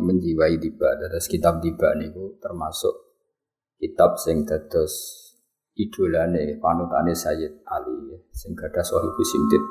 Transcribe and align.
menjiwai 0.00 0.58
tiba. 0.60 0.96
Dados 0.98 1.26
kitab 1.30 1.62
tiba 1.64 1.94
niku 1.96 2.36
termasuk 2.42 2.94
kitab 3.80 4.20
sing 4.20 4.44
dados 4.44 4.92
idolane 5.78 6.60
panutane 6.60 7.16
Sayyid 7.16 7.64
Ali 7.64 8.20
sing 8.34 8.52
gadah 8.52 8.84
sahibu 8.84 9.22
simtid 9.24 9.62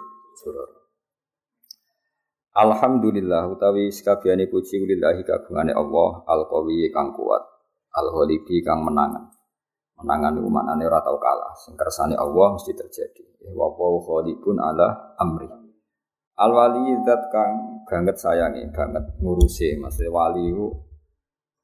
surah 0.41 0.79
Alhamdulillah 2.59 3.45
utawi 3.45 3.93
sekabehane 3.93 4.49
puji 4.49 4.81
lillahi 4.83 5.21
kagungane 5.21 5.71
Allah 5.71 6.25
al-qawi 6.25 6.89
kang 6.89 7.13
kuat 7.13 7.39
al-ghalibi 7.93 8.59
kang 8.65 8.83
menangan. 8.83 9.31
Menangan 10.01 10.41
iku 10.41 10.49
maknane 10.49 10.83
ora 10.89 10.99
tau 10.99 11.15
kalah 11.21 11.53
sing 11.55 11.77
kersane 11.77 12.17
Allah 12.17 12.57
mesti 12.57 12.73
terjadi. 12.73 13.53
Wa 13.53 13.69
wa 13.69 14.01
ghalibun 14.01 14.57
ala 14.59 15.15
amri 15.21 15.58
Al 16.39 16.51
wali 16.55 16.95
zat 17.03 17.27
kang 17.27 17.83
banget 17.83 18.15
sayangi, 18.15 18.63
banget 18.71 19.03
ngurusi. 19.19 19.75
Maksudnya 19.75 20.07
wali 20.07 20.47
itu 20.47 20.71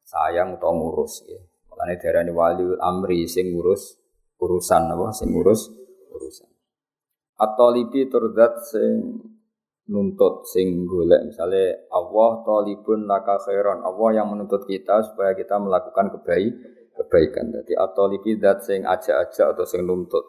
sayang 0.03 0.59
atau 0.59 0.75
ngurus 0.75 1.23
ya. 1.31 1.39
Makanya 1.71 1.95
darani 1.99 2.31
wali 2.35 2.65
amri 2.83 3.23
sing 3.23 3.55
ngurus 3.55 3.95
urusan 4.35 4.91
apa 4.91 5.15
sing 5.15 5.31
ngurus 5.31 5.71
urusan. 6.11 6.49
Atau 7.39 7.71
libi 7.71 8.11
turdat 8.11 8.59
sing 8.67 9.23
nuntut 9.85 10.49
sing 10.49 10.89
golek 10.89 11.29
misalnya 11.29 11.77
Allah 11.93 12.41
talibun 12.41 13.05
laka 13.05 13.37
khairan 13.37 13.85
Allah 13.85 14.09
yang 14.17 14.33
menuntut 14.33 14.65
kita 14.65 15.05
supaya 15.05 15.37
kita 15.37 15.61
melakukan 15.61 16.09
kebaik 16.09 16.57
kebaikan 16.97 17.53
jadi 17.53 17.85
atau 17.85 18.09
libi 18.09 18.41
dat 18.41 18.65
sing 18.65 18.81
aja-aja 18.81 19.53
atau 19.53 19.61
sing 19.61 19.85
nuntut 19.85 20.25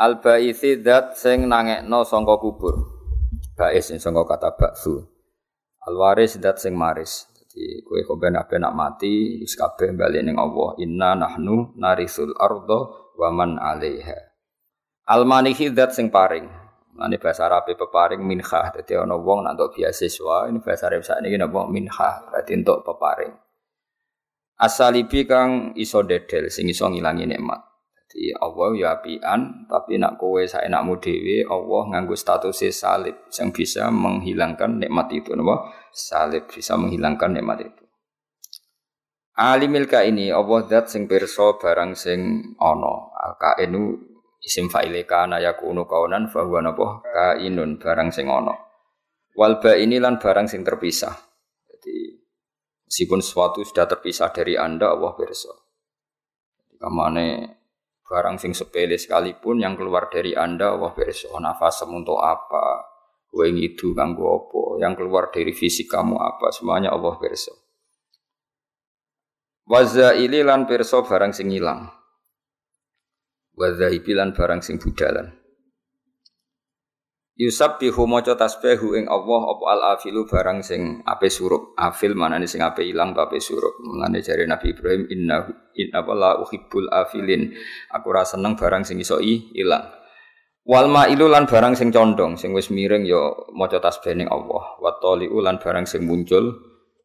al 0.00 0.24
baisi 0.24 0.80
dat 0.80 1.20
sing 1.20 1.44
nangekno 1.44 2.00
sangka 2.08 2.40
kubur 2.40 2.93
Bais 3.54 3.86
sing 3.86 4.02
sangka 4.02 4.26
kata 4.26 4.58
baksu. 4.58 5.06
Alwaris 5.86 6.42
dat 6.42 6.58
sing 6.58 6.74
maris. 6.74 7.30
Jadi 7.38 7.86
kowe 7.86 8.02
kok 8.02 8.18
ben 8.18 8.34
nak 8.34 8.74
mati 8.74 9.38
wis 9.38 9.54
kabeh 9.54 9.94
bali 9.94 10.18
ning 10.26 10.34
Allah. 10.34 10.74
Inna 10.82 11.14
nahnu 11.14 11.78
narisul 11.78 12.34
ardo 12.34 13.14
wa 13.14 13.30
man 13.30 13.62
'alaiha. 13.62 14.18
Almanihi 15.06 15.70
dat 15.70 15.94
sing 15.94 16.10
paring. 16.10 16.64
Ini 16.94 17.18
bahasa 17.18 17.50
Arab 17.50 17.66
peparing 17.66 18.22
minha. 18.22 18.70
Jadi 18.70 18.94
ana 18.94 19.18
wong 19.18 19.42
nak 19.42 19.58
untuk 19.58 19.82
beasiswa, 19.82 20.46
ini 20.46 20.62
bahasa 20.62 20.86
Arab 20.86 21.02
sakniki 21.02 21.34
napa 21.34 21.66
minha, 21.66 22.10
berarti 22.30 22.54
untuk 22.54 22.86
peparing. 22.86 23.34
Asalibi 24.54 25.26
kang 25.26 25.74
iso 25.74 26.06
dedel 26.06 26.46
sing 26.54 26.70
iso 26.70 26.86
ngilangi 26.86 27.26
nikmat. 27.26 27.73
Jadi 28.14 28.30
Allah 28.38 28.70
ya 28.78 28.88
apian, 28.94 29.66
tapi 29.66 29.98
nak 29.98 30.22
kowe 30.22 30.38
saenakmu 30.38 31.02
dhewe 31.02 31.42
Allah 31.50 31.82
nganggo 31.90 32.14
status 32.14 32.62
salib 32.70 33.26
yang 33.26 33.50
bisa 33.50 33.90
menghilangkan 33.90 34.78
nikmat 34.78 35.10
itu, 35.10 35.34
napa? 35.34 35.74
Salib 35.90 36.46
bisa 36.46 36.78
menghilangkan 36.78 37.34
nikmat 37.34 37.66
itu. 37.66 37.82
Alimil 39.34 39.90
ka 39.90 40.06
ini 40.06 40.30
Allah 40.30 40.62
zat 40.70 40.94
sing 40.94 41.10
pirsa 41.10 41.58
barang 41.58 41.98
sing 41.98 42.54
ana. 42.62 43.10
Kainu 43.34 43.98
isim 44.38 44.70
fa'ile 44.70 45.02
kana 45.10 45.42
yakunu 45.42 45.82
kaunan 45.90 46.30
fa 46.30 46.46
huwa 46.46 46.62
napa? 46.62 47.02
Kainun 47.02 47.82
barang 47.82 48.14
sing 48.14 48.30
ana. 48.30 48.54
Wal 49.34 49.58
ini 49.74 49.98
lan 49.98 50.22
barang 50.22 50.46
sing 50.46 50.62
terpisah. 50.62 51.18
Jadi 51.66 52.14
meskipun 52.86 53.18
sesuatu 53.18 53.66
sudah 53.66 53.90
terpisah 53.90 54.30
dari 54.30 54.54
Anda 54.54 54.94
Allah 54.94 55.18
pirsa. 55.18 55.50
Kamane 56.78 57.58
barang 58.04 58.36
sing 58.36 58.52
sepele 58.52 59.00
sekalipun 59.00 59.64
yang 59.64 59.74
keluar 59.74 60.12
dari 60.12 60.36
Anda 60.36 60.76
wah 60.76 60.92
beres 60.92 61.24
oh, 61.28 61.40
nafas 61.40 61.82
untuk 61.88 62.20
apa? 62.20 62.92
Kowe 63.26 63.48
itu 63.50 63.96
kanggo 63.96 64.30
apa? 64.30 64.84
Yang 64.84 65.02
keluar 65.02 65.32
dari 65.32 65.50
fisik 65.50 65.90
kamu 65.90 66.14
apa? 66.20 66.52
Semuanya 66.52 66.92
Allah 66.92 67.16
beres 67.16 67.48
Wazaili 69.64 70.44
lan 70.44 70.68
perso 70.68 71.00
barang 71.00 71.32
sing 71.32 71.48
ilang 71.48 71.88
Wazaibi 73.56 74.12
lan 74.12 74.36
barang 74.36 74.60
sing 74.60 74.76
budalan 74.76 75.43
Yusab 77.34 77.82
bihu 77.82 78.06
maca 78.06 78.38
tasbihu 78.38 78.94
ing 78.94 79.10
Allah 79.10 79.42
apa 79.50 79.64
al 79.74 79.80
afilu 79.98 80.22
barang 80.22 80.62
sing 80.62 81.02
ape 81.02 81.26
surup. 81.26 81.74
Afil 81.74 82.14
manane 82.14 82.46
sing 82.46 82.62
ape 82.62 82.86
ilang 82.86 83.10
ape 83.18 83.42
surup. 83.42 83.74
Mulane 83.82 84.22
jare 84.22 84.46
Nabi 84.46 84.70
Ibrahim 84.70 85.10
inna 85.10 85.42
inna 85.74 86.00
la 86.14 86.38
uhibbul 86.38 86.86
afilin. 86.94 87.50
Aku 87.90 88.14
ora 88.14 88.22
seneng 88.22 88.54
barang 88.54 88.86
sing 88.86 89.02
iso 89.02 89.18
ilang. 89.18 89.82
Wal 90.62 90.86
ma'ilu 90.86 91.26
lan 91.26 91.50
barang 91.50 91.74
sing 91.74 91.90
condong 91.90 92.38
sing 92.38 92.54
wis 92.54 92.70
miring 92.70 93.02
ya 93.02 93.34
maca 93.50 93.82
tasbih 93.82 94.14
ning 94.14 94.30
Allah. 94.30 94.78
Wa 94.78 95.02
taliu 95.02 95.42
lan 95.42 95.58
barang 95.58 95.90
sing 95.90 96.06
muncul 96.06 96.54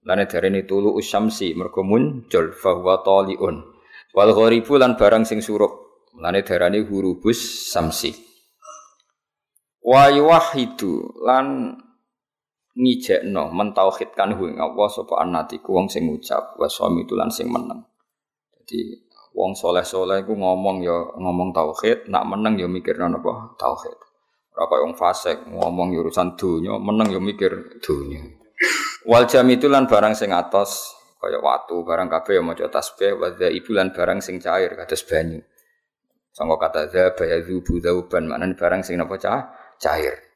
lane 0.05 0.29
darene 0.29 0.61
tulu 0.61 0.93
usyamsi 0.93 1.57
mergo 1.57 1.81
muncul 1.81 2.53
fa 2.53 2.77
huwa 2.77 3.01
taliun. 3.01 3.65
Wal 4.13 4.37
gharibu 4.37 4.77
lan 4.77 4.93
barang 4.93 5.25
sing 5.25 5.41
surup. 5.41 6.05
Lane 6.21 6.45
darane 6.45 6.85
hurubus 6.85 7.73
samsi. 7.73 8.28
Wa 9.89 10.13
yuwahidu 10.13 11.25
lan 11.25 11.73
ngijekno 12.77 13.49
mentauhidkan 13.49 14.37
hu 14.37 14.53
ing 14.53 14.61
Allah 14.61 14.85
sapa 14.85 15.25
anatiku 15.25 15.81
wong 15.81 15.89
sing 15.89 16.05
ngucap 16.05 16.53
wa 16.61 16.69
suami 16.69 17.09
lan 17.09 17.33
sing 17.33 17.49
meneng. 17.49 17.81
Jadi 18.53 19.01
wong 19.33 19.57
soleh-soleh 19.57 20.21
iku 20.21 20.37
ngomong 20.37 20.85
ya 20.85 20.93
ngomong 20.93 21.49
tauhid, 21.49 22.05
nak 22.05 22.29
meneng 22.29 22.61
ya 22.61 22.69
mikirno 22.69 23.09
napa 23.09 23.57
tauhid. 23.57 23.97
Ora 24.53 24.69
kaya 24.69 24.81
wong 24.85 24.93
fasik 24.93 25.37
ngomong 25.49 25.97
ya 25.97 26.05
urusan 26.05 26.37
donya, 26.37 26.77
meneng 26.77 27.09
ya 27.09 27.17
mikir 27.17 27.81
donya. 27.81 28.21
Wal 29.09 29.25
jam 29.25 29.49
itu 29.49 29.65
lan 29.65 29.89
barang 29.89 30.13
sing 30.13 30.29
atos 30.29 30.93
kaya 31.17 31.41
watu 31.41 31.81
barang 31.81 32.13
kabeh 32.13 32.37
ya 32.37 32.43
maca 32.45 32.69
tasbih 32.69 33.17
wa 33.17 33.33
ibu 33.33 33.73
lan 33.73 33.89
barang 33.89 34.21
sing 34.21 34.37
cair 34.37 34.69
kados 34.77 35.01
banyu. 35.01 35.41
Sangka 36.29 36.61
kata 36.61 36.81
za 36.93 37.03
bayadzubu 37.17 37.81
dzauban 37.81 38.29
maknane 38.29 38.53
barang 38.53 38.85
sing 38.85 39.01
napa 39.01 39.17
cah 39.17 39.58
cair. 39.79 40.29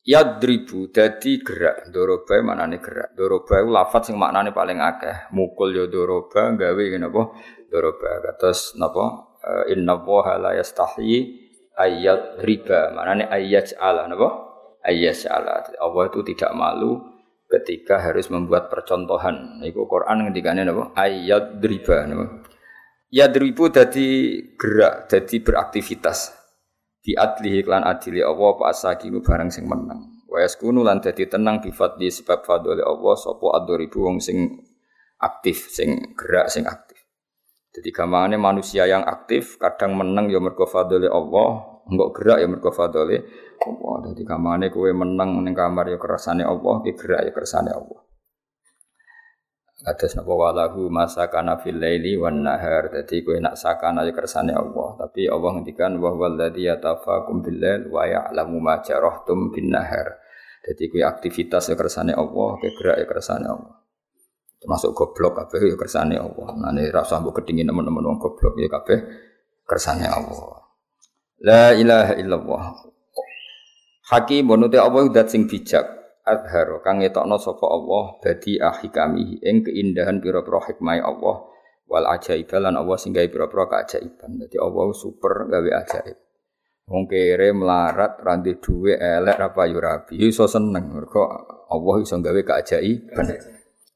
Yadribu 0.00 0.90
dadi 0.90 1.38
gerak. 1.38 1.92
Doroba 1.94 2.40
manane 2.42 2.82
gerak. 2.82 3.14
Doroba 3.14 3.62
itu 3.62 3.70
lafat 3.70 4.02
sing 4.10 4.16
maknane 4.18 4.50
paling 4.50 4.82
akeh. 4.82 5.30
Mukul 5.30 5.76
ya 5.76 5.84
doroba 5.86 6.50
gawe 6.56 6.84
napa 6.98 7.22
doroba 7.70 8.08
kados 8.24 8.74
napa? 8.74 9.30
Eh, 9.40 9.76
inna 9.76 9.96
waha 10.00 10.36
la 10.36 10.52
yastahi 10.58 11.40
ayat 11.78 12.42
riba 12.42 12.96
manane 12.96 13.28
ayat 13.28 13.76
ala 13.76 14.08
napa? 14.08 14.50
Ayat 14.80 15.28
ala 15.28 15.68
Allah 15.78 16.04
itu 16.08 16.20
tidak 16.32 16.56
malu 16.56 17.04
ketika 17.46 18.00
harus 18.00 18.32
membuat 18.32 18.72
percontohan. 18.72 19.60
Iku 19.60 19.84
Quran 19.84 20.26
ngendikane 20.26 20.64
napa? 20.64 20.96
Ayat 20.96 21.60
riba 21.60 22.08
napa? 22.08 22.24
Yadribu 23.12 23.68
dadi 23.68 24.38
gerak 24.56 25.12
dadi 25.12 25.42
beraktivitas 25.44 26.39
bi 27.00 27.16
adlihi 27.16 27.64
lan 27.64 27.82
adili 27.84 28.20
Allah 28.20 28.56
apa 28.56 28.72
asakinu 28.72 29.24
barang 29.24 29.48
sing 29.48 29.64
menang. 29.66 30.24
Wa 30.30 30.44
yaskunu 30.44 30.84
lan 30.84 31.02
dadi 31.02 31.26
tenang 31.26 31.58
bi 31.58 31.72
fadli 31.72 32.12
sebab 32.12 32.44
fadli 32.46 32.84
Allah 32.84 33.14
sapa 33.18 33.46
adoribu 33.56 34.06
wong 34.06 34.22
sing 34.22 34.62
aktif 35.20 35.72
sing 35.72 36.14
gerak 36.14 36.52
sing 36.52 36.68
aktif. 36.68 37.00
Jadi 37.70 37.88
gampangane 37.94 38.36
manusia 38.36 38.84
yang 38.84 39.06
aktif 39.06 39.56
kadang 39.56 39.94
menang 39.96 40.28
ya 40.28 40.38
mergo 40.42 40.66
fadli 40.68 41.08
Allah. 41.08 41.82
Enggak 41.90 42.10
gerak 42.14 42.38
ya 42.42 42.46
mergo 42.46 42.70
fadli 42.70 43.16
Allah. 43.64 43.94
Jadi 44.12 44.22
gampangane 44.22 44.66
kowe 44.68 44.90
menang 44.92 45.40
ning 45.40 45.56
kamar 45.56 45.88
ya 45.88 45.98
kersane 45.98 46.44
Allah 46.44 46.74
ki 46.84 46.92
gerak 46.94 47.26
ya 47.26 47.32
kersane 47.32 47.72
Allah 47.72 48.09
Atas 49.80 50.12
napa 50.12 50.28
walahu 50.28 50.92
masakana 50.92 51.56
fil 51.56 51.80
laili 51.80 52.12
wan 52.20 52.44
nahar. 52.44 52.92
Dadi 52.92 53.24
kowe 53.24 53.40
nak 53.40 53.56
sakana 53.56 54.04
ya 54.04 54.12
kersane 54.12 54.52
Allah. 54.52 55.00
Tapi 55.00 55.24
Allah 55.24 55.50
ngendikan 55.56 55.96
wa 55.96 56.12
walladzi 56.12 56.68
yatafakum 56.68 57.40
bil 57.40 57.56
lail 57.56 57.88
wa 57.88 58.04
ya'lamu 58.04 58.60
ma 58.60 58.84
jarahtum 58.84 59.48
bin 59.48 59.72
nahar. 59.72 60.20
Dadi 60.60 60.92
kowe 60.92 61.00
aktivitas 61.00 61.72
ya 61.72 61.80
kersane 61.80 62.12
Allah, 62.12 62.50
kowe 62.60 62.70
gerak 62.76 63.00
ya 63.00 63.06
kersane 63.08 63.48
Allah. 63.48 63.80
Termasuk 64.60 64.92
goblok 64.92 65.32
kabeh 65.40 65.72
ya 65.72 65.76
kersane 65.80 66.20
Allah. 66.20 66.48
Nah 66.60 66.72
rasa 66.92 67.16
mbok 67.16 67.40
kedingin 67.40 67.64
teman-teman 67.64 68.04
wong 68.04 68.20
goblok 68.20 68.60
ya 68.60 68.68
kabeh 68.68 68.98
kersane 69.64 70.04
Allah. 70.04 70.60
La 71.40 71.72
ilaha 71.72 72.20
illallah. 72.20 72.64
Hakim 74.12 74.44
bonute 74.44 74.76
Allah 74.76 75.08
dat 75.08 75.32
sing 75.32 75.48
bijak 75.48 75.99
adharo 76.30 76.78
kang 76.80 77.02
ngetokno 77.02 77.36
sapa 77.36 77.66
Allah 77.66 78.22
dadi 78.22 78.62
ahikami 78.62 79.42
ing 79.42 79.66
keindahan 79.66 80.22
pira-pira 80.22 80.62
hikmah 80.70 81.02
Allah 81.02 81.36
wal 81.90 82.06
ajaib 82.06 82.46
lan 82.54 82.78
Allah 82.78 82.96
sing 82.96 83.10
gawe 83.10 83.26
pira-pira 83.26 83.66
keajaiban. 83.66 84.38
Dadi 84.38 84.56
Allah 84.62 84.86
super 84.94 85.50
gawe 85.50 85.70
ajaib. 85.82 86.16
Wong 86.90 87.06
kere 87.06 87.54
melarat 87.54 88.18
randi 88.22 88.58
duwe 88.58 88.98
elek 88.98 89.38
apa 89.38 89.62
yo 89.70 89.78
rabi 89.78 90.26
iso 90.26 90.46
seneng 90.46 90.90
mergo 90.90 91.26
Allah 91.70 91.94
iso 92.02 92.14
gawe 92.18 92.40
keajaiban. 92.46 93.26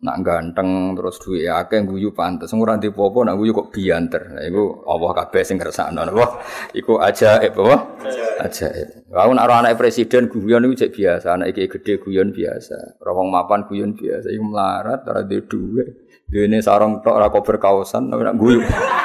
Nak 0.02 0.26
ganteng 0.26 0.98
terus 0.98 1.16
duwe 1.22 1.46
akeh 1.46 1.86
guyu 1.86 2.10
pantes 2.10 2.50
ora 2.50 2.74
ndek 2.76 2.92
apa 2.92 3.18
nak 3.24 3.36
guyu 3.38 3.54
kok 3.54 3.70
bianter. 3.70 4.36
Nah 4.36 4.44
iku 4.44 4.84
Allah 4.90 5.10
kabeh 5.22 5.42
sing 5.46 5.56
kersakno 5.56 6.02
napa? 6.02 6.44
Iku 6.74 6.98
ajaib 6.98 7.54
apa? 7.54 7.76
Ajaib. 8.42 9.08
Aku 9.14 9.30
nak 9.32 9.48
anak 9.48 9.78
presiden 9.78 10.28
guyon 10.28 10.66
iku 10.68 10.84
cek 10.84 10.92
biasa, 10.92 11.26
anak 11.38 11.56
iki 11.56 11.70
gede 11.78 12.02
guyon 12.04 12.34
biasa. 12.34 13.00
Ora 13.00 13.10
wong 13.16 13.28
mapan 13.32 13.64
guyon 13.64 13.94
biasa. 13.96 14.28
Iku 14.28 14.44
melarat 14.44 15.00
ora 15.08 15.24
ndek 15.24 15.46
duwe. 15.48 15.84
Dene 16.28 16.58
sarung 16.60 17.00
tok 17.00 17.14
ora 17.14 17.32
kok 17.32 17.44
berkausan 17.46 18.10
nak 18.12 18.36
guyu. 18.36 18.60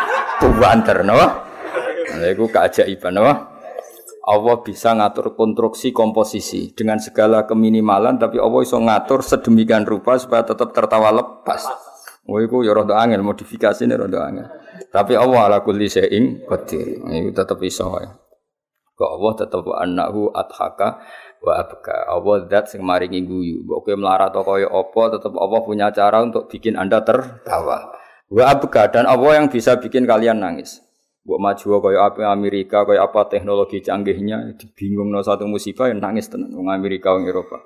Banter 0.62 1.06
napa? 1.07 1.27
Nah 2.18 2.27
iku 2.27 2.51
keajaiban 2.51 3.15
napa? 3.15 3.49
Allah 4.25 4.60
bisa 4.60 4.92
ngatur 4.94 5.33
konstruksi 5.33 5.95
komposisi 5.95 6.75
dengan 6.75 7.00
segala 7.00 7.48
keminimalan 7.48 8.19
tapi 8.19 8.38
Allah 8.38 8.60
bisa 8.62 8.77
ngatur 8.77 9.24
sedemikian 9.24 9.88
rupa 9.88 10.19
supaya 10.19 10.44
tetap 10.44 10.75
tertawa 10.75 11.10
lepas. 11.16 11.66
Oh 12.30 12.38
iku 12.38 12.62
ya 12.62 12.77
rada 12.77 13.01
modifikasi 13.19 13.88
ini 13.89 13.95
rada 13.95 14.19
angel. 14.30 14.48
Tapi 14.94 15.13
Allah 15.18 15.50
ala 15.50 15.57
kulli 15.66 15.89
syai'in 15.89 16.45
qadir. 16.45 17.01
Iku 17.01 17.30
tetap 17.33 17.57
iso 17.66 17.89
ya. 17.98 18.12
Kok 19.00 19.12
Allah 19.16 19.33
tetap 19.39 19.63
annahu 19.66 20.30
adhaka 20.36 21.00
wa 21.39 21.54
abka. 21.56 22.12
Allah 22.12 22.36
zat 22.51 22.75
sing 22.75 22.83
maringi 22.83 23.24
guyu. 23.24 23.63
Mbok 23.63 23.95
melarat 23.95 24.36
kaya 24.36 24.68
apa 24.68 25.04
tetap 25.16 25.33
Allah 25.39 25.60
punya 25.63 25.88
cara 25.95 26.19
untuk 26.19 26.51
bikin 26.51 26.75
Anda 26.75 27.01
tertawa. 27.01 27.95
Wa 28.27 28.44
abka 28.51 28.92
dan 28.92 29.07
Allah 29.07 29.39
yang 29.39 29.48
bisa 29.48 29.80
bikin 29.80 30.04
kalian 30.04 30.44
nangis. 30.44 30.83
Buat 31.30 31.42
maju 31.46 31.66
kaya 31.86 32.10
apa 32.10 32.26
Amerika, 32.34 32.90
kaya 32.90 33.06
apa 33.06 33.30
teknologi 33.30 33.86
canggihnya, 33.86 34.58
bingung 34.74 35.14
no 35.14 35.22
satu 35.22 35.46
musibah 35.46 35.86
yang 35.86 36.02
nangis 36.02 36.26
tenan 36.26 36.50
wong 36.58 36.74
Amerika 36.74 37.14
wong 37.14 37.30
Eropa. 37.30 37.62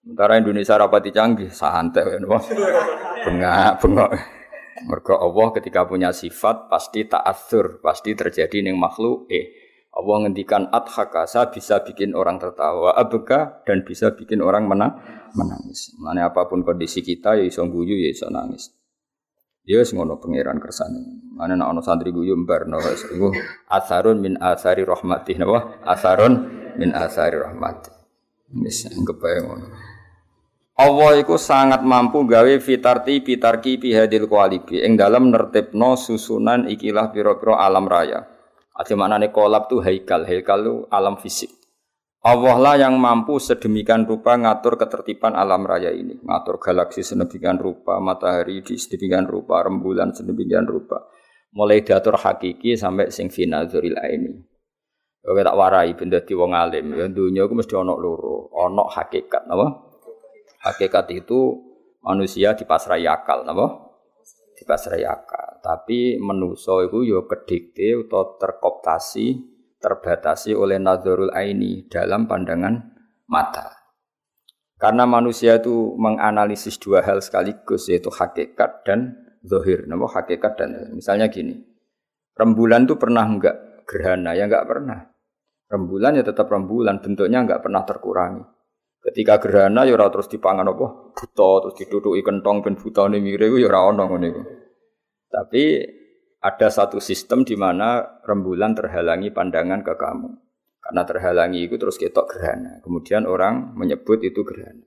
Sementara 0.00 0.40
Indonesia 0.40 0.72
rapati 0.80 1.12
canggih, 1.12 1.52
santai 1.52 2.00
kan 2.00 2.24
Bengak, 3.28 3.72
bengok. 3.84 4.10
Mergo 4.88 5.20
Allah 5.20 5.46
ketika 5.52 5.84
punya 5.84 6.16
sifat 6.16 6.72
pasti 6.72 7.04
ta'atsur, 7.04 7.84
pasti 7.84 8.16
terjadi 8.16 8.64
ning 8.64 8.80
makhluk 8.80 9.28
eh. 9.28 9.52
Allah 9.94 10.26
ngendikan 10.26 10.72
adhaka, 10.72 11.28
saya 11.28 11.52
bisa 11.52 11.84
bikin 11.84 12.16
orang 12.16 12.40
tertawa, 12.40 12.96
abeka 12.96 13.62
dan 13.68 13.84
bisa 13.86 14.16
bikin 14.16 14.40
orang 14.40 14.64
menang, 14.66 14.96
menangis. 15.36 15.92
Mana 16.00 16.32
apa 16.32 16.48
pun 16.50 16.64
kondisi 16.64 17.04
kita 17.04 17.36
ya 17.36 17.44
iso 17.44 17.62
guyu 17.68 18.00
ya 18.00 18.10
iso 18.10 18.26
nangis. 18.32 18.72
Ya 19.64 19.80
wis 19.80 19.96
ngono 19.96 20.20
pangeran 20.20 20.60
kersane. 20.60 21.24
Ana 21.40 21.56
ana 21.56 21.80
santri 21.80 22.12
guyu 22.12 22.36
mbar 22.36 22.68
no 22.68 22.78
wis 22.84 23.08
iku 23.08 23.32
asarun 23.72 24.20
min 24.20 24.36
asari 24.36 24.84
rahmatih 24.84 25.40
napa? 25.40 25.80
Asarun 25.88 26.34
min 26.76 26.92
asari 26.92 27.40
rahmatih. 27.40 27.92
Wis 28.60 28.84
kepae 28.92 29.40
ngono. 29.40 29.66
Allah 30.74 31.22
iku 31.22 31.38
sangat 31.40 31.86
mampu 31.86 32.26
gawe 32.26 32.50
fitarti 32.60 33.22
pitarki 33.24 33.78
pihadil 33.80 34.26
kualibi 34.26 34.82
ing 34.82 34.98
dalam 34.98 35.30
nertibno 35.30 35.94
susunan 35.94 36.66
ikilah 36.68 37.14
pira-pira 37.14 37.62
alam 37.62 37.88
raya. 37.88 38.26
Ati 38.74 38.98
maknane 38.98 39.30
kolab 39.30 39.70
tuh 39.70 39.86
haikal, 39.86 40.26
haikal 40.26 40.60
itu 40.60 40.74
alam 40.90 41.14
fisik. 41.14 41.63
Allah 42.24 42.56
lah 42.56 42.80
yang 42.80 42.96
mampu 42.96 43.36
sedemikian 43.36 44.08
rupa 44.08 44.32
ngatur 44.40 44.80
ketertiban 44.80 45.36
alam 45.36 45.60
raya 45.68 45.92
ini, 45.92 46.16
ngatur 46.24 46.56
galaksi 46.56 47.04
sedemikian 47.04 47.60
rupa, 47.60 48.00
matahari 48.00 48.64
di 48.64 48.80
sedemikian 48.80 49.28
rupa, 49.28 49.60
rembulan 49.60 50.08
sedemikian 50.16 50.64
rupa. 50.64 51.04
Mulai 51.52 51.84
diatur 51.84 52.16
hakiki 52.16 52.80
sampai 52.80 53.12
sing 53.12 53.28
final 53.28 53.68
dzuril 53.68 54.00
ini. 54.08 54.40
Oke 55.20 55.40
tak 55.44 55.52
warai 55.52 55.92
benda 55.92 56.24
di 56.24 56.32
wong 56.32 56.56
alim, 56.56 56.96
ya 56.96 57.12
dunia 57.12 57.44
itu 57.44 57.52
mesti 57.52 57.76
ono 57.76 57.92
loro, 58.00 58.48
ono 58.56 58.88
hakikat, 58.88 59.44
napa? 59.44 59.84
Hakikat 60.64 61.12
itu 61.12 61.60
manusia 62.00 62.56
dipasrai 62.56 63.04
akal, 63.04 63.44
napa? 63.44 63.84
Dipasrai 64.56 65.04
akal. 65.04 65.60
Tapi 65.60 66.16
menuso 66.16 66.80
itu 66.88 67.04
yo 67.04 67.28
kedikte 67.28 68.08
atau 68.08 68.40
terkoptasi 68.40 69.53
terbatasi 69.84 70.56
oleh 70.56 70.80
nazarul 70.80 71.28
aini 71.36 71.84
dalam 71.92 72.24
pandangan 72.24 72.80
mata. 73.28 73.84
Karena 74.80 75.04
manusia 75.04 75.60
itu 75.60 75.92
menganalisis 76.00 76.80
dua 76.80 77.04
hal 77.04 77.20
sekaligus 77.20 77.92
yaitu 77.92 78.08
hakikat 78.08 78.80
dan 78.88 79.20
zohir. 79.44 79.84
Nama 79.84 80.08
hakikat 80.08 80.52
dan 80.56 80.70
misalnya 80.96 81.28
gini, 81.28 81.60
rembulan 82.32 82.88
itu 82.88 82.96
pernah 82.96 83.28
enggak 83.28 83.84
gerhana? 83.84 84.32
Ya 84.32 84.48
enggak 84.48 84.64
pernah. 84.64 85.12
Rembulan 85.68 86.16
ya 86.16 86.24
tetap 86.24 86.48
rembulan, 86.48 87.04
bentuknya 87.04 87.44
enggak 87.44 87.60
pernah 87.60 87.84
terkurangi. 87.84 88.44
Ketika 89.04 89.36
gerhana 89.36 89.84
ya 89.84 89.92
ora 89.92 90.08
terus 90.08 90.32
dipangan 90.32 90.64
apa? 90.64 91.12
Buta 91.12 91.50
terus 91.60 91.76
diduduki 91.76 92.24
kentong 92.24 92.64
ben 92.64 92.80
butane 92.80 93.20
mire 93.20 93.52
ya 93.52 93.68
ora 93.68 93.92
ono 93.92 94.08
ngene 94.08 94.28
Tapi 95.28 95.64
ada 96.44 96.68
satu 96.68 97.00
sistem 97.00 97.40
di 97.40 97.56
mana 97.56 98.20
rembulan 98.20 98.76
terhalangi 98.76 99.32
pandangan 99.32 99.80
ke 99.80 99.96
kamu. 99.96 100.28
Karena 100.84 101.02
terhalangi 101.08 101.64
itu 101.64 101.80
terus 101.80 101.96
ketok 101.96 102.28
gerhana. 102.36 102.84
Kemudian 102.84 103.24
orang 103.24 103.72
menyebut 103.72 104.20
itu 104.20 104.44
gerhana. 104.44 104.84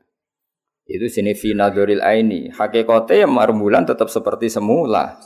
Itu 0.86 1.10
sini 1.10 1.34
finadoril 1.34 2.06
aini. 2.06 2.54
Hakikatnya 2.54 3.26
yang 3.26 3.34
rembulan 3.34 3.90
tetap 3.90 4.14
seperti 4.14 4.54
semula. 4.54 5.18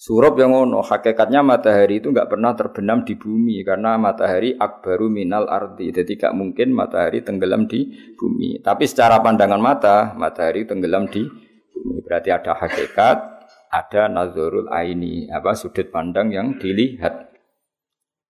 Surup 0.00 0.40
yang 0.40 0.56
ono, 0.56 0.80
hakikatnya 0.80 1.44
matahari 1.44 2.00
itu 2.00 2.08
nggak 2.08 2.32
pernah 2.32 2.56
terbenam 2.56 3.04
di 3.04 3.20
bumi 3.20 3.60
karena 3.60 4.00
matahari 4.00 4.56
akbaru 4.56 5.12
minal 5.12 5.44
ardi. 5.44 5.92
Jadi 5.92 6.16
gak 6.16 6.32
mungkin 6.32 6.72
matahari 6.72 7.20
tenggelam 7.20 7.68
di 7.68 7.84
bumi. 8.16 8.64
Tapi 8.64 8.88
secara 8.88 9.20
pandangan 9.20 9.60
mata, 9.60 10.16
matahari 10.16 10.64
tenggelam 10.64 11.04
di 11.04 11.28
bumi. 11.28 12.00
Berarti 12.00 12.32
ada 12.32 12.56
hakikat, 12.56 13.39
ada 13.70 14.10
nazarul 14.10 14.66
aini, 14.66 15.30
apa 15.30 15.54
sudut 15.54 15.88
pandang 15.94 16.34
yang 16.34 16.58
dilihat. 16.58 17.30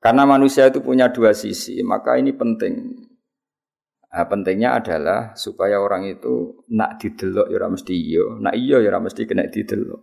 Karena 0.01 0.29
manusia 0.29 0.69
itu 0.69 0.85
punya 0.85 1.09
dua 1.09 1.33
sisi, 1.33 1.81
maka 1.81 2.21
ini 2.21 2.37
penting. 2.37 3.09
Nah, 4.11 4.27
pentingnya 4.27 4.81
adalah 4.81 5.39
supaya 5.39 5.79
orang 5.79 6.09
itu 6.09 6.65
nak 6.75 6.99
didelok 6.99 7.47
ya 7.47 7.69
mesti 7.71 7.95
iya, 7.95 8.27
nak 8.43 8.55
iya 8.59 8.83
ya 8.83 8.99
mesti 8.99 9.23
kena 9.23 9.47
didelok. 9.47 10.03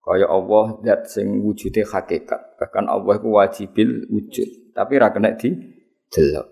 Kaya 0.00 0.28
Allah 0.28 0.80
zat 0.84 1.08
sing 1.08 1.40
wujude 1.40 1.84
hakikat. 1.84 2.60
Bahkan 2.60 2.84
Allah 2.88 3.14
itu 3.16 3.28
wajibil 3.32 3.90
wujud, 4.12 4.48
tapi 4.76 5.00
ra 5.00 5.08
kena 5.08 5.36
didelok. 5.40 6.46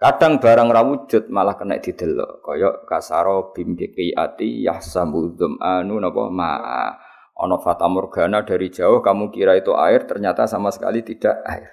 Kadang 0.00 0.40
barang 0.40 0.68
ra 0.72 0.82
wujud 0.84 1.28
malah 1.28 1.60
kena 1.60 1.76
didelok. 1.76 2.40
Kaya 2.40 2.88
kasaro 2.88 3.52
bimbiki 3.52 4.16
ati 4.16 4.64
yahsamu 4.64 5.36
anu 5.60 6.00
napa 6.00 6.32
ma'a. 6.32 7.03
Ono 7.42 7.58
fata 7.58 7.90
morgana 7.90 8.46
dari 8.46 8.70
jauh 8.70 9.02
kamu 9.02 9.34
kira 9.34 9.58
itu 9.58 9.74
air 9.74 10.06
ternyata 10.06 10.46
sama 10.46 10.70
sekali 10.70 11.02
tidak 11.02 11.42
air. 11.42 11.70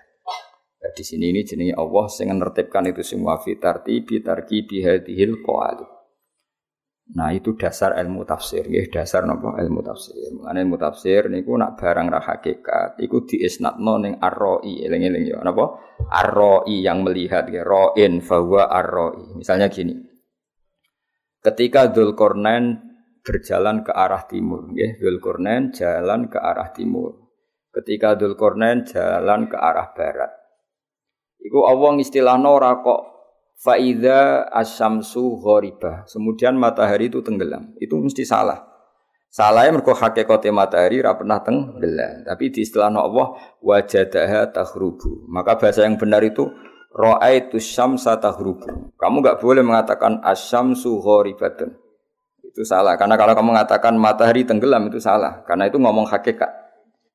Ya, 0.81 0.89
di 0.89 1.03
sini 1.05 1.29
ini 1.29 1.45
jenis 1.45 1.77
Allah 1.77 2.05
sing 2.09 2.33
menertibkan 2.33 2.89
itu 2.89 3.05
semua 3.05 3.37
fitarti 3.37 4.01
bitarki 4.01 4.65
bihadihil 4.65 5.45
qawalu. 5.45 5.85
Nah 7.11 7.29
itu 7.35 7.53
dasar 7.59 7.93
ilmu 7.99 8.23
tafsir, 8.23 8.65
ya 8.71 8.87
dasar 8.87 9.27
nopo 9.27 9.53
ilmu 9.53 9.83
tafsir. 9.83 10.31
Mengenai 10.31 10.63
ilmu 10.63 10.77
tafsir 10.79 11.27
niku 11.27 11.59
nak 11.59 11.75
barang 11.75 12.07
ra 12.07 12.21
hakikat, 12.23 12.97
iku 13.03 13.27
diisnatno 13.27 13.99
ning 13.99 14.13
arroi, 14.17 14.81
eling-eling 14.87 15.27
ya 15.27 15.43
napa? 15.43 15.75
Arroi 16.07 16.81
yang 16.81 17.03
melihat 17.03 17.51
ya 17.51 17.67
roin 17.67 18.23
bahwa 18.23 18.65
arroi. 18.65 19.37
Misalnya 19.37 19.67
gini. 19.67 19.93
Ketika 21.41 21.89
Dzulkarnain 21.91 22.90
berjalan 23.21 23.85
ke 23.85 23.91
arah 23.93 24.25
timur. 24.25 24.69
Ya, 24.73 24.93
Dzulkarnain 24.97 25.73
jalan 25.73 26.27
ke 26.27 26.37
arah 26.37 26.69
timur. 26.73 27.31
Ketika 27.71 28.17
Dzulkarnain 28.17 28.83
jalan 28.85 29.47
ke 29.47 29.57
arah 29.57 29.93
barat. 29.95 30.31
Iku 31.41 31.65
Allah 31.65 31.97
istilahno 31.97 32.53
ora 32.53 32.77
kok 32.81 33.01
faida 33.57 34.45
asyamsu 34.53 35.41
ghoribah. 35.41 36.05
Kemudian 36.05 36.57
matahari 36.57 37.09
itu 37.09 37.23
tenggelam. 37.25 37.73
Itu 37.81 37.97
mesti 37.97 38.21
salah. 38.27 38.69
Salahnya 39.31 39.79
mergo 39.79 39.95
hakikate 39.95 40.51
matahari 40.51 40.99
ora 40.99 41.15
pernah 41.15 41.39
tenggelam. 41.41 42.27
Tapi 42.27 42.51
di 42.51 42.61
istilah 42.61 42.91
Allah 42.91 43.33
wajadaha 43.63 44.51
tahrubu. 44.51 45.25
Maka 45.31 45.55
bahasa 45.55 45.87
yang 45.87 45.95
benar 45.95 46.21
itu 46.21 46.45
Ra'aitu 46.91 47.55
syamsa 47.63 48.19
tahrubu. 48.19 48.91
Kamu 48.99 49.23
enggak 49.23 49.39
boleh 49.39 49.63
mengatakan 49.63 50.19
asyamsu 50.27 50.99
ghoribatun. 50.99 51.71
Itu 52.51 52.67
salah. 52.67 52.99
Karena 52.99 53.15
kalau 53.15 53.31
kamu 53.31 53.55
mengatakan 53.55 53.95
matahari 53.95 54.43
tenggelam 54.43 54.91
itu 54.91 54.99
salah. 54.99 55.39
Karena 55.47 55.71
itu 55.71 55.79
ngomong 55.79 56.11
hakikat. 56.11 56.51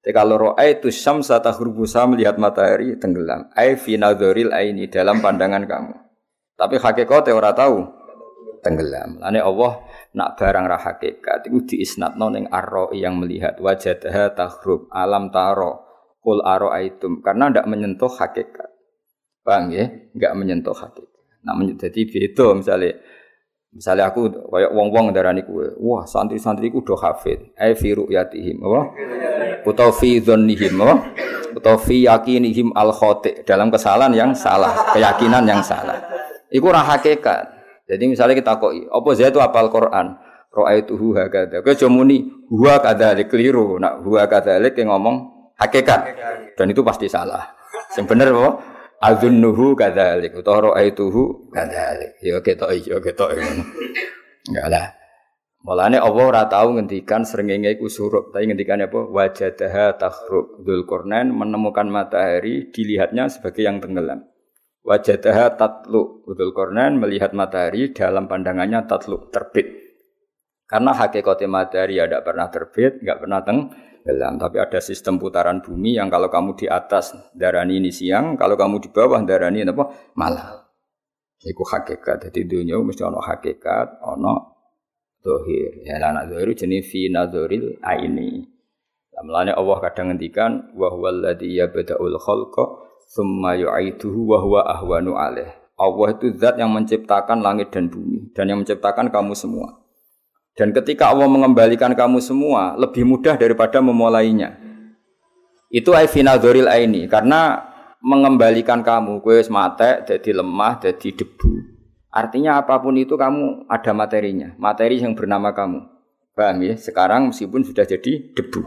Jadi 0.01 0.15
kalau 0.17 0.39
roa 0.39 0.65
itu 0.65 0.89
syamsa 0.89 1.43
tahrubusa 1.45 2.09
melihat 2.09 2.41
matahari 2.41 2.97
tenggelam. 2.97 3.53
Ai 3.53 3.77
fi 3.77 4.01
nadhuril 4.01 4.55
aini 4.55 4.89
dalam 4.89 5.21
pandangan 5.21 5.69
kamu. 5.69 5.95
Tapi 6.57 6.81
hakikat 6.81 7.29
orang 7.37 7.53
tahu 7.53 7.77
tenggelam. 8.65 9.21
Lane 9.21 9.45
Allah 9.45 9.83
nak 10.17 10.41
barang 10.41 10.65
ra 10.67 10.79
hakikat 10.81 11.47
iku 11.47 11.59
diisnatno 11.69 12.33
ning 12.33 12.49
arro 12.49 12.91
yang 12.97 13.21
melihat 13.21 13.61
wajadaha 13.61 14.33
tahrub 14.33 14.89
alam 14.89 15.29
taro 15.29 15.85
kul 16.25 16.43
aitum 16.43 17.21
karena 17.21 17.53
ndak 17.53 17.67
menyentuh 17.69 18.11
hakikat. 18.11 18.73
Paham 19.47 19.71
ya? 19.71 19.87
Enggak 20.17 20.33
menyentuh 20.35 20.75
hakikat. 20.75 21.23
Nah, 21.47 21.55
jadi 21.79 22.01
beda 22.11 22.59
misalnya 22.59 22.99
Misalnya 23.77 24.09
aku 24.09 24.33
kayak 24.33 24.73
wong-wong 24.73 25.13
darani 25.13 25.45
kue, 25.45 25.69
wah 25.77 26.09
santri-santriku 26.09 26.81
do 26.81 26.97
hafid, 26.97 27.53
ai 27.61 27.77
fi 27.77 27.93
ru'yatihim, 27.93 28.65
apa? 28.65 28.81
Utawa 29.69 29.93
fi 29.93 30.17
dzannihim, 30.17 30.81
apa? 30.81 30.95
Utawa 31.53 31.77
fi 31.77 32.09
yakinihim 32.09 32.73
al 32.73 32.97
khati, 32.97 33.45
dalam 33.45 33.69
kesalahan 33.69 34.17
yang 34.17 34.33
salah, 34.33 34.97
keyakinan 34.97 35.45
yang 35.45 35.61
salah. 35.61 36.01
Iku 36.49 36.73
ora 36.73 36.81
hakikat. 36.89 37.53
Jadi 37.85 38.05
misalnya 38.09 38.33
kita 38.33 38.57
kok, 38.57 38.73
apa 38.73 39.09
saya 39.13 39.29
itu 39.29 39.45
apal 39.45 39.69
Quran? 39.69 40.17
Ra'aituhu 40.57 41.13
hakadha. 41.13 41.61
Kowe 41.61 41.77
aja 41.77 41.85
muni 41.93 42.33
huwa 42.49 42.81
kadzalik 42.81 43.29
keliru. 43.29 43.77
Nak 43.77 44.01
huwa 44.01 44.25
kadzalik 44.25 44.73
yang 44.81 44.89
ngomong 44.89 45.53
hakikat. 45.61 46.17
Dan 46.57 46.73
itu 46.73 46.81
pasti 46.81 47.13
salah. 47.13 47.45
Bener 47.93 48.33
apa? 48.33 48.76
Azunnuhu 48.97 49.77
kadzalik 49.77 50.33
utawa 50.33 50.73
ra'aituhu 50.73 51.53
kadzalik. 51.53 52.17
Ya 52.25 52.41
ketok 52.41 52.71
ya 52.81 52.97
ketok. 53.01 53.37
Enggak 54.49 54.69
lah. 54.73 54.87
Mulane 55.67 55.99
Allah 55.99 56.25
ora 56.31 56.43
tau 56.47 56.79
ngendikan 56.79 57.27
srengenge 57.27 57.75
iku 57.75 57.91
surup, 57.91 58.31
tapi 58.31 58.47
ngendikan 58.47 58.79
apa? 58.87 59.03
Wajadaha 59.03 59.99
takhrub. 59.99 60.63
Dzulqarnain 60.63 61.35
menemukan 61.35 61.91
matahari 61.91 62.71
dilihatnya 62.71 63.27
sebagai 63.27 63.67
yang 63.67 63.83
tenggelam. 63.83 64.23
Wajadaha 64.87 65.59
tatlu. 65.59 66.23
Dzulqarnain 66.23 66.95
melihat 67.03 67.35
matahari 67.35 67.91
dalam 67.91 68.31
pandangannya 68.31 68.87
tatlu, 68.87 69.27
terbit. 69.35 69.67
Karena 70.71 70.95
hakikatnya 70.95 71.51
matahari 71.51 71.99
ya 71.99 72.07
tidak 72.07 72.23
pernah 72.23 72.47
terbit, 72.47 72.93
enggak 73.03 73.19
pernah 73.27 73.41
teng 73.43 73.59
tenggelam. 74.07 74.39
Tapi 74.39 74.63
ada 74.63 74.79
sistem 74.79 75.19
putaran 75.19 75.59
bumi 75.59 75.99
yang 75.99 76.07
kalau 76.07 76.31
kamu 76.31 76.55
di 76.55 76.71
atas 76.71 77.11
darani 77.35 77.83
ini 77.83 77.91
siang, 77.91 78.39
kalau 78.39 78.55
kamu 78.55 78.79
di 78.79 78.89
bawah 78.95 79.19
darani 79.27 79.67
apa 79.67 80.15
malam. 80.15 80.63
Iku 81.43 81.67
hakikat. 81.67 82.31
Jadi 82.31 82.47
dunia 82.47 82.79
mesti 82.79 83.03
ono 83.03 83.19
hakikat, 83.19 84.07
ono 84.07 84.55
dohir. 85.27 85.83
Ya 85.83 85.99
anak 85.99 86.31
dohir 86.31 86.55
jenis 86.55 86.87
fi 86.87 87.11
nazoril 87.11 87.83
aini. 87.83 88.47
Lamlane 89.19 89.51
Allah 89.51 89.77
kadang 89.83 90.15
ngendikan 90.15 90.71
wa 90.79 90.93
huwal 90.95 91.19
ladzi 91.27 91.59
yabda'ul 91.59 92.15
khalqa 92.23 92.65
tsumma 93.11 93.59
yu'iduhu 93.59 94.31
wa 94.31 94.39
huwa 94.39 94.61
ahwanu 94.71 95.19
alaih. 95.19 95.51
Allah 95.77 96.09
itu 96.17 96.33
zat 96.41 96.57
yang 96.57 96.73
menciptakan 96.73 97.45
langit 97.45 97.69
dan 97.69 97.93
bumi 97.93 98.33
dan 98.33 98.49
yang 98.49 98.65
menciptakan 98.65 99.13
kamu 99.13 99.37
semua. 99.37 99.86
Dan 100.57 100.73
ketika 100.73 101.13
Allah 101.13 101.29
mengembalikan 101.29 101.93
kamu 101.93 102.17
semua, 102.25 102.73
lebih 102.81 103.05
mudah 103.05 103.37
daripada 103.37 103.85
memulainya. 103.85 104.57
Itu 105.69 105.93
aifinadoril 105.93 106.65
aini, 106.65 107.05
karena 107.13 107.61
mengembalikan 108.01 108.81
kamu, 108.81 109.21
kue 109.21 109.45
mate, 109.53 110.09
jadi 110.09 110.41
lemah, 110.41 110.81
jadi 110.81 111.13
debu. 111.13 111.77
Artinya 112.09 112.57
apa 112.57 112.81
pun 112.81 112.97
itu 112.97 113.21
kamu 113.21 113.69
ada 113.69 113.93
materinya, 113.93 114.57
materi 114.57 114.97
yang 114.97 115.13
bernama 115.13 115.53
kamu. 115.53 115.85
Paham 116.33 116.65
ya? 116.65 116.75
Sekarang 116.81 117.29
meskipun 117.29 117.61
sudah 117.61 117.85
jadi 117.85 118.33
debu. 118.33 118.65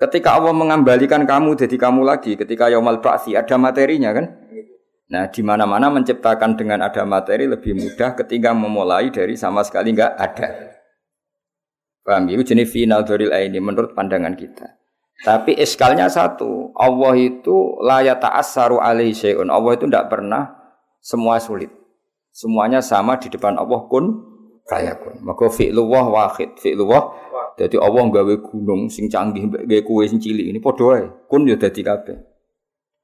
Ketika 0.00 0.40
Allah 0.40 0.56
mengembalikan 0.56 1.28
kamu 1.28 1.60
jadi 1.60 1.76
kamu 1.76 2.00
lagi, 2.00 2.32
ketika 2.40 2.72
Yaumal 2.72 3.04
Ba'thi 3.04 3.36
ada 3.36 3.60
materinya 3.60 4.16
kan? 4.16 4.32
Nah, 5.12 5.28
di 5.28 5.44
mana-mana 5.44 5.92
menciptakan 5.92 6.56
dengan 6.56 6.80
ada 6.80 7.04
materi 7.04 7.44
lebih 7.44 7.76
mudah 7.76 8.16
ketika 8.16 8.56
memulai 8.56 9.12
dari 9.12 9.36
sama 9.36 9.60
sekali 9.60 9.92
nggak 9.92 10.12
ada. 10.16 10.79
Paham 12.10 12.26
ya? 12.26 12.34
Itu 12.34 12.50
jenis 12.50 12.74
final 12.74 13.06
doril 13.06 13.30
ini 13.30 13.62
menurut 13.62 13.94
pandangan 13.94 14.34
kita. 14.34 14.66
Tapi 15.22 15.54
iskalnya 15.54 16.10
satu, 16.10 16.74
Allah 16.74 17.14
itu 17.14 17.78
layak 17.86 18.18
ta'assaru 18.18 18.82
alaihi 18.82 19.14
syai'un. 19.14 19.46
Allah 19.46 19.78
itu 19.78 19.86
tidak 19.86 20.10
pernah 20.10 20.50
semua 20.98 21.38
sulit. 21.38 21.70
Semuanya 22.34 22.82
sama 22.82 23.14
di 23.14 23.30
depan 23.30 23.54
Allah 23.54 23.86
kun 23.86 24.26
fayakun. 24.66 25.22
Maka 25.22 25.46
fi'luwah 25.54 26.10
wahid, 26.10 26.58
fi'luwah 26.58 27.14
jadi 27.60 27.76
Allah 27.76 28.08
gawe 28.08 28.34
gunung 28.40 28.88
sing 28.88 29.12
canggih 29.12 29.44
gawe 29.52 29.82
kue 29.84 30.08
sing 30.08 30.16
cilik 30.16 30.48
ini 30.48 30.58
wae. 30.64 31.04
Kun 31.28 31.44
ya 31.44 31.60
dadi 31.60 31.84
kabeh. 31.84 32.29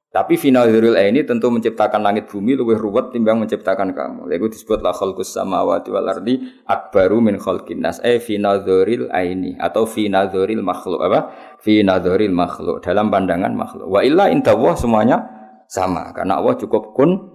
Tapi 0.07 0.39
final 0.39 0.71
dzuril 0.71 0.95
ini 0.95 1.27
tentu 1.27 1.51
menciptakan 1.51 1.99
langit 1.99 2.31
bumi 2.31 2.55
lebih 2.55 2.79
ruwet 2.79 3.11
timbang 3.11 3.43
menciptakan 3.43 3.91
kamu. 3.91 4.31
Lalu 4.31 4.55
disebut 4.55 4.79
la 4.79 4.95
khalqus 4.95 5.35
samawati 5.35 5.91
wal 5.91 6.07
ardi 6.07 6.63
akbaru 6.63 7.19
min 7.19 7.35
khalqin. 7.35 7.83
Eh 8.01 8.23
final 8.23 8.63
dzuril 8.63 9.11
ini 9.11 9.59
atau 9.59 9.83
final 9.83 10.31
dzuril 10.31 10.63
makhluk 10.63 11.03
apa? 11.03 11.19
Final 11.59 11.99
dzuril 11.99 12.31
makhluk 12.31 12.79
dalam 12.79 13.11
pandangan 13.11 13.51
makhluk. 13.51 13.91
Wa 13.91 13.99
illa 13.99 14.31
intawah 14.31 14.79
semuanya 14.79 15.27
sama 15.67 16.15
karena 16.15 16.39
Allah 16.39 16.55
cukup 16.55 16.95
kun 16.95 17.27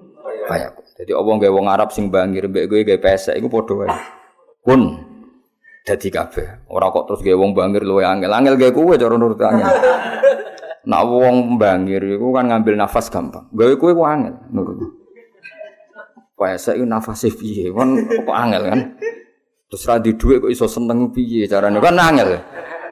fayakun. 0.48 0.84
Jadi 0.96 1.12
Allah 1.12 1.34
gawe 1.44 1.52
wong 1.52 1.66
Arab 1.68 1.88
sing 1.92 2.08
bangir 2.08 2.48
mbek 2.48 2.72
gue 2.72 2.88
gawe 2.88 2.98
pesek 3.04 3.36
iku 3.36 3.52
padha 3.52 3.74
wae. 3.84 3.92
Kun 4.64 4.80
dadi 5.84 6.08
kabeh. 6.08 6.72
Ora 6.72 6.88
kok 6.88 7.04
terus 7.04 7.20
gawe 7.20 7.36
wong 7.36 7.52
bangir 7.52 7.84
luwe 7.84 8.00
angel. 8.00 8.32
Angel 8.32 8.56
gawe 8.56 8.72
kowe 8.72 8.96
cara 8.96 9.14
nurut. 9.20 9.38
Nak 10.82 11.02
wong 11.06 11.62
bangir 11.62 12.02
iku 12.02 12.34
kan 12.34 12.50
ngambil 12.50 12.74
nafas 12.74 13.06
gampang. 13.06 13.46
Gawe 13.54 13.74
kowe 13.78 13.94
ku 13.94 14.02
angel 14.02 14.34
nurut. 14.50 14.82
Puasa 16.34 16.74
iku 16.74 16.82
nafase 16.82 17.30
piye? 17.30 17.70
Kan 17.70 18.02
kok 18.02 18.34
angel 18.34 18.62
kan. 18.66 18.80
Terus 19.70 19.82
ra 19.86 20.02
di 20.02 20.10
iso 20.50 20.66
seneng 20.66 21.14
piye 21.14 21.46
carane? 21.46 21.78
Kan 21.78 21.94
angel. 22.02 22.42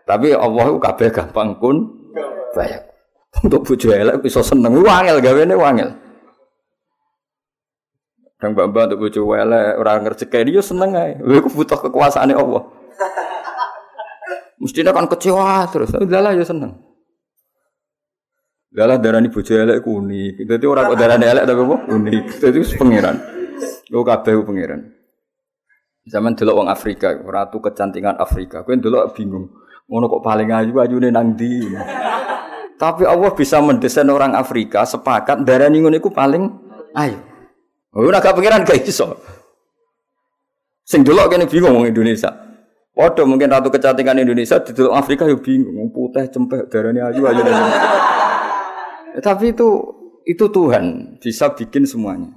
Tapi 0.06 0.30
Allah 0.30 0.64
iku 0.70 0.78
kabeh 0.78 1.09
gampang 1.11 1.59
kun 1.59 1.76
bayak. 2.54 2.87
Untuk 3.42 3.66
bojo 3.66 3.90
elek 3.90 4.23
iso 4.23 4.42
seneng 4.47 4.70
ku 4.78 4.87
angel 4.87 5.18
gawene 5.18 5.54
angel. 5.59 5.90
Dan 8.38 8.54
mbak-mbak 8.54 8.94
untuk 8.94 8.99
bojo 9.02 9.35
elek 9.35 9.82
ora 9.82 9.99
ngerjekeni 9.99 10.54
yo 10.54 10.62
seneng 10.62 10.94
ae. 10.94 11.18
Lha 11.18 11.42
iku 11.42 11.50
butuh 11.50 11.90
kekuasaane 11.90 12.38
Allah. 12.38 12.62
Mestinya 14.62 14.94
kan 14.94 15.11
kecewa 15.11 15.66
terus. 15.75 15.90
Udah 15.90 16.20
lah 16.23 16.38
ya 16.38 16.47
seneng. 16.47 16.89
Galah 18.70 19.02
darani 19.02 19.26
bojo 19.26 19.50
elek 19.50 19.82
ku 19.82 19.98
unik. 19.98 20.46
Dadi 20.46 20.64
ora 20.70 20.86
kok 20.86 20.94
darani 20.94 21.26
elek 21.26 21.42
tapi 21.42 21.60
apa? 21.66 21.76
Unik. 21.90 22.24
Dadi 22.38 22.56
wis 22.62 22.72
pangeran. 22.78 23.16
Yo 23.90 24.06
kabeh 24.06 24.46
pangeran. 24.46 24.80
Zaman 26.06 26.38
delok 26.38 26.64
wong 26.64 26.68
Afrika, 26.70 27.12
ratu 27.18 27.58
kecantikan 27.58 28.14
Afrika. 28.14 28.62
Kowe 28.62 28.78
delok 28.78 29.10
bingung. 29.18 29.50
Ngono 29.90 30.06
kok 30.06 30.22
paling 30.22 30.48
ayu 30.54 30.78
ayune 30.78 31.10
nang 31.10 31.34
ndi? 31.34 31.66
Tapi 32.78 33.02
Allah 33.04 33.30
bisa 33.34 33.58
mendesain 33.58 34.06
orang 34.06 34.38
Afrika 34.38 34.86
sepakat 34.86 35.42
darani 35.42 35.82
ngono 35.82 35.98
iku 35.98 36.14
paling 36.14 36.46
ayu. 36.94 37.18
Ora 37.90 38.22
gak 38.22 38.38
pangeran 38.38 38.62
gak 38.62 38.86
iso. 38.86 39.18
Sing 40.86 41.02
delok 41.02 41.34
kene 41.34 41.50
bingung 41.50 41.74
wong 41.74 41.90
Indonesia. 41.90 42.30
Waduh 42.94 43.26
mungkin 43.26 43.50
ratu 43.50 43.66
kecantikan 43.66 44.14
Indonesia 44.14 44.62
di 44.62 44.70
Afrika 44.94 45.26
yo 45.26 45.42
bingung, 45.42 45.90
putih 45.90 46.30
cempek 46.30 46.70
darani 46.70 47.02
ayu 47.02 47.26
ayu. 47.26 47.42
Tapi 49.20 49.52
itu 49.54 49.68
itu 50.24 50.44
Tuhan 50.48 51.16
bisa 51.20 51.52
bikin 51.52 51.84
semuanya. 51.88 52.32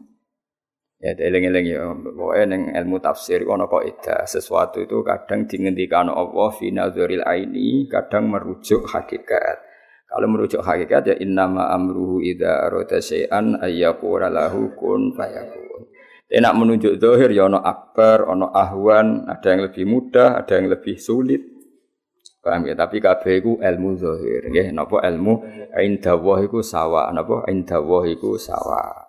Ya, 1.03 1.11
eling-eling 1.19 1.67
ya, 1.67 1.83
pokoknya 1.91 2.45
neng 2.47 2.63
ilmu 2.71 3.03
tafsir 3.03 3.43
ono 3.43 3.67
kaidah 3.67 4.23
sesuatu 4.23 4.87
itu 4.87 5.03
kadang 5.03 5.43
dihentikan 5.43 6.07
Allah 6.07 6.47
fi 6.55 6.71
nazaril 6.71 7.27
aini, 7.27 7.91
kadang 7.91 8.31
merujuk 8.31 8.87
hakikat. 8.87 9.59
Kalau 10.07 10.27
merujuk 10.31 10.63
hakikat 10.63 11.11
ya 11.11 11.15
innama 11.19 11.75
amruhu 11.75 12.23
idza 12.23 12.71
arada 12.71 13.03
syai'an 13.03 13.59
ayyaqula 13.59 14.31
lahu 14.31 14.71
kun 14.79 15.11
fayakun. 15.11 15.91
Enak 16.31 16.53
menunjuk 16.55 16.95
zahir 16.97 17.35
ya 17.35 17.51
ono 17.51 17.59
akbar, 17.59 18.23
ono 18.23 18.47
ahwan, 18.55 19.27
ada 19.27 19.53
yang 19.53 19.67
lebih 19.67 19.83
mudah, 19.83 20.39
ada 20.39 20.55
yang 20.55 20.71
lebih 20.71 20.95
sulit. 20.97 21.52
Paham 22.43 22.67
ya? 22.67 22.75
Tapi 22.75 22.99
kabeh 22.99 23.39
iku 23.39 23.51
ilmu 23.63 23.95
zahir, 23.95 24.51
nggih. 24.51 24.75
Napa 24.75 24.99
ilmu 25.07 25.47
indawah 25.79 26.43
iku 26.43 26.59
sawa, 26.59 27.07
napa 27.15 27.47
indawah 27.47 28.03
iku 28.03 28.35
sawa. 28.35 29.07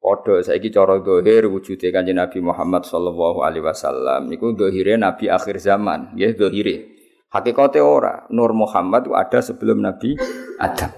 Padha 0.00 0.40
saiki 0.40 0.72
cara 0.72 1.00
zahir 1.04 1.44
wujude 1.48 1.92
Kanjeng 1.92 2.16
Nabi 2.16 2.40
Muhammad 2.40 2.88
sallallahu 2.88 3.44
alaihi 3.44 3.64
wasallam 3.64 4.28
niku 4.28 4.56
zahire 4.56 4.96
nabi 4.96 5.28
akhir 5.28 5.60
zaman, 5.60 6.16
nggih 6.16 6.40
zahire. 6.40 6.76
Hakikate 7.28 7.84
ora. 7.84 8.24
Nur 8.32 8.56
Muhammad 8.56 9.10
itu 9.10 9.12
ada 9.12 9.44
sebelum 9.44 9.84
Nabi 9.84 10.16
Adam. 10.56 10.92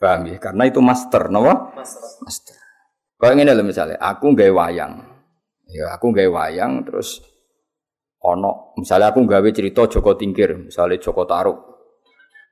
Paham 0.00 0.32
ya? 0.32 0.36
Karena 0.40 0.64
itu 0.64 0.80
master, 0.80 1.28
napa? 1.28 1.76
Master. 1.76 2.24
Master. 2.24 2.56
Kayak 3.20 3.34
ngene 3.38 3.52
lho 3.54 3.64
misalnya, 3.66 3.96
aku 4.02 4.34
gawe 4.34 4.50
wayang. 4.50 4.98
Ya, 5.70 5.94
aku 5.94 6.10
gawe 6.10 6.26
wayang 6.26 6.82
terus 6.88 7.22
ono 8.22 8.74
misalnya 8.78 9.10
aku 9.10 9.26
nggawe 9.26 9.48
cerita 9.50 9.86
Joko 9.90 10.14
Tingkir 10.14 10.70
misalnya 10.70 10.98
Joko 11.02 11.26
Taruk 11.26 11.58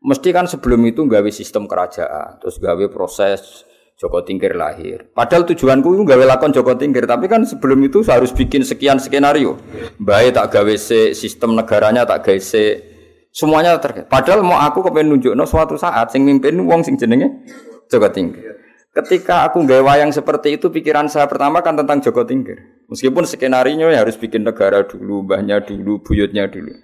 mesti 0.02 0.28
kan 0.34 0.50
sebelum 0.50 0.82
itu 0.86 1.06
nggawe 1.06 1.30
sistem 1.30 1.70
kerajaan 1.70 2.42
terus 2.42 2.58
nggawe 2.58 2.84
proses 2.90 3.70
Joko 4.00 4.24
Tingkir 4.24 4.56
lahir. 4.56 5.12
Padahal 5.12 5.44
tujuanku 5.44 5.92
itu 5.92 6.02
gawe 6.08 6.24
lakon 6.24 6.56
Joko 6.56 6.72
Tingkir, 6.72 7.04
tapi 7.04 7.28
kan 7.28 7.44
sebelum 7.44 7.84
itu 7.84 8.00
harus 8.08 8.32
bikin 8.32 8.64
sekian 8.64 8.96
skenario. 8.96 9.60
Baik 10.00 10.40
tak 10.40 10.56
gawe 10.56 10.74
se 10.80 11.12
sistem 11.12 11.52
negaranya 11.52 12.08
tak 12.08 12.24
gawe 12.24 12.40
se 12.40 12.80
semuanya 13.28 13.76
terkait. 13.76 14.08
Padahal 14.08 14.40
mau 14.40 14.56
aku 14.56 14.80
kepengen 14.88 15.12
nunjukno 15.12 15.44
suatu 15.44 15.76
saat 15.76 16.08
sing 16.16 16.24
mimpin 16.24 16.56
wong 16.64 16.80
sing 16.80 16.96
jenenge 16.96 17.44
Joko 17.92 18.08
Tingkir. 18.08 18.69
Ketika 18.90 19.46
aku 19.46 19.62
gawe 19.62 19.86
wayang 19.86 20.10
seperti 20.10 20.58
itu, 20.58 20.66
pikiran 20.66 21.06
saya 21.06 21.30
pertama 21.30 21.62
kan 21.62 21.78
tentang 21.78 22.02
Joko 22.02 22.26
Tingkir. 22.26 22.58
Meskipun 22.90 23.22
skenario 23.22 23.86
ya 23.86 24.02
harus 24.02 24.18
bikin 24.18 24.42
negara 24.42 24.82
dulu, 24.82 25.22
mbahnya 25.22 25.62
dulu, 25.62 26.02
buyutnya 26.02 26.50
dulu. 26.50 26.74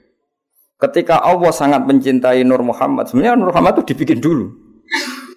Ketika 0.78 1.18
Allah 1.18 1.50
sangat 1.50 1.82
mencintai 1.82 2.46
Nur 2.46 2.62
Muhammad, 2.62 3.10
sebenarnya 3.10 3.34
Nur 3.34 3.50
Muhammad 3.50 3.82
itu 3.82 3.90
dibikin 3.90 4.22
dulu. 4.22 4.54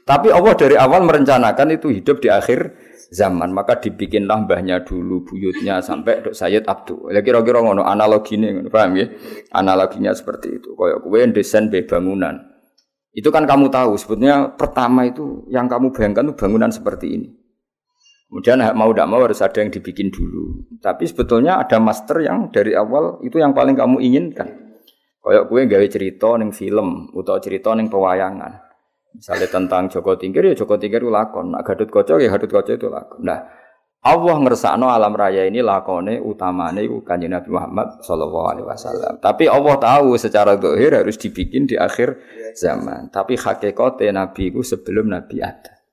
Tapi 0.05 0.29
Allah 0.29 0.53
dari 0.53 0.77
awal 0.77 1.05
merencanakan 1.05 1.73
itu 1.73 1.89
hidup 1.89 2.21
di 2.21 2.29
akhir 2.29 2.77
zaman, 3.13 3.49
maka 3.49 3.81
dibikinlah 3.81 4.45
mbahnya 4.45 4.85
dulu, 4.85 5.25
buyutnya 5.25 5.81
sampai 5.81 6.21
Dok 6.21 6.37
Sayyid 6.37 6.69
Abdul. 6.69 7.13
Ya 7.13 7.25
kira-kira 7.25 7.65
ngono 7.65 7.81
analoginya 7.85 8.61
paham 8.69 8.97
ya? 8.97 9.09
Analoginya 9.53 10.13
seperti 10.13 10.61
itu. 10.61 10.77
Kayak 10.77 11.01
kowe 11.01 11.17
desain 11.33 11.69
bangunan. 11.69 12.48
Itu 13.19 13.35
kan 13.35 13.43
kamu 13.43 13.67
tahu 13.67 13.99
sebetulnya 13.99 14.55
pertama 14.55 15.03
itu 15.03 15.43
yang 15.51 15.67
kamu 15.67 15.91
bayangkan 15.91 16.31
itu 16.31 16.35
bangunan 16.39 16.71
seperti 16.71 17.19
ini. 17.19 17.27
Kemudian 18.31 18.63
mau 18.79 18.95
tidak 18.95 19.07
mau 19.11 19.19
harus 19.19 19.43
ada 19.43 19.59
yang 19.59 19.73
dibikin 19.73 20.07
dulu. 20.07 20.63
Tapi 20.79 21.03
sebetulnya 21.03 21.59
ada 21.59 21.83
master 21.83 22.23
yang 22.23 22.47
dari 22.47 22.71
awal 22.79 23.19
itu 23.27 23.43
yang 23.43 23.51
paling 23.51 23.75
kamu 23.75 23.99
inginkan. 23.99 24.47
Kayak 25.19 25.51
kue 25.51 25.67
gawe 25.67 25.87
cerita 25.91 26.39
neng 26.39 26.55
film 26.55 27.11
atau 27.11 27.35
cerita 27.43 27.75
neng 27.75 27.91
pewayangan. 27.91 28.69
Misalnya 29.11 29.49
tentang 29.51 29.91
Joko 29.91 30.15
Tingkir 30.15 30.45
ya 30.45 30.55
Joko 30.55 30.79
Tingkir 30.79 31.03
itu 31.03 31.11
lakon. 31.11 31.51
Nah, 31.51 31.65
Gadut 31.65 31.91
Koco 31.91 32.21
ya 32.21 32.31
Gadut 32.31 32.53
Koco 32.53 32.71
itu 32.71 32.87
lakon. 32.87 33.19
Nah, 33.25 33.41
Allah 33.99 34.35
ngersakno 34.39 34.87
alam 34.87 35.11
raya 35.11 35.43
ini 35.43 35.59
lakone 35.59 36.23
utamane 36.23 36.87
iku 36.87 37.03
Kanjeng 37.03 37.35
Nabi 37.35 37.51
Muhammad 37.51 37.99
sallallahu 37.99 38.47
alaihi 38.47 38.67
wasallam. 38.67 39.19
Tapi 39.19 39.51
Allah 39.51 39.75
tahu 39.75 40.15
secara 40.15 40.55
zahir 40.55 40.95
harus 40.95 41.19
dibikin 41.19 41.67
di 41.67 41.75
akhir 41.75 42.15
zaman. 42.55 43.11
Tapi 43.11 43.35
hakikate 43.35 44.07
Nabi 44.15 44.55
itu 44.55 44.63
sebelum 44.63 45.11
Nabi 45.11 45.43
ada. 45.43 45.83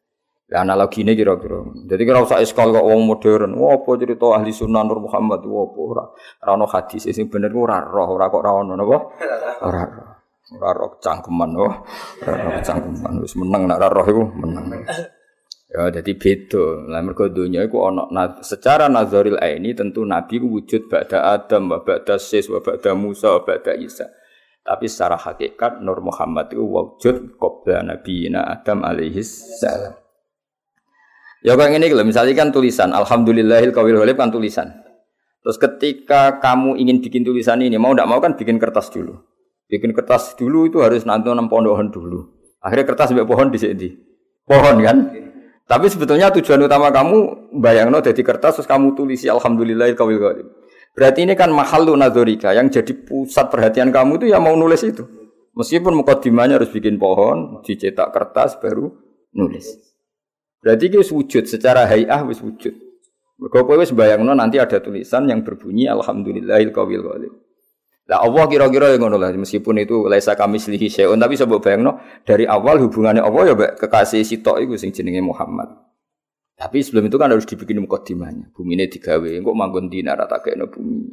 Ya 0.46 0.62
analogi 0.62 1.02
ini 1.02 1.18
kira-kira. 1.18 1.66
Jadi 1.90 2.02
kira 2.06 2.22
usah 2.22 2.38
iskal 2.38 2.70
kok 2.70 2.86
wong 2.86 3.02
modern. 3.10 3.58
Wah 3.58 3.74
apa 3.74 3.90
cerita 3.98 4.38
ahli 4.38 4.54
sunnah 4.54 4.86
Nur 4.86 5.02
Muhammad 5.02 5.42
wah 5.42 5.66
apa 5.66 5.80
ora 5.82 6.04
ora 6.46 6.50
ono 6.54 6.66
hadis 6.70 7.10
sing 7.10 7.26
bener 7.26 7.50
ora 7.50 7.82
roh 7.82 8.14
ora 8.14 8.30
kok 8.30 8.38
ora 8.46 8.50
ono 8.54 8.78
napa? 8.78 8.98
Ora 9.66 9.82
roh. 9.82 10.10
Ora 10.54 10.70
roh 10.78 10.90
cangkeman 11.02 11.50
oh. 11.58 11.74
Ora 12.22 12.34
roh 12.38 12.54
cangkeman 12.62 13.14
wis 13.26 13.34
meneng 13.34 13.66
nek 13.66 13.82
ora 13.82 13.88
roh 13.90 14.06
iku 14.06 14.22
meneng. 14.38 14.86
Ya 15.66 15.90
jadi 15.90 16.14
beda. 16.14 16.86
Lah 16.86 17.02
mergo 17.02 17.26
donya 17.26 17.66
iku 17.66 17.90
ana 17.90 18.06
na, 18.14 18.38
secara 18.38 18.86
nazaril 18.86 19.34
aini 19.42 19.74
tentu 19.74 20.06
nabi 20.06 20.38
ku 20.38 20.46
wujud 20.46 20.86
ba'da 20.86 21.34
Adam, 21.34 21.74
wa 21.74 21.82
ba'da 21.82 22.22
Sis, 22.22 22.46
wa 22.46 22.62
ba'da 22.62 22.94
Musa, 22.94 23.34
wa 23.34 23.42
ba'da 23.42 23.74
Isa. 23.74 24.06
Tapi 24.62 24.86
secara 24.86 25.18
hakikat 25.18 25.82
Nur 25.82 26.02
Muhammad 26.02 26.54
itu 26.54 26.62
wujud 26.62 27.38
qabla 27.38 27.82
nabiyina 27.82 28.46
Adam 28.46 28.86
alaihi 28.86 29.22
salam. 29.22 29.94
Ya 31.42 31.54
kayak 31.54 31.78
ini 31.78 31.86
kalau 31.94 32.02
misalnya 32.02 32.34
kan 32.34 32.50
tulisan 32.50 32.90
Alhamdulillahil 32.90 33.70
kawil 33.70 34.02
kan 34.18 34.34
tulisan. 34.34 34.82
Terus 35.46 35.62
ketika 35.62 36.42
kamu 36.42 36.74
ingin 36.82 36.98
bikin 36.98 37.22
tulisan 37.22 37.62
ini 37.62 37.78
mau 37.78 37.94
tidak 37.94 38.10
mau 38.10 38.18
kan 38.18 38.34
bikin 38.34 38.58
kertas 38.58 38.90
dulu. 38.90 39.14
Bikin 39.70 39.94
kertas 39.94 40.34
dulu 40.34 40.66
itu 40.66 40.82
harus 40.82 41.06
nanti 41.06 41.30
enam 41.30 41.46
pohon 41.46 41.86
dulu. 41.90 42.34
Akhirnya 42.58 42.86
kertas 42.90 43.14
sampai 43.14 43.26
pohon 43.26 43.54
di 43.54 43.58
sini. 43.62 43.94
Pohon 44.42 44.82
kan? 44.82 45.25
Tapi 45.66 45.90
sebetulnya 45.90 46.30
tujuan 46.30 46.62
utama 46.62 46.94
kamu 46.94 47.50
bayang 47.58 47.90
no 47.90 47.98
jadi 47.98 48.22
kertas 48.22 48.62
terus 48.62 48.70
kamu 48.70 48.94
tulisi 48.94 49.26
alhamdulillah 49.26 49.90
kawil 49.98 50.18
kawil. 50.22 50.46
Berarti 50.94 51.26
ini 51.26 51.34
kan 51.34 51.50
mahalu 51.50 51.98
nadorika 51.98 52.54
yang 52.54 52.70
jadi 52.70 52.94
pusat 52.94 53.50
perhatian 53.50 53.90
kamu 53.90 54.22
itu 54.22 54.26
ya 54.30 54.38
mau 54.38 54.54
nulis 54.54 54.80
itu. 54.86 55.02
Meskipun 55.58 55.92
mukadimahnya 56.04 56.60
harus 56.60 56.70
bikin 56.70 57.00
pohon, 57.00 57.64
dicetak 57.66 58.14
kertas 58.14 58.60
baru 58.62 58.94
nulis. 59.34 59.66
Berarti 60.62 60.88
itu 60.88 61.02
wujud 61.02 61.44
secara 61.50 61.84
hayah 61.84 62.22
wis 62.24 62.38
wujud. 62.40 62.72
Mergo 63.36 63.60
kowe 63.68 63.76
wis 63.76 63.92
bayangno 63.92 64.32
nanti 64.32 64.56
ada 64.56 64.80
tulisan 64.80 65.28
yang 65.28 65.44
berbunyi 65.44 65.90
alhamdulillahil 65.92 66.72
kawil 66.72 67.00
kawil. 67.04 67.32
Lah 68.06 68.22
Allah 68.22 68.46
kira-kira 68.46 68.94
yang 68.94 69.02
ngono 69.02 69.18
lah 69.18 69.34
meskipun 69.34 69.82
itu 69.82 70.06
laisa 70.06 70.38
kami 70.38 70.62
selihi 70.62 70.86
syai'un 70.86 71.18
tapi 71.18 71.34
sebab 71.34 71.58
bayangno 71.58 71.98
dari 72.22 72.46
awal 72.46 72.78
hubungannya 72.86 73.18
Allah 73.18 73.42
ya 73.50 73.54
kekasih 73.74 74.22
sitok 74.22 74.62
iku 74.62 74.78
sing 74.78 74.94
jenenge 74.94 75.18
Muhammad. 75.26 75.74
Tapi 76.56 76.80
sebelum 76.80 77.10
itu 77.10 77.18
kan 77.18 77.28
harus 77.28 77.44
dibikin 77.44 77.82
mukadimahnya. 77.84 78.48
Bumi 78.54 78.80
ini 78.80 78.88
digawe, 78.88 79.28
kok 79.44 79.56
manggon 79.58 79.92
dina 79.92 80.16
rata 80.16 80.40
kayak 80.40 80.70
bumi. 80.72 81.12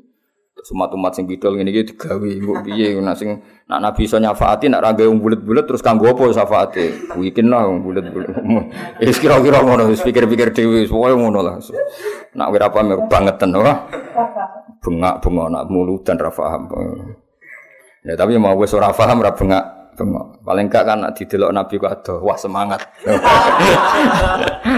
Umat-umat 0.64 1.12
sing 1.12 1.28
bidol 1.28 1.60
ngene 1.60 1.76
iki 1.76 1.92
digawe, 1.92 2.30
kok 2.30 2.60
piye 2.64 2.96
nak 3.04 3.20
sing 3.20 3.44
nak 3.68 3.84
nabi 3.84 4.08
iso 4.08 4.16
nyafaati 4.16 4.72
nak 4.72 4.80
ra 4.80 4.96
gawe 4.96 5.12
bulet-bulet 5.12 5.68
terus 5.68 5.84
kanggo 5.84 6.08
apa 6.08 6.32
syafaate? 6.32 7.12
Wikin 7.20 7.52
lah 7.52 7.68
wong 7.68 7.84
bulet-bulet. 7.84 8.32
Wis 9.04 9.20
kira-kira 9.20 9.60
ngono, 9.66 9.92
pikir-pikir 9.92 10.56
dhewe, 10.56 10.88
pokoke 10.88 11.18
ngono 11.20 11.40
lah. 11.44 11.60
Nak 12.38 12.48
wira 12.54 12.72
apa 12.72 12.80
bangetan 13.10 13.50
wah 13.60 13.84
bengak-bengok 14.84 15.48
nak 15.48 15.64
mulu 15.72 15.96
dan 16.04 16.20
rafaham. 16.20 16.68
Ya 18.04 18.20
tapi 18.20 18.36
mau 18.36 18.52
wis 18.60 18.76
ora 18.76 18.92
paham 18.92 19.24
ora 19.24 19.32
bengak 19.32 19.96
bengok. 19.96 20.44
Paling 20.44 20.68
enggak 20.68 20.84
kan 20.84 20.98
nak 21.00 21.16
didelok 21.16 21.56
Nabi 21.56 21.80
ku 21.80 21.88
adoh, 21.88 22.20
wah 22.20 22.36
semangat. 22.36 22.84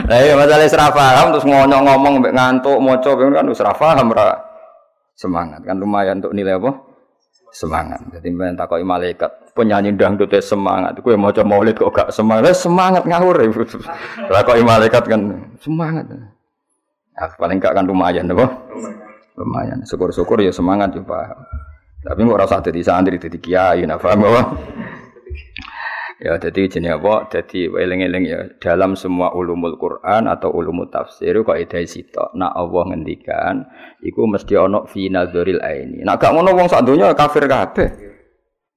Lah 0.06 0.18
iya 0.22 0.38
masalah 0.38 0.70
ora 0.70 0.88
paham 0.94 1.26
terus 1.34 1.46
ngonyong 1.50 1.84
ngomong 1.90 2.14
mbek 2.22 2.34
ngantuk 2.38 2.78
maca 2.78 3.12
kan 3.18 3.46
wis 3.50 3.62
ora 3.66 3.74
paham 3.74 4.14
semangat 5.16 5.64
kan 5.66 5.76
lumayan 5.82 6.22
untuk 6.22 6.38
nilai 6.38 6.62
apa? 6.62 6.72
Semangat. 7.56 8.04
Jadi 8.12 8.36
men 8.36 8.60
takoki 8.60 8.84
malaikat, 8.84 9.32
penyanyi 9.56 9.96
dangdut 9.96 10.28
semangat. 10.44 11.00
Kowe 11.00 11.16
maca 11.16 11.40
maulid 11.40 11.80
kok 11.80 11.88
gak 11.96 12.12
semangat. 12.12 12.52
Semangat 12.52 13.08
ngawur. 13.08 13.40
Takoki 14.28 14.60
malaikat 14.60 15.08
kan 15.08 15.22
semangat. 15.64 16.04
Ya, 17.16 17.32
paling 17.40 17.58
enggak 17.64 17.80
kan 17.80 17.88
lumayan 17.88 18.28
apa? 18.28 18.52
Syukur-syukur 19.84 20.40
ya 20.42 20.52
semangat 20.56 20.96
ya, 20.96 21.04
tapi 22.06 22.20
nggak 22.22 22.40
rasa 22.46 22.62
jadi 22.62 22.80
santri 22.86 23.18
jadi 23.18 23.38
kiai 23.42 23.82
nah 23.90 23.98
paham 23.98 24.30
apa? 24.30 24.42
Ya 26.16 26.40
jadi 26.40 26.72
jenis 26.72 26.96
apa? 26.96 27.28
Jadi 27.28 27.68
eling-eling 27.68 28.24
ya. 28.24 28.40
Dalam 28.56 28.96
semua 28.96 29.36
ulumul 29.36 29.76
Quran 29.76 30.32
atau 30.32 30.48
ulumul 30.48 30.88
tafsir 30.88 31.36
kok 31.44 31.60
ide 31.60 31.84
sito 31.90 32.32
nak 32.40 32.56
Allah 32.56 32.84
ngendikan 32.94 33.68
iku 34.00 34.24
mesti 34.24 34.56
ono 34.56 34.88
fi 34.88 35.12
nazaril 35.12 35.60
aini. 35.60 36.08
Nak 36.08 36.16
gak 36.16 36.32
ngono 36.32 36.56
wong 36.56 36.72
sak 36.72 36.88
kafir 37.20 37.44
kabeh. 37.52 37.90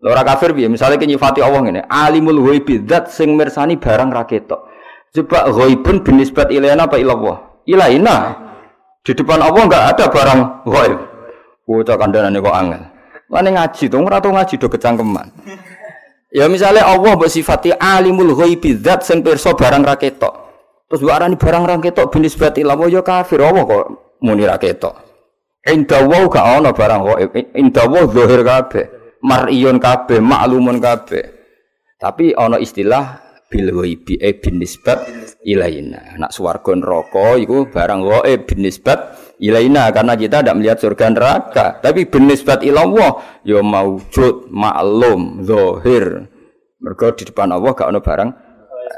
Lora 0.02 0.22
kafir 0.26 0.50
piye? 0.50 0.66
Misale 0.66 0.98
nyifati 0.98 1.38
Allah 1.38 1.62
ngene 1.62 1.80
alimul 1.86 2.42
ghaibi 2.42 2.82
zat 2.86 3.10
sing 3.10 3.38
mirsani 3.38 3.78
barang 3.78 4.10
ra 4.10 4.26
ketok. 4.26 4.66
Coba 5.14 5.46
ghaibun 5.50 6.02
binisbat 6.02 6.50
ilaina 6.50 6.90
apa 6.90 6.98
ilallah? 6.98 7.62
Ilaina 7.70 8.47
di 9.08 9.16
depan 9.16 9.40
Allah 9.40 9.64
enggak 9.64 9.84
ada 9.96 10.04
barang 10.12 10.40
ghaib. 10.68 11.00
Bocah 11.64 11.96
kandhanane 11.96 12.44
kok 12.44 12.52
angel. 12.52 12.82
Lane 13.32 13.50
ngaji 13.56 13.84
to, 13.88 13.96
ora 14.04 14.20
tau 14.20 14.36
ngaji 14.36 14.54
do 14.60 14.68
kecangkeman. 14.68 15.26
Ya 16.28 16.44
misalnya 16.44 16.84
Allah 16.84 17.16
mbok 17.16 17.32
sifati 17.32 17.72
alimul 17.72 18.36
ghaibi 18.36 18.76
zat 18.76 19.08
sing 19.08 19.24
pirsa 19.24 19.56
barang 19.56 19.80
ra 19.80 19.96
ketok. 19.96 20.34
Terus 20.92 21.00
mbok 21.00 21.14
arani 21.16 21.36
barang 21.40 21.64
ra 21.64 21.74
ketok 21.80 22.12
binis 22.12 22.36
bati 22.36 22.60
lawo 22.60 22.84
ya 22.84 23.00
kafir 23.00 23.40
Allah 23.40 23.64
kok 23.64 23.84
muni 24.20 24.44
ra 24.44 24.60
ketok. 24.60 24.92
Inda 25.64 26.04
wa 26.04 26.28
gak 26.28 26.44
ana 26.60 26.70
barang 26.76 27.00
ghaib. 27.08 27.28
Inda 27.56 27.88
wa 27.88 28.04
zahir 28.12 28.44
kabeh. 28.44 28.86
Mar'iyun 29.24 29.80
kabeh, 29.80 30.20
maklumun 30.20 30.84
kabeh. 30.84 31.24
Tapi 31.96 32.36
ana 32.36 32.60
istilah 32.60 33.24
bil 33.48 33.72
ghaibi 33.72 34.20
e 34.20 34.36
bin 34.36 34.60
nisbat 34.60 35.08
ilaina. 35.42 36.20
Nak 36.20 36.30
swarga 36.30 36.76
neraka 36.76 37.40
iku 37.40 37.66
barang 37.66 38.00
ghaib 38.04 38.40
bin 38.44 38.60
nisbat 38.68 39.16
ilaina 39.40 39.88
karena 39.90 40.14
kita 40.14 40.44
tidak 40.44 40.56
melihat 40.60 40.78
surga 40.78 41.06
neraka, 41.10 41.66
tapi 41.80 42.04
bin 42.04 42.28
nisbat 42.28 42.60
ilallah 42.62 43.42
ya 43.42 43.64
maujud, 43.64 44.52
maklum, 44.52 45.42
zahir. 45.42 46.28
Mergo 46.78 47.10
di 47.16 47.26
depan 47.26 47.50
Allah 47.50 47.74
gak 47.74 47.90
ono 47.90 47.98
barang. 47.98 48.30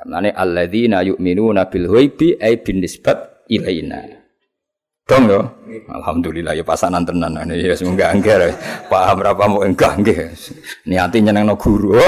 Mane 0.00 0.32
alladzina 0.32 1.00
yu'minuna 1.00 1.68
bil 1.72 1.88
ghaibi 1.88 2.36
e 2.36 2.50
bin 2.60 2.84
nisbat 2.84 3.48
ilaina. 3.48 4.20
Dong 5.08 5.26
yo. 5.26 5.42
Alhamdulillah 5.90 6.54
ya 6.54 6.62
pasanan 6.62 7.02
tenan. 7.02 7.34
Ya 7.50 7.74
semoga 7.74 8.14
angger. 8.14 8.54
Paham 8.86 9.18
berapa 9.18 9.42
mau 9.50 9.66
enggak 9.66 9.98
nggih. 9.98 10.30
Niati 10.86 11.18
nyenengno 11.18 11.58
guru. 11.58 11.98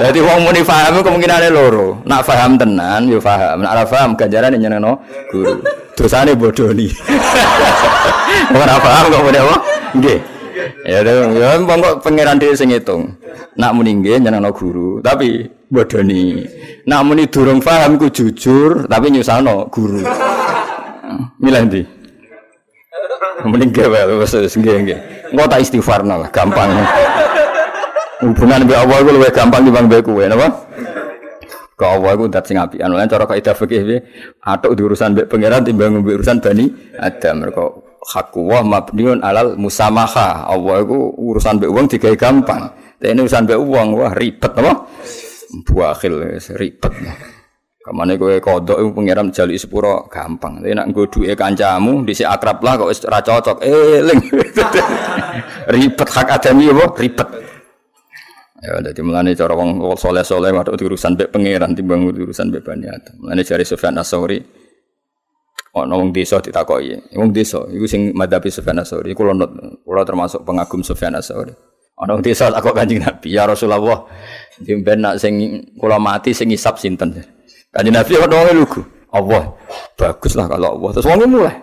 Jadi 0.00 0.18
wong 0.24 0.38
muni 0.46 0.60
paham 0.64 1.04
kemungkinane 1.04 1.48
loro. 1.52 2.00
Nak 2.08 2.24
paham 2.24 2.56
tenan 2.56 3.08
yo 3.08 3.20
paham, 3.20 3.60
nak 3.60 3.70
ora 3.76 3.84
paham 3.84 4.10
ganjaran 4.16 4.56
nyenengno 4.56 5.00
guru. 5.28 5.60
Dosane 5.96 6.32
bodoni. 6.32 6.88
Ora 8.56 8.80
paham 8.80 9.12
kok 9.12 9.20
muni 9.20 9.36
apa? 9.36 9.56
Nggih. 10.00 10.18
Ya 10.88 11.04
ya 11.04 11.60
kok 11.60 12.00
pangeran 12.00 12.40
dhewe 12.40 12.56
sing 12.56 12.72
ngitung. 12.72 13.20
Nak 13.60 13.76
muni 13.76 14.00
nggih 14.00 14.16
nyenengno 14.24 14.48
guru, 14.56 15.04
tapi 15.04 15.44
bodoni. 15.68 16.40
Nak 16.88 17.00
muni 17.04 17.28
durung 17.28 17.60
paham 17.60 18.00
ku 18.00 18.08
jujur, 18.08 18.88
tapi 18.88 19.12
nyusahno 19.12 19.68
guru. 19.68 20.00
Milih 21.36 21.62
ndi? 21.68 21.82
Mending 23.44 23.72
gawe 23.72 24.00
wis 24.24 24.56
nggih 24.56 24.76
nggih. 24.88 24.98
Engko 25.36 25.44
tak 25.52 25.60
istighfarno 25.64 26.24
lah, 26.24 26.28
gampang. 26.32 26.72
Hubungan 28.20 28.68
mbek 28.68 28.76
Allah 28.76 28.96
iku 29.00 29.10
luwih 29.16 29.32
gampang 29.32 29.64
dibanding 29.64 29.88
mbek 29.88 30.00
kowe, 30.04 30.24
napa? 30.28 30.48
Ke 31.72 31.84
Allah 31.88 32.10
iku 32.12 32.28
dat 32.28 32.44
sing 32.44 32.60
apian. 32.60 32.92
Lan 32.92 33.08
cara 33.08 33.24
kaidah 33.24 33.56
fikih 33.56 33.80
piye? 33.80 33.98
Atuk 34.44 34.76
urusan 34.76 35.16
mbek 35.16 35.26
pangeran 35.32 35.64
timbang 35.64 36.04
mbek 36.04 36.20
urusan 36.20 36.36
Bani 36.44 36.68
Adam. 37.00 37.40
Mergo 37.40 37.96
hakku 38.04 38.44
wa 38.44 38.60
mabniun 38.60 39.24
alal 39.24 39.56
musamaha. 39.56 40.44
Allah 40.52 40.84
iku 40.84 41.16
urusan 41.16 41.64
mbek 41.64 41.70
wong 41.72 41.88
digawe 41.88 42.16
gampang. 42.20 42.76
Tapi 43.00 43.16
urusan 43.16 43.48
mbek 43.48 43.56
wong 43.56 43.88
wah 43.96 44.12
ribet 44.12 44.52
apa? 44.52 44.72
Buakhil 45.64 46.44
ribet. 46.60 46.92
Kamane 47.80 48.20
kowe 48.20 48.36
kodok 48.36 48.84
iku 48.84 48.90
pangeran 49.00 49.32
jali 49.32 49.56
sepuro 49.56 50.04
gampang. 50.12 50.60
Tapi 50.60 50.76
nek 50.76 50.92
nggo 50.92 51.08
duwe 51.08 51.32
kancamu 51.32 52.04
dhisik 52.04 52.28
akrab 52.28 52.60
lah 52.60 52.76
kok 52.76 52.92
wis 52.92 53.00
ora 53.08 53.24
cocok. 53.24 53.64
Eling. 53.64 54.20
ribet 55.72 56.08
hak 56.12 56.28
adami 56.36 56.68
apa? 56.68 56.84
Ribet. 57.00 57.39
Ya, 58.60 58.76
jadi 58.76 59.00
mulane 59.00 59.32
cara 59.32 59.56
wong 59.56 59.80
soleh 59.96 60.20
soleh 60.20 60.52
waktu 60.52 60.76
urusan 60.76 61.16
bek 61.16 61.32
pangeran 61.32 61.72
timbang 61.72 62.04
urusan 62.12 62.52
bek 62.52 62.60
bani 62.60 62.92
adam. 62.92 63.16
Cari 63.40 63.64
Sufyan 63.64 63.96
Asori, 63.96 64.36
oh 65.72 65.84
wong 65.88 66.12
desa 66.12 66.44
ditakoki. 66.44 67.16
Wong 67.16 67.32
desa 67.32 67.64
iku 67.72 67.88
sing 67.88 68.12
madhabi 68.12 68.52
Sufyan 68.52 68.84
Asori. 68.84 69.16
Kula 69.16 69.32
not, 69.32 69.48
kula 69.80 70.04
termasuk 70.04 70.44
pengagum 70.44 70.84
Sufyan 70.84 71.16
Asori. 71.16 71.56
Ana 71.96 72.20
wong 72.20 72.20
desa 72.20 72.52
takok 72.52 72.76
Kanjeng 72.76 73.00
Nabi, 73.00 73.32
"Ya 73.32 73.48
Rasulullah, 73.48 74.04
jemben 74.60 75.08
nak 75.08 75.16
sing 75.16 75.40
kula 75.80 75.96
mati 75.96 76.36
sing 76.36 76.52
ngisap 76.52 76.76
sinten?" 76.76 77.16
Kanjeng 77.72 77.96
Nabi 77.96 78.12
wong 78.20 78.60
lugu. 78.60 78.84
Allah. 79.10 79.56
Bagus 79.96 80.36
lah 80.36 80.46
kalau 80.52 80.76
Allah. 80.76 80.90
Terus 81.00 81.08
wong 81.08 81.24
mulai. 81.26 81.56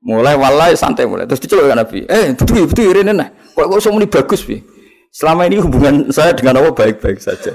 Mulai 0.00 0.34
walai 0.38 0.72
santai 0.78 1.04
mulai. 1.04 1.26
Terus 1.26 1.42
diceluk 1.42 1.68
Nabi. 1.74 2.06
Eh, 2.08 2.32
betul 2.38 2.70
betul 2.70 2.94
rene 2.94 3.12
nah. 3.12 3.28
Kok 3.52 3.66
kok 3.66 3.78
iso 3.82 3.90
bagus 4.08 4.40
piye? 4.46 4.64
Selama 5.10 5.42
ini 5.50 5.58
hubungan 5.58 6.06
saya 6.14 6.30
dengan 6.30 6.62
Allah 6.62 6.70
baik-baik 6.70 7.18
saja. 7.18 7.50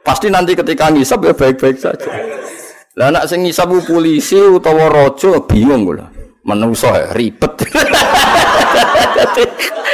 Pasti 0.00 0.32
nanti 0.32 0.56
ketika 0.56 0.88
ngisap 0.88 1.20
ya 1.20 1.36
baik-baik 1.36 1.76
saja. 1.76 2.08
Lah 2.96 3.12
anak 3.12 3.28
sing 3.28 3.44
ngisap 3.44 3.68
polisi 3.84 4.40
utawa 4.40 4.88
raja 4.88 5.36
bingung 5.44 5.84
kula. 5.84 6.08
Menungso 6.48 6.88
ya 6.96 7.12
ribet. 7.12 7.54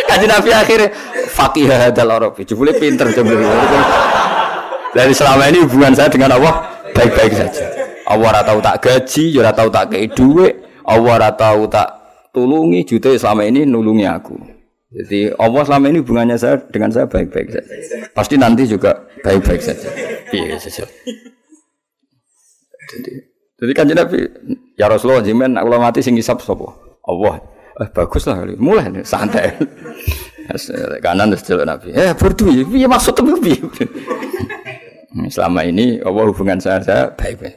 Kaji 0.09 0.27
Nabi 0.31 0.51
akhirnya 0.55 0.89
fakih 1.35 1.67
hadal 1.67 2.15
Arab. 2.15 2.39
Jebule 2.47 2.79
pinter 2.79 3.11
jebule. 3.11 3.43
Dari 4.95 5.13
selama 5.13 5.51
ini 5.51 5.67
hubungan 5.67 5.99
saya 5.99 6.09
dengan 6.09 6.39
Allah 6.39 6.63
baik-baik 6.95 7.35
saja. 7.35 7.75
Allah 8.09 8.39
ora 8.39 8.41
tahu 8.47 8.59
tak 8.65 8.77
gaji, 8.81 9.25
ya 9.35 9.45
ora 9.45 9.53
tahu 9.53 9.69
tak 9.69 9.93
kei 9.93 10.09
dhuwit, 10.09 10.55
Allah 10.89 11.13
ora 11.21 11.31
tahu 11.37 11.69
tak 11.69 11.89
tulungi 12.33 12.87
juta 12.89 13.13
selama 13.13 13.45
ini 13.45 13.69
nulungi 13.69 14.09
aku. 14.09 14.58
Jadi 14.88 15.37
Allah 15.37 15.62
selama 15.68 15.92
ini 15.92 16.01
hubungannya 16.01 16.37
saya 16.40 16.57
dengan 16.64 16.88
saya 16.88 17.05
baik-baik 17.05 17.53
saja. 17.53 17.72
Pasti 18.16 18.40
nanti 18.40 18.64
juga 18.64 19.05
baik-baik 19.20 19.61
saja. 19.61 19.88
Iya 20.33 20.57
saja. 20.57 20.88
Jadi, 22.88 23.12
jadi 23.61 23.72
kan 23.77 23.85
Nabi, 23.85 24.24
ya 24.81 24.88
Rasulullah 24.88 25.20
jimen 25.20 25.61
aku 25.61 25.68
mati 25.77 26.01
sing 26.01 26.16
isap 26.16 26.40
sapa? 26.40 26.72
Allah. 27.05 27.44
Eh 27.85 27.88
bagus 27.92 28.24
lah 28.24 28.40
kali. 28.40 28.57
Mulai 28.57 28.88
nih, 28.88 29.05
santai. 29.05 29.53
Kanan 31.05 31.37
terus 31.37 31.44
jalan 31.44 31.68
Nabi. 31.68 31.92
Eh 31.92 32.16
berdua, 32.16 32.48
iya 32.72 32.88
maksud 32.88 33.12
tuh 33.12 33.29
piye? 33.44 33.61
Selama 35.29 35.68
ini 35.68 36.01
Allah 36.01 36.33
hubungan 36.33 36.57
saya 36.57 36.81
saya 36.81 37.03
baik-baik. 37.12 37.57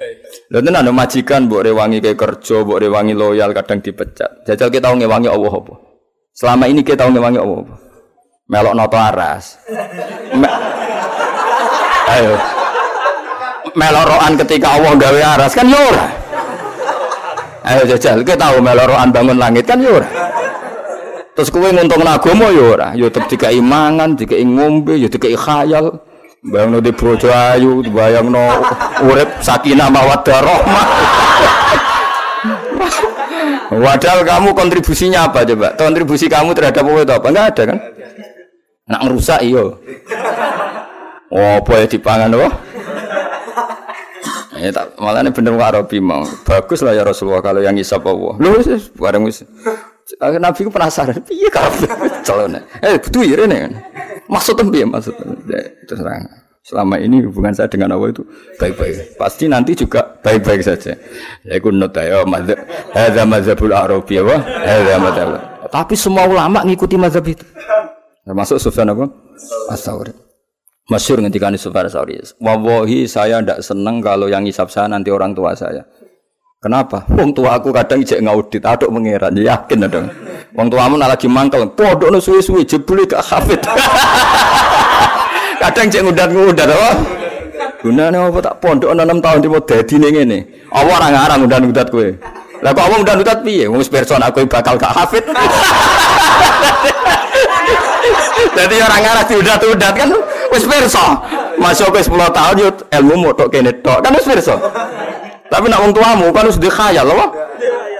Lalu 0.51 0.67
nanti 0.67 0.91
majikan 0.91 1.47
buat 1.47 1.63
rewangi 1.63 2.03
kayak 2.03 2.19
kerja, 2.19 2.67
buat 2.67 2.83
rewangi 2.83 3.15
loyal 3.15 3.55
kadang 3.55 3.79
dipecat. 3.79 4.43
Jajal 4.43 4.67
kita 4.67 4.91
ngewangi 4.91 5.31
Allah 5.31 5.53
apa? 5.55 5.90
Selama 6.41 6.65
ini 6.65 6.81
kita 6.81 7.05
tahu 7.05 7.13
ngewangi 7.13 7.37
apa? 7.37 7.77
Melok 8.49 8.73
noto 8.73 8.97
aras. 8.97 9.61
Me 10.33 10.49
Ayo. 12.17 12.33
Melok 13.77 14.05
roan 14.09 14.33
ketika 14.41 14.73
Allah 14.73 14.97
gawe 14.97 15.21
aras 15.37 15.53
kan 15.53 15.69
yura. 15.69 16.09
Ayo 17.61 17.85
jajal, 17.93 18.25
kita 18.25 18.41
tahu 18.41 18.57
melok 18.57 18.89
roan 18.89 19.13
bangun 19.13 19.37
langit 19.37 19.69
kan 19.69 19.77
yura. 19.85 20.09
Terus 21.37 21.53
kue 21.53 21.69
nguntung 21.69 22.01
agama 22.09 22.49
yura, 22.49 22.97
yo 22.97 23.13
tetep 23.13 23.37
dikai 23.37 23.61
mangan, 23.61 24.17
dikai 24.17 24.41
ngombe, 24.41 24.97
yo 24.97 25.13
dikai 25.13 25.37
khayal. 25.37 25.93
Bayang 26.41 26.73
no 26.73 26.81
di 26.81 26.89
bojo 26.89 27.29
ayu, 27.29 27.85
bayang 27.93 28.33
no 28.33 28.65
urip 29.05 29.29
sakinah 29.45 29.93
mawaddah 29.93 30.41
rahmah. 30.41 30.85
Padahal 33.71 34.27
kamu 34.27 34.51
kontribusinya 34.51 35.31
apa 35.31 35.47
coba? 35.47 35.71
Kontribusi 35.79 36.27
kamu 36.27 36.51
terhadap 36.51 36.83
apa 36.83 36.99
itu 37.07 37.13
apa? 37.15 37.27
Enggak 37.31 37.47
ada 37.55 37.63
kan? 37.71 37.77
Nak 38.91 39.01
ngerusak 39.07 39.39
iyo. 39.47 39.79
Oh, 41.31 41.63
apa 41.63 41.73
ya 41.79 41.85
dipangan 41.87 42.35
oh? 42.35 42.51
Ya 44.61 44.69
tak 44.69 44.93
malah 44.99 45.25
ini 45.25 45.31
bener 45.33 45.55
Arabi 45.57 45.97
mau. 46.03 46.21
Bagus 46.43 46.83
lah 46.83 46.93
ya 46.93 47.01
Rasulullah 47.07 47.39
kalau 47.39 47.63
yang 47.63 47.73
isap 47.79 48.03
Allah. 48.05 48.35
Lu 48.37 48.59
wis 48.59 48.91
bareng 48.93 49.23
wis. 49.23 49.47
Nabi 50.19 50.67
ku 50.67 50.69
penasaran, 50.69 51.23
piye 51.23 51.47
kabeh 51.47 51.87
calone. 52.27 52.59
Eh, 52.83 52.99
betul 52.99 53.25
ya 53.25 53.39
rene. 53.39 53.71
Maksudnya 54.27 54.67
piye 54.67 54.85
maksudnya? 54.85 55.25
Terus 55.87 55.99
terang. 56.03 56.27
Selama 56.61 57.01
ini 57.01 57.25
hubungan 57.25 57.57
saya 57.57 57.65
dengan 57.65 57.97
Allah 57.97 58.13
itu 58.13 58.21
baik-baik. 58.61 59.17
Pasti 59.17 59.49
nanti 59.49 59.73
juga 59.73 60.05
baik-baik 60.21 60.61
saja. 60.61 60.93
Ya 61.41 61.53
ikut 61.57 61.73
not 61.73 61.97
ya 61.97 62.21
mazhab. 62.21 62.61
Mazhabul 63.25 63.73
Arabi 63.73 64.21
wa 64.21 64.37
hadza 64.37 64.95
mazhab. 65.01 65.29
Tapi 65.73 65.97
semua 65.97 66.29
ulama 66.29 66.61
ngikuti 66.61 67.01
mazhab 67.01 67.25
itu. 67.25 67.41
Termasuk 68.21 68.61
Sufyan 68.61 68.93
apa? 68.93 69.09
As-Sauri. 69.73 70.13
Masyur 70.85 71.25
ngendikan 71.25 71.57
Sufyan 71.57 71.89
As-Sauri. 71.89 72.21
Wallahi 72.37 73.09
saya 73.09 73.41
tidak 73.41 73.65
senang 73.65 73.97
kalau 73.97 74.29
yang 74.29 74.45
hisap 74.45 74.69
saya 74.69 74.85
nanti 74.85 75.09
orang 75.09 75.33
tua 75.33 75.57
saya. 75.57 75.81
Kenapa? 76.61 77.09
Wong 77.09 77.33
tua 77.33 77.57
aku 77.57 77.73
kadang 77.73 78.05
ijek 78.05 78.21
ngaudit, 78.21 78.61
aduk 78.61 78.93
mengira, 78.93 79.33
yakin 79.33 79.89
dong. 79.89 80.13
Wong 80.53 80.69
tuamu 80.69 80.93
lagi 81.01 81.25
mangkel, 81.25 81.73
podok 81.73 82.13
no 82.13 82.21
suwe-suwe 82.21 82.61
jebule 82.69 83.09
ke 83.09 83.17
hafid. 83.17 83.65
Kadang 85.61 85.93
cek 85.93 86.01
ngudat-ngudat 86.01 86.67
apa? 86.73 86.91
Gunane 87.85 88.17
apa 88.17 88.39
tak 88.41 88.57
pondok 88.57 88.97
6 88.97 89.21
tahun 89.21 89.39
tiba 89.45 89.59
dadi 89.61 89.95
ning 90.01 90.11
ngene. 90.17 90.39
Apa 90.73 90.89
ora 90.89 91.07
ngarang 91.13 91.39
ngudat-ngudat 91.45 91.87
kowe? 91.93 92.09
Lah 92.65 92.71
kok 92.73 92.81
apa 92.81 92.95
ngudat-ngudat 92.97 93.37
piye? 93.45 93.69
Wong 93.69 93.85
person 93.85 94.25
aku 94.25 94.41
bakal 94.49 94.73
gak 94.81 94.89
hafid. 94.89 95.21
Jadi 98.57 98.75
orang 98.81 99.01
ngarang 99.05 99.25
diudat-udat 99.29 99.93
kan 99.93 100.09
wis 100.49 100.65
pirsa. 100.65 101.05
Masuk 101.61 101.93
ke 101.93 102.01
10 102.01 102.09
tahun 102.33 102.55
yo 102.57 102.69
ilmu 102.97 103.29
mau 103.29 103.33
tok 103.37 103.53
kene 103.53 103.69
tok. 103.85 104.01
Kan 104.01 104.17
wis 104.17 104.25
pirsa. 104.25 104.57
Tapi 105.45 105.65
nak 105.69 105.85
wong 105.85 105.93
tuamu 105.93 106.33
kan 106.33 106.49
wis 106.49 106.57
dikhayal 106.57 107.05
apa? 107.05 107.25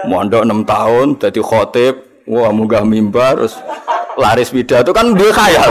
Mondok 0.10 0.42
6 0.50 0.66
tahun 0.66 1.08
dadi 1.22 1.42
khotib, 1.46 2.26
wah 2.26 2.50
munggah 2.50 2.82
mimbar 2.82 3.38
terus 3.38 3.54
laris 4.18 4.50
pidato 4.50 4.90
kan 4.94 5.14
dia 5.14 5.30
khayal. 5.30 5.70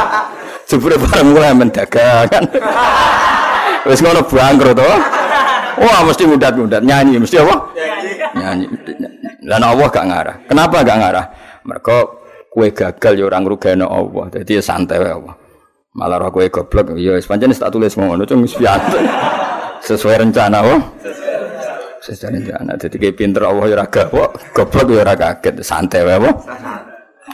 Jebule 0.70 0.94
bareng 0.94 1.34
mulai 1.34 1.50
mendagang 1.50 2.30
kan. 2.30 2.46
Wis 3.90 3.98
ngono 3.98 4.22
bangkrut 4.22 4.78
to. 4.78 4.86
Wah 5.82 6.00
mesti 6.06 6.30
mudat-mudat 6.30 6.86
nyanyi 6.86 7.18
mesti 7.18 7.42
apa? 7.42 7.74
Nyanyi. 8.38 8.70
Dan 9.42 9.66
Allah 9.66 9.88
gak 9.90 10.06
ngarah. 10.06 10.36
Kenapa 10.46 10.86
gak 10.86 10.98
ngarah? 11.02 11.26
Mereka 11.66 11.96
kue 12.54 12.70
gagal 12.70 13.12
ya 13.18 13.24
orang 13.26 13.50
rugano 13.50 13.90
Allah. 13.90 14.30
Jadi 14.30 14.60
ya 14.60 14.62
santai 14.62 15.02
Allah. 15.02 15.34
Malah 15.90 16.22
roh 16.22 16.30
kue 16.30 16.46
goblok 16.46 16.94
ya 16.94 17.18
wis 17.18 17.26
pancen 17.26 17.50
tak 17.50 17.74
tulis 17.74 17.90
ngono 17.98 18.22
cung 18.22 18.46
Sesuai 19.80 20.22
rencana 20.22 20.62
oh. 20.62 20.80
Sesuai 21.98 22.30
rencana. 22.38 22.78
Jadi 22.78 22.94
kayak 22.94 23.18
pinter 23.18 23.42
Allah 23.42 23.66
ya 23.66 23.74
ora 23.74 23.86
gawok, 23.90 24.54
goblok 24.54 24.86
ya 24.94 25.02
ora. 25.02 25.14
Santai 25.66 26.06
wae? 26.06 26.30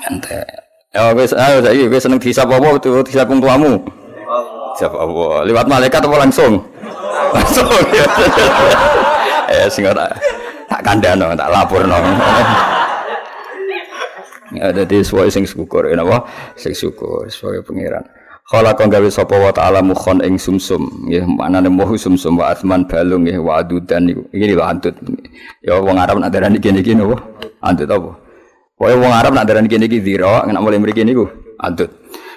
Santai. 0.08 0.65
Ya 0.96 1.12
wis 1.12 1.36
ayo 1.36 1.60
saiki 1.60 1.92
wis 1.92 2.08
seneng 2.08 2.16
disap 2.16 2.48
apa 2.48 2.80
disap 2.80 3.28
wong 3.28 3.44
tuamu. 3.44 3.76
Disap 4.72 4.96
apa? 4.96 5.44
Lewat 5.44 5.68
malaikat 5.68 6.00
apa 6.00 6.16
langsung? 6.16 6.56
Langsung. 7.36 7.68
eh 9.52 9.68
sing 9.68 9.84
ora 9.84 10.08
tak 10.72 10.80
kandhano, 10.80 11.36
tak 11.36 11.52
laporno. 11.52 12.00
Ya 14.56 14.72
dadi 14.72 15.04
suwe 15.04 15.28
sing 15.28 15.44
syukur 15.44 15.84
napa? 15.92 16.24
Sing 16.56 16.72
syukur 16.72 17.28
sebagai 17.28 17.66
pangeran. 17.66 18.00
Kala 18.46 18.72
kang 18.78 18.88
gawe 18.88 19.04
sapa 19.10 19.34
wa 19.36 19.50
ta'ala 19.50 19.82
mukhon 19.82 20.22
ing 20.22 20.38
sumsum 20.38 20.86
nggih 21.10 21.26
manane 21.26 21.66
mohu 21.66 21.98
sumsum 21.98 22.38
wa 22.38 22.54
asman 22.54 22.86
balung 22.86 23.26
nggih 23.26 23.42
wa 23.42 23.58
adudan 23.58 24.06
iki 24.06 24.54
lho 24.54 24.62
antut 24.62 24.94
ya 25.66 25.82
wong 25.82 25.98
Arab 25.98 26.22
nak 26.22 26.30
darani 26.30 26.62
kene 26.62 26.78
iki 26.78 26.94
napa 26.94 27.18
antut 27.58 27.90
apa 27.90 28.25
Pokoke 28.76 29.00
wong 29.00 29.08
Arab 29.08 29.32
nak 29.32 29.48
darani 29.48 29.72
kene 29.72 29.88
iki 29.88 30.04
dhira, 30.04 30.44
nek 30.44 30.60
mulai 30.60 30.76
mriki 30.76 31.00
niku 31.00 31.24
adut. 31.56 31.88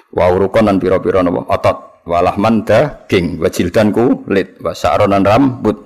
Wa 0.08 0.32
urukon 0.32 0.64
lan 0.64 0.80
pira-pira 0.80 1.20
napa 1.20 1.44
otot. 1.44 1.76
Walahman 2.08 2.64
daging, 2.64 3.36
wajildan 3.36 3.92
kulit, 3.92 4.56
wa 4.64 4.72
sa'ronan 4.72 5.20
rambut. 5.20 5.84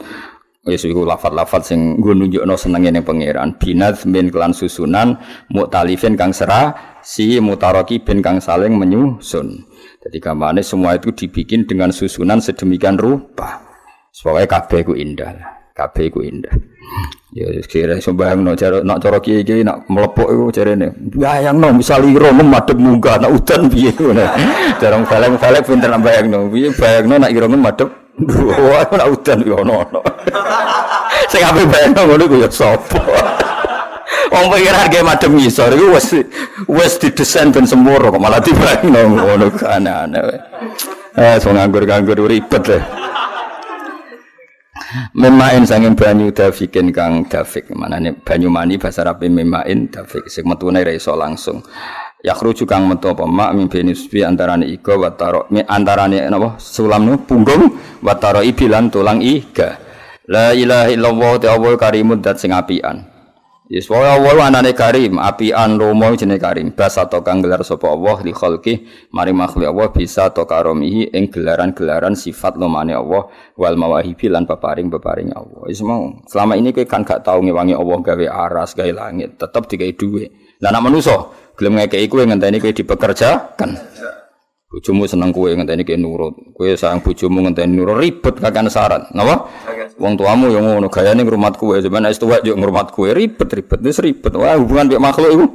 Wis 0.63 0.87
iku 0.87 1.03
lafat-lafat 1.05 1.75
sing 1.75 1.99
nggo 1.99 2.15
nunjukno 2.15 2.55
senenge 2.55 2.95
ning 2.95 3.03
pangeran. 3.03 3.59
Binaz 3.59 4.07
min 4.07 4.31
kelan 4.31 4.55
susunan 4.55 5.19
muktalifin 5.51 6.15
kang 6.15 6.31
serah 6.31 6.73
si 7.03 7.37
mutaraki 7.43 8.01
bin 8.01 8.23
kang 8.23 8.39
saling 8.39 8.79
menyusun. 8.79 9.59
Jadi 10.07 10.23
gamane 10.23 10.63
semua 10.63 10.97
itu 10.97 11.11
dibikin 11.13 11.67
dengan 11.67 11.91
susunan 11.91 12.39
sedemikian 12.39 12.95
rupa. 12.95 13.61
Supaya 14.15 14.47
kabeh 14.47 14.87
ku 14.87 14.95
indah. 14.95 15.64
Kabeh 15.75 16.07
ku 16.07 16.23
indah. 16.23 16.55
Ya 17.35 17.51
kira 17.67 17.99
sembayang 17.99 18.47
no 18.47 18.55
cara 18.55 18.79
nak 18.87 19.03
cara 19.03 19.19
kiai 19.19 19.43
kiai 19.43 19.67
nak 19.67 19.91
melepok 19.91 20.31
itu 20.31 20.63
carane. 20.63 20.95
Bayang 21.19 21.59
no 21.59 21.75
misal 21.75 22.07
iro 22.07 22.31
madep 22.31 22.79
munggah 22.79 23.19
nak 23.19 23.35
udan 23.35 23.67
ngono. 23.67 24.23
Cara 24.79 25.03
felek 25.03 25.35
felek 25.43 25.63
pinter 25.67 25.91
nak 25.91 26.07
bayang 26.07 26.31
no. 26.31 26.47
Piye 26.47 26.71
bayang 26.79 27.11
no 27.11 27.15
nak 27.19 27.35
iro 27.35 27.51
madep. 27.51 27.91
Wah 28.71 28.87
nak 28.87 29.09
udan 29.19 29.39
yo 29.43 29.67
ono 29.67 29.83
ono. 29.83 30.01
Sing 31.35 31.43
ape 31.43 31.67
bayang 31.67 31.91
no 31.91 32.03
ngono 32.07 32.25
ku 32.31 32.37
sapa. 32.47 32.99
Wong 34.35 34.55
pikir 34.55 34.79
harga 34.79 35.03
madem 35.03 35.35
ngisor 35.35 35.75
iku 35.75 35.91
wis 35.91 36.07
wis 36.71 36.93
didesain 37.03 37.51
ben 37.51 37.67
semuro 37.67 38.15
kok 38.15 38.23
malah 38.23 38.39
dibayang 38.39 38.95
no 38.95 39.01
ngono 39.11 39.51
aneh-aneh. 39.59 40.23
Eh, 41.19 41.35
so 41.43 41.51
nganggur-nganggur 41.51 42.31
ribet 42.31 42.63
deh. 42.63 42.83
Memain 45.15 45.67
sanging 45.67 45.99
banyu 45.99 46.31
dafikin 46.31 46.95
kang 46.95 47.27
dafik 47.27 47.67
nih 47.71 48.15
banyu 48.23 48.49
mani 48.51 48.79
bahasa 48.79 49.03
Arab 49.03 49.27
memain 49.27 49.91
dafik 49.91 50.31
sing 50.31 50.47
metune 50.47 50.83
ra 50.87 50.93
iso 50.95 51.15
langsung. 51.19 51.63
Yakhruju 52.25 52.65
kang 52.65 52.89
metu 52.89 53.13
apa 53.13 53.29
mak 53.29 53.53
mimpin 53.53 53.91
nisbi 53.91 54.25
antarane 54.25 54.65
iga 54.65 54.97
wa 54.97 55.13
taro 55.13 55.45
antarane 55.51 56.25
napa 56.31 56.57
sulam 56.57 57.05
nu 57.05 57.21
punggung 57.21 57.75
wa 58.01 58.15
taro 58.17 58.41
ibilan 58.41 58.89
tulang 58.89 59.21
iga. 59.21 59.77
La 60.25 60.57
ilaha 60.57 60.89
illallah 60.89 61.33
ta'ala 61.37 61.77
karimud 61.77 62.25
dat 62.25 62.41
sing 62.41 62.57
apian. 62.57 63.14
Yes 63.65 63.89
wa 63.89 64.21
wa 64.21 64.45
anane 64.45 64.77
karim, 64.77 65.17
apian 65.17 65.81
romo 65.81 66.13
jenenge 66.13 66.37
karim. 66.37 66.69
Bas 66.77 67.01
atau 67.01 67.25
kang 67.25 67.41
gelar 67.41 67.65
sapa 67.65 67.89
Allah 67.89 68.21
li 68.21 68.37
khalqi 68.37 68.85
mari 69.09 69.33
makhluk 69.33 69.65
Allah 69.65 69.89
bisa 69.89 70.29
to 70.37 70.45
karomihi 70.45 71.09
ing 71.17 71.33
gelaran-gelaran 71.33 72.13
sifat 72.13 72.61
lomane 72.61 72.93
Allah 72.93 73.25
wal 73.57 73.77
mawahibi 73.81 74.29
lan 74.29 74.45
peparing-peparing 74.45 75.33
Allah. 75.33 75.65
Wis 75.65 75.81
mau 75.81 76.13
selama 76.29 76.61
ini 76.61 76.77
kowe 76.77 76.85
kan 76.85 77.09
gak 77.09 77.25
tau 77.25 77.41
ngewangi 77.41 77.73
Allah 77.73 77.99
gawe 78.05 78.27
aras, 78.29 78.77
gawe 78.77 78.93
langit, 78.93 79.41
tetep 79.41 79.65
digawe 79.65 79.93
dhuwit. 79.97 80.61
Lah 80.61 80.69
nek 80.69 80.85
manusa 80.85 81.17
gelem 81.57 81.81
ngekeki 81.81 82.07
kowe 82.13 82.21
ngenteni 82.21 82.61
kowe 82.61 82.69
dipekerjakan. 82.69 83.71
Bojomu 84.69 85.09
seneng 85.09 85.33
kowe 85.33 85.49
ngenteni 85.49 85.89
kowe 85.89 85.97
nurut. 85.97 86.35
Kowe 86.53 86.69
sayang 86.77 87.01
bojomu 87.01 87.49
ngenteni 87.49 87.81
nurut 87.81 87.97
ribet 87.97 88.45
kakan 88.45 88.69
syarat. 88.69 89.09
Napa? 89.17 89.49
Wong 89.95 90.19
tuamu 90.19 90.51
yang 90.51 90.67
ngono 90.67 90.91
gayane 90.91 91.23
ngrumat 91.23 91.55
kowe, 91.55 91.79
sampeyan 91.79 92.11
wis 92.11 92.19
tuwek 92.19 92.43
yo 92.43 92.59
ngrumat 92.59 92.91
kowe 92.91 93.07
ribet-ribet 93.15 93.79
wis 93.79 94.03
ribet. 94.03 94.35
Wah, 94.35 94.59
hubungan 94.59 94.91
mek 94.91 95.03
makhluk 95.03 95.31
iku 95.31 95.47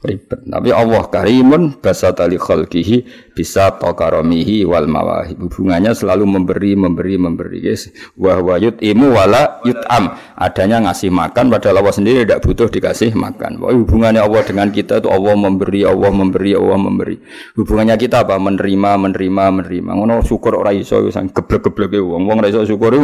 ribet. 0.00 0.40
Tapi 0.48 0.70
Allah 0.72 1.02
karimun 1.06 1.76
basata 1.78 2.24
li 2.24 2.40
khalqihi 2.40 3.30
bisa 3.36 3.76
taqaramihi 3.76 4.64
wal 4.64 4.88
mawahib. 4.88 5.38
Hubungannya 5.38 5.92
selalu 5.92 6.24
memberi, 6.24 6.72
memberi, 6.74 7.14
memberi. 7.20 7.58
Yes. 7.60 7.92
Wa 8.16 8.40
huwa 8.40 8.56
yut'imu 8.56 9.12
wala 9.12 9.60
yut'am. 9.62 10.18
Adanya 10.34 10.90
ngasih 10.90 11.12
makan 11.12 11.52
padahal 11.52 11.84
Allah 11.84 11.94
sendiri 11.94 12.24
tidak 12.24 12.40
butuh 12.42 12.68
dikasih 12.72 13.12
makan. 13.12 13.60
Wah, 13.60 13.76
hubungannya 13.76 14.24
Allah 14.24 14.42
dengan 14.42 14.72
kita 14.72 15.04
itu 15.04 15.08
Allah 15.12 15.36
memberi, 15.36 15.84
Allah 15.84 16.10
memberi, 16.10 16.50
Allah 16.56 16.78
memberi. 16.80 17.16
Hubungannya 17.54 17.94
kita 18.00 18.24
apa? 18.24 18.40
Menerima, 18.40 18.90
menerima, 18.98 19.44
menerima. 19.62 19.90
Ngono 19.94 20.24
syukur 20.24 20.56
ora 20.56 20.72
iso 20.72 21.06
sang 21.12 21.28
geblek-gebleke 21.30 22.00
wong. 22.00 22.24
Wong 22.24 22.38
iso 22.48 22.64
syukur 22.64 22.96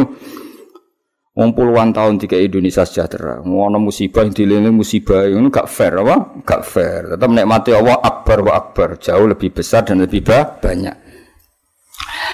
Wong 1.37 1.53
puluhan 1.53 1.93
tahun 1.93 2.17
tiga 2.17 2.41
Indonesia 2.41 2.81
sejahtera. 2.81 3.45
Ngono 3.45 3.77
musibah 3.77 4.25
yang 4.25 4.73
musibah 4.73 5.21
itu 5.29 5.37
gak 5.53 5.69
fair 5.69 5.93
apa? 6.01 6.41
Gak 6.41 6.65
fair. 6.65 7.13
Tetap 7.13 7.29
menikmati 7.29 7.77
Allah 7.77 8.01
akbar 8.01 8.41
wa 8.41 8.53
akbar 8.57 8.97
jauh 8.97 9.29
lebih 9.29 9.53
besar 9.53 9.85
dan 9.85 10.01
lebih 10.01 10.25
banyak. 10.25 10.97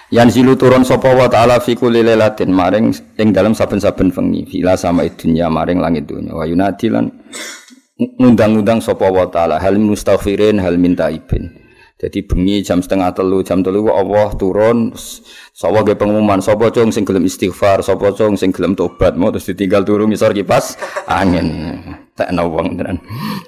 Yang 0.07 0.39
silu 0.39 0.55
turun 0.55 0.87
sopo 0.87 1.11
wa 1.11 1.27
taala 1.27 1.59
fi 1.59 1.75
kulli 1.75 1.99
lailatin 1.99 2.53
maring 2.53 2.95
ing 3.19 3.35
dalam 3.35 3.51
saben-saben 3.51 4.13
wengi 4.13 4.45
fila 4.45 4.77
sama 4.79 5.03
dunya 5.09 5.49
maring 5.49 5.81
langit 5.81 6.05
dunya 6.05 6.31
wa 6.31 6.45
yunadi 6.45 6.87
lan 6.87 7.09
ngundang-undang 7.97 8.77
sapa 8.77 9.09
wa 9.09 9.25
taala 9.27 9.57
hal 9.57 9.75
mustaghfirin 9.81 10.61
hal 10.61 10.77
minta 10.77 11.09
ibin. 11.09 11.62
Jadi 12.03 12.19
bengi 12.27 12.59
jam 12.59 12.83
setengah 12.83 13.15
telu 13.15 13.39
jam 13.47 13.63
telu 13.63 13.87
Allah 13.87 14.35
turun 14.35 14.91
Sapa 15.53 15.85
ge 15.85 15.93
pengumuman 15.93 16.41
sapa 16.41 16.73
cung 16.73 16.89
sing 16.89 17.05
gelem 17.05 17.29
istighfar, 17.29 17.85
sapa 17.85 18.09
cung 18.17 18.33
sing 18.33 18.49
gelem 18.49 18.73
tobat, 18.73 19.13
mau 19.13 19.29
terus 19.29 19.45
ditinggal 19.53 19.85
turu 19.85 20.09
ngisor 20.09 20.33
kipas 20.33 20.75
angin. 21.05 21.77
Tak 22.17 22.33
wong 22.33 22.73
tenan. 22.73 22.97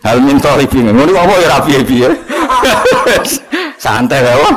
Hal 0.06 0.22
min 0.22 0.38
talibin. 0.38 0.94
Ngono 0.94 1.18
apa 1.18 1.34
ya 1.41 1.48
rapi 1.50 1.82
piye? 1.82 2.10
Santai 3.86 4.26
wae. 4.26 4.50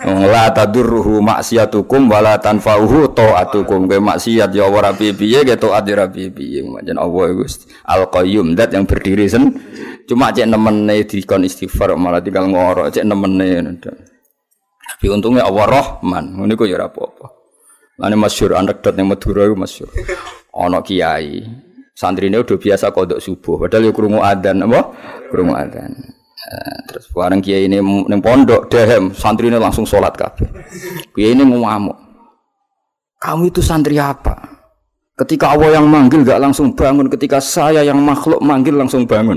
La 0.00 0.48
tadurruhu 0.48 1.20
maksiatukum 1.20 2.08
wala 2.08 2.40
tanfa'uhu 2.40 3.12
taatukum. 3.12 3.84
Kowe 3.84 4.00
maksiat 4.00 4.48
ya 4.56 4.64
ora 4.64 4.96
piye-piye, 4.96 5.44
ge 5.44 5.60
taat 5.60 5.84
ya 5.84 6.00
ora 6.00 6.08
piye-piye. 6.08 6.64
Pancen 6.64 6.96
Allah 6.96 7.24
iku 7.28 7.44
Al-Qayyum, 7.84 8.56
dat 8.56 8.72
yang 8.72 8.88
berdiri 8.88 9.28
sen. 9.28 9.52
Cuma 10.08 10.32
cek 10.32 10.48
nemene 10.48 11.04
dikon 11.04 11.44
istighfar 11.44 11.92
malah 12.00 12.24
tinggal 12.24 12.48
ngorok 12.48 12.88
cek 12.88 13.04
nemene. 13.04 13.76
Tapi 14.96 15.06
untungnya 15.12 15.44
Allah 15.44 15.68
Rahman, 15.68 16.40
ini 16.40 16.56
kok 16.56 16.64
ya 16.64 16.80
apa-apa. 16.80 17.26
Ini 18.00 18.16
masyur, 18.16 18.56
anekdot 18.56 18.96
yang 18.96 19.12
Madura 19.12 19.44
itu 19.44 19.54
masyur. 19.54 19.88
Ono 20.56 20.80
kiai, 20.80 21.44
santri 21.92 22.32
ini 22.32 22.40
udah 22.40 22.56
biasa 22.56 22.90
kodok 22.90 23.20
subuh, 23.20 23.60
padahal 23.60 23.86
ya 23.86 23.92
kurungu 23.92 24.24
adan, 24.24 24.64
apa? 24.66 24.80
Kurungu 25.28 25.54
adan. 25.54 26.19
Eh, 26.40 26.78
terus 26.88 27.04
bareng 27.12 27.44
kiai 27.44 27.68
ini 27.68 27.84
neng 27.84 28.20
pondok 28.24 28.72
dehem, 28.72 29.12
santri 29.12 29.52
ini 29.52 29.60
langsung 29.60 29.84
sholat 29.84 30.16
kabeh. 30.16 30.48
Kiai 31.12 31.36
ini 31.36 31.44
ngamuk. 31.44 31.96
Kamu 33.20 33.52
itu 33.52 33.60
santri 33.60 34.00
apa? 34.00 34.40
Ketika 35.20 35.52
Allah 35.52 35.76
yang 35.76 35.84
manggil 35.84 36.24
gak 36.24 36.40
langsung 36.40 36.72
bangun, 36.72 37.12
ketika 37.12 37.36
saya 37.44 37.84
yang 37.84 38.00
makhluk 38.00 38.40
manggil 38.40 38.72
langsung 38.72 39.04
bangun. 39.04 39.36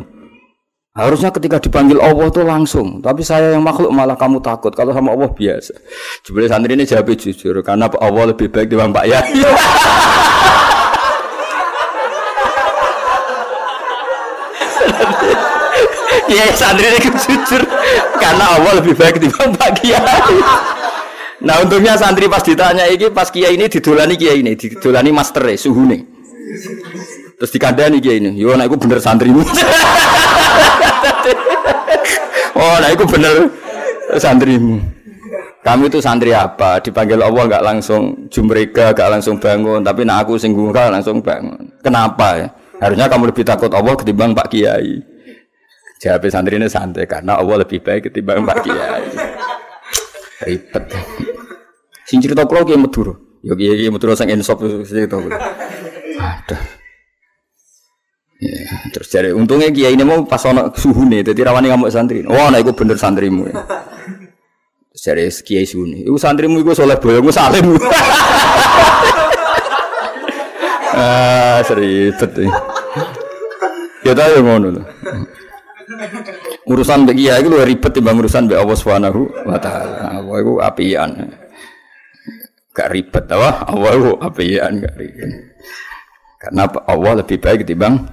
Harusnya 0.96 1.34
ketika 1.34 1.60
dipanggil 1.60 2.00
Allah 2.00 2.32
tuh 2.32 2.48
langsung, 2.48 3.04
tapi 3.04 3.26
saya 3.26 3.52
yang 3.52 3.66
makhluk 3.66 3.92
malah 3.92 4.16
kamu 4.16 4.40
takut. 4.40 4.72
Kalau 4.72 4.96
sama 4.96 5.12
Allah 5.12 5.28
biasa. 5.28 5.76
Jebule 6.24 6.48
santri 6.48 6.80
ini 6.80 6.88
jawab 6.88 7.12
jujur 7.20 7.60
karena 7.66 7.92
Allah 8.00 8.32
lebih 8.32 8.48
baik 8.48 8.72
dibanding 8.72 8.96
Pak 8.96 9.06
Yai. 9.12 9.44
Iya 16.34 16.50
santri 16.58 16.90
ini 16.90 16.98
jujur 17.14 17.62
karena 18.18 18.58
Allah 18.58 18.82
lebih 18.82 18.98
baik 18.98 19.22
dibanding 19.22 19.54
Pak 19.54 19.70
Kiai. 19.78 20.38
Nah 21.46 21.62
untungnya 21.62 21.94
santri 21.94 22.26
pas 22.26 22.42
ditanya 22.42 22.90
ini 22.90 23.14
pas 23.14 23.30
Kiai 23.30 23.54
ini 23.54 23.70
didolani 23.70 24.18
Kiai 24.18 24.42
ini 24.42 24.58
didolani 24.58 25.14
master 25.14 25.46
suhu 25.54 25.86
nih. 25.86 26.02
Terus 27.38 27.52
dikandani 27.54 28.02
Kiai 28.02 28.18
ini, 28.18 28.34
yo 28.34 28.58
nah 28.58 28.66
aku 28.66 28.82
bener 28.82 28.98
santrimu. 28.98 29.46
oh, 32.58 32.76
nah 32.82 32.90
itu 32.90 33.06
bener 33.06 33.54
santrimu. 34.18 34.82
Kamu 35.64 35.88
itu 35.88 36.02
santri 36.02 36.34
apa? 36.34 36.82
Dipanggil 36.82 37.22
Allah 37.22 37.44
nggak 37.46 37.64
langsung 37.64 38.28
jumrega, 38.28 38.92
nggak 38.92 39.10
langsung 39.20 39.38
bangun. 39.38 39.86
Tapi 39.86 40.02
nak 40.04 40.28
aku 40.28 40.36
singgung 40.36 40.74
langsung 40.74 41.22
bangun. 41.22 41.72
Kenapa 41.80 42.42
ya? 42.42 42.48
Harusnya 42.82 43.08
kamu 43.08 43.32
lebih 43.32 43.46
takut 43.48 43.72
Allah 43.72 43.96
ketimbang 43.96 44.36
Pak 44.36 44.48
Kiai. 44.52 45.13
Jawab 46.04 46.28
santri 46.28 46.60
ini 46.60 46.68
santai 46.68 47.08
karena 47.08 47.40
Allah 47.40 47.64
lebih 47.64 47.80
baik 47.80 48.12
ketimbang 48.12 48.44
Pak 48.44 48.60
Kiai. 48.60 49.08
Ribet. 50.44 50.84
Sing 52.04 52.20
cerita 52.20 52.44
kalau 52.44 52.68
kiai 52.68 52.76
meduro. 52.76 53.40
Yo 53.40 53.56
kiai 53.56 53.88
meduro 53.88 54.12
sang 54.12 54.28
insop 54.28 54.68
itu. 54.68 54.76
Aduh. 56.20 56.62
Ya, 58.44 58.76
terus 58.92 59.08
cari 59.08 59.32
untungnya 59.32 59.72
kiai 59.72 59.96
ini 59.96 60.04
mau 60.04 60.28
pas 60.28 60.44
ono 60.44 60.76
suhu 60.76 61.08
nih, 61.08 61.24
rawani 61.24 61.72
ngamuk 61.72 61.88
santri. 61.88 62.28
Oh, 62.28 62.52
nah 62.52 62.60
itu 62.60 62.76
bener 62.76 63.00
santrimu. 63.00 63.48
Ya. 63.48 63.64
Terus 64.92 65.00
cari 65.08 65.24
kiai 65.48 65.64
suhu 65.64 65.88
nih, 65.88 66.04
itu 66.04 66.20
santrimu 66.20 66.60
itu 66.60 66.76
soleh 66.76 67.00
boyo, 67.00 67.24
gue 67.24 67.32
salim. 67.32 67.64
ah, 71.00 71.64
nih. 71.64 72.12
Ya 74.04 74.12
tahu 74.12 74.44
ngono 74.44 74.68
loh. 74.76 74.84
Urusan 76.70 77.04
bagi 77.04 77.28
kiai 77.28 77.44
itu 77.44 77.50
lebih 77.52 77.68
ribet 77.76 77.92
timbang 77.92 78.18
urusan 78.20 78.48
bagi 78.48 78.60
Allah 78.60 78.78
Subhanahu 78.78 79.22
wa 79.48 79.60
taala. 79.60 80.20
Allah 80.20 80.36
itu 80.40 80.54
apian. 80.64 81.12
Gak 82.74 82.90
ribet 82.90 83.26
apa? 83.30 83.50
Allah 83.70 83.92
itu 83.94 84.12
apian 84.18 84.72
gak 84.82 84.96
ribet. 84.98 85.32
Karena 86.40 86.64
Allah 86.88 87.12
lebih 87.24 87.38
baik 87.40 87.64
dibang 87.64 88.04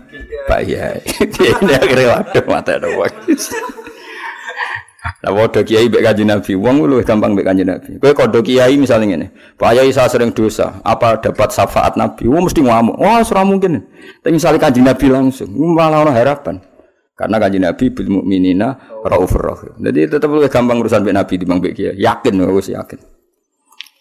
Pak 0.46 0.60
Yai. 0.66 1.02
Ini 1.62 1.72
akhirnya 1.74 2.06
waduh 2.14 2.44
mata 2.46 2.78
ada 2.78 2.88
Lah 5.20 5.32
wadah 5.32 5.64
kiai 5.64 5.88
mbek 5.88 6.04
kanjeng 6.04 6.28
Nabi, 6.28 6.52
wong 6.56 6.84
lu 6.84 7.00
gampang 7.00 7.32
mbek 7.32 7.44
kanjeng 7.48 7.68
Nabi. 7.68 7.96
Kowe 7.96 8.12
kodho 8.12 8.44
kiai 8.44 8.76
misalnya 8.76 9.16
ngene. 9.16 9.26
Pak 9.56 9.72
Yai 9.76 9.92
saya 9.92 10.08
sering 10.12 10.32
dosa, 10.32 10.80
apa 10.84 11.20
dapat 11.20 11.52
syafaat 11.52 11.96
Nabi? 11.96 12.28
Wong 12.28 12.48
mesti 12.48 12.60
ngamuk. 12.60 13.00
Wah, 13.00 13.24
ora 13.24 13.42
mungkin. 13.44 13.84
Tapi 14.20 14.32
misalnya 14.36 14.60
kanjeng 14.60 14.84
Nabi 14.84 15.06
langsung, 15.08 15.48
malah 15.52 16.04
ono 16.04 16.12
harapan. 16.12 16.60
Karena 17.20 17.36
kanjeng 17.36 17.68
Nabi 17.68 17.92
bil 17.92 18.08
mukminina 18.08 18.96
raufur 19.04 19.44
rahim. 19.44 19.76
Jadi 19.76 20.08
tetap 20.08 20.32
lu 20.32 20.40
gampang 20.48 20.80
urusan 20.80 21.04
mbek 21.04 21.12
Nabi 21.20 21.34
timbang 21.36 21.60
mbek 21.60 21.72
kiai. 21.76 22.00
Yakin 22.00 22.32
wis 22.48 22.72
yakin. 22.72 22.96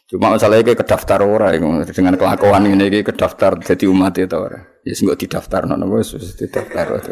Cuma 0.07 0.31
masalahnya 0.31 0.71
kayak 0.71 0.87
kedaftar 0.87 1.19
ora 1.27 1.51
dengan 1.51 2.15
kelakuan 2.15 2.63
ini 2.63 2.87
kayak 2.87 3.11
kedaftar 3.11 3.59
jadi 3.59 3.91
umat 3.91 4.15
itu 4.15 4.39
ora. 4.39 4.63
Ya 4.87 4.95
sih 4.95 5.03
nggak 5.03 5.19
didaftar 5.19 5.67
nono 5.67 5.99
wis 5.99 6.15
didaftar 6.15 6.95
itu. 6.95 7.11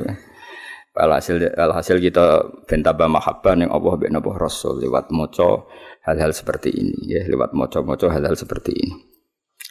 Alhasil 0.97 1.43
alhasil 1.59 1.99
kita 1.99 2.41
bentaba 2.65 3.05
mahabbah 3.11 3.53
yang 3.53 3.69
Allah 3.69 3.93
bin 3.99 4.15
Nabi 4.15 4.31
Rasul 4.33 4.81
lewat 4.81 5.11
moco 5.11 5.67
hal-hal 6.07 6.31
seperti 6.31 6.71
ini 6.71 7.19
ya 7.19 7.21
lewat 7.27 7.51
moco-moco 7.51 8.07
hal-hal 8.07 8.33
seperti 8.33 8.71
ini. 8.73 9.16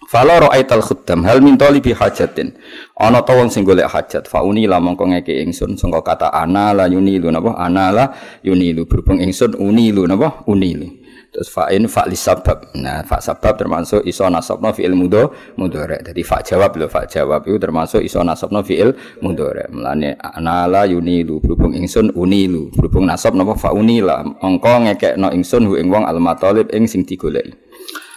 Fala 0.05 0.37
ra'aital 0.45 0.85
khuddam 0.85 1.25
hal 1.25 1.41
min 1.41 1.57
talibi 1.57 1.97
hajatin. 1.97 2.53
Ana 3.01 3.25
ta 3.25 3.33
wong 3.33 3.49
sing 3.49 3.65
golek 3.65 3.89
hajat, 3.89 4.29
fa 4.29 4.45
uni 4.45 4.69
la 4.69 4.77
mongko 4.77 5.09
ngeke 5.09 5.41
ingsun 5.41 5.81
sangka 5.81 6.05
kata 6.05 6.29
ana 6.37 6.77
la 6.77 6.85
yunilu 6.85 7.33
napa 7.33 7.57
ana 7.57 7.89
la 7.89 8.05
yunilu 8.45 8.85
berhubung 8.85 9.25
ingsun 9.25 9.57
unilu 9.57 10.05
napa 10.05 10.45
unilu. 10.53 10.85
Terus 11.33 11.49
fa'in 11.49 11.89
fa 11.89 12.05
li 12.05 12.17
sabab. 12.17 12.77
Nah, 12.77 13.09
fa 13.09 13.25
sabab 13.25 13.57
termasuk 13.57 14.05
iso 14.05 14.29
nasabna 14.29 14.77
fi'il 14.77 14.93
mudho 14.93 15.33
mudhari. 15.57 16.01
Jadi 16.05 16.23
fa 16.25 16.45
jawab 16.45 16.77
lho, 16.77 16.93
fa 16.93 17.09
jawab 17.09 17.49
itu 17.49 17.57
termasuk 17.57 18.01
iso 18.05 18.21
nasabna 18.21 18.61
fi'il 18.61 18.93
mudhari. 19.25 19.65
Mulane 19.73 20.21
anala 20.21 20.85
yunilu 20.85 21.41
berhubung 21.41 21.73
ingsun 21.73 22.13
unilu. 22.13 22.69
Berhubung 22.77 23.09
nasab 23.09 23.33
napa 23.33 23.57
fa 23.57 23.73
unila. 23.73 24.21
Engko 24.45 24.89
ngekekno 24.89 25.33
ingsun 25.33 25.73
hu 25.73 25.81
ing 25.81 25.89
wong 25.89 26.05
al 26.05 26.21
matalib 26.21 26.69
ing 26.73 26.85
sing 26.85 27.05
digoleki. 27.05 27.66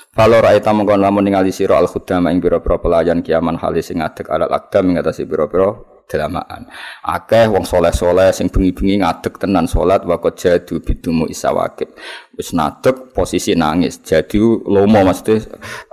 Kalau 0.09 0.41
raita 0.41 0.73
mongko 0.73 0.97
lamun 0.97 1.21
ningali 1.21 1.53
sira 1.53 1.77
al 1.77 1.85
khudama 1.85 2.33
ing 2.33 2.41
pira-pira 2.41 2.81
pelayan 2.81 3.21
kiaman 3.21 3.61
halis 3.61 3.93
sing 3.93 4.01
ngadeg 4.01 4.25
alal 4.25 4.49
akdam 4.49 4.89
ing 4.89 4.97
atase 4.97 5.29
pira-pira 5.29 5.69
delamaan. 6.09 6.65
Akeh 7.05 7.45
wong 7.45 7.61
soleh-soleh 7.61 8.33
sing 8.33 8.49
bengi-bengi 8.49 9.05
ngadeg 9.05 9.37
tenan 9.37 9.69
salat 9.69 10.01
wakot 10.09 10.33
jadu 10.33 10.81
bidumu 10.81 11.29
isawakib. 11.29 11.93
Wis 12.33 12.57
nadeg 12.57 13.13
posisi 13.13 13.53
nangis. 13.53 14.01
Jadi 14.01 14.41
lomo 14.65 15.05
maksudnya 15.05 15.45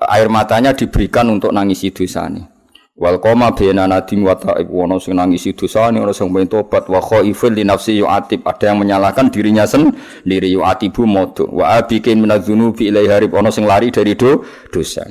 air 0.08 0.32
matanya 0.32 0.72
diberikan 0.72 1.28
untuk 1.28 1.52
nangisi 1.52 1.92
dosane. 1.92 2.55
Wal 2.96 3.20
koma 3.20 3.52
bena 3.52 3.84
nadim 3.84 4.24
wa 4.24 4.32
ta'ib 4.32 4.72
wono 4.72 4.96
sing 4.96 5.20
nangisi 5.20 5.52
dosane 5.52 6.00
ora 6.00 6.16
sing 6.16 6.32
pengen 6.32 6.48
tobat 6.48 6.88
wa 6.88 6.96
khaifil 6.96 7.52
li 7.52 7.60
nafsi 7.60 8.00
yu'atib 8.00 8.40
ada 8.48 8.72
yang 8.72 8.80
menyalahkan 8.80 9.28
dirinya 9.28 9.68
sendiri 9.68 10.48
yu'atibu 10.56 11.04
modu 11.04 11.44
wa 11.52 11.76
abikin 11.76 12.24
minadzunubi 12.24 12.88
ilaihi 12.88 13.12
harib 13.12 13.36
ono 13.36 13.52
sing 13.52 13.68
lari 13.68 13.92
dari 13.92 14.16
do 14.16 14.40
dosa. 14.72 15.04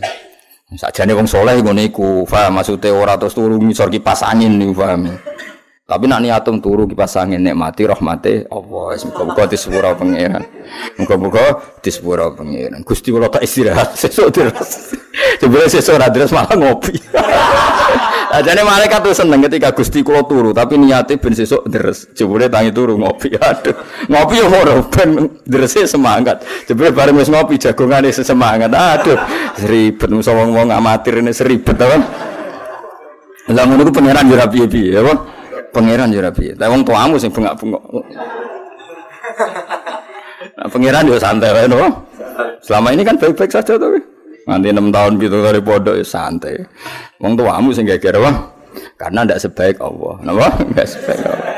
Sajane 0.74 1.14
wong 1.14 1.30
soleh 1.30 1.62
ngene 1.62 1.94
iku, 1.94 2.26
paham 2.26 2.58
maksude 2.58 2.90
ora 2.90 3.22
terus 3.22 3.38
turu 3.38 3.62
ngisor 3.62 3.94
kipas 3.94 4.26
angin 4.26 4.58
niku 4.58 4.82
paham. 4.82 5.06
Tapi 5.86 6.10
nak 6.10 6.26
niatum 6.26 6.58
turu 6.58 6.90
kipas 6.90 7.14
angin 7.22 7.46
nikmati 7.46 7.86
rahmate 7.86 8.50
Allah. 8.50 8.98
Muga-muga 8.98 9.46
disepuro 9.46 9.94
pangeran. 9.94 10.42
Muga-muga 10.98 11.62
disepuro 11.86 12.34
pangeran. 12.34 12.82
Gusti 12.82 13.14
kula 13.14 13.30
tak 13.30 13.46
istirahat 13.46 13.94
sesuk 14.02 14.34
deres. 14.34 14.98
Jebule 15.38 15.70
sesuk 15.70 16.02
deres 16.02 16.34
malah 16.34 16.58
ngopi. 16.58 16.98
Ajane 18.36 18.68
malaikat 18.68 19.00
tuh 19.00 19.16
seneng 19.16 19.40
ketika 19.48 19.72
Gusti 19.72 20.04
kula 20.04 20.28
turu, 20.28 20.52
tapi 20.52 20.76
niate 20.76 21.16
ben 21.16 21.32
sesuk 21.32 21.64
deres. 21.72 22.12
Jebule 22.12 22.52
tangi 22.52 22.76
turu 22.76 23.00
ngopi. 23.00 23.32
Aduh, 23.40 23.76
ngopi 24.12 24.44
yo 24.44 24.52
ora 24.52 24.76
ben 24.92 25.40
derese 25.48 25.88
semangat. 25.88 26.44
Jebule 26.68 26.92
bareng 26.92 27.16
wis 27.16 27.32
ngopi 27.32 27.56
jagongane 27.56 28.12
semangat. 28.12 28.68
Aduh, 28.76 29.16
seribet 29.56 30.12
musa 30.12 30.36
wong-wong 30.36 30.68
amatir 30.68 31.24
ini 31.24 31.32
seribet 31.32 31.80
apa? 31.80 31.98
Lah 33.56 33.64
ngono 33.64 33.88
ku 33.88 33.92
pangeran 33.94 34.28
yo 34.28 34.36
ra 34.36 34.52
piye-piye, 34.52 35.00
ya, 35.00 35.02
Pangeran 35.72 36.08
ya 36.08 36.24
rapi. 36.24 36.56
Tapi 36.56 36.72
wong 36.72 36.88
tuamu 36.88 37.20
sing 37.20 37.36
bengak-bengok. 37.36 37.84
Nah, 40.56 40.72
pangeran 40.72 41.04
juga 41.04 41.20
santai 41.20 41.52
wae 41.52 41.68
no. 41.68 42.08
Selama 42.64 42.96
ini 42.96 43.04
kan 43.04 43.20
baik-baik 43.20 43.52
saja 43.52 43.76
tuh. 43.76 44.15
Nanti 44.46 44.68
enam 44.70 44.94
tahun 44.94 45.18
gitu 45.18 45.42
dari 45.42 45.60
pondok 45.62 45.98
ya 45.98 46.06
santai. 46.06 46.62
Wong 47.18 47.34
tuamu 47.34 47.74
sing 47.74 47.90
geger 47.90 48.22
wah. 48.22 48.54
Karena 48.96 49.26
ndak 49.26 49.42
sebaik 49.42 49.82
Allah. 49.82 50.16
Napa? 50.22 50.48
Enggak 50.70 50.88
sebaik 50.90 51.22
Allah. 51.26 51.54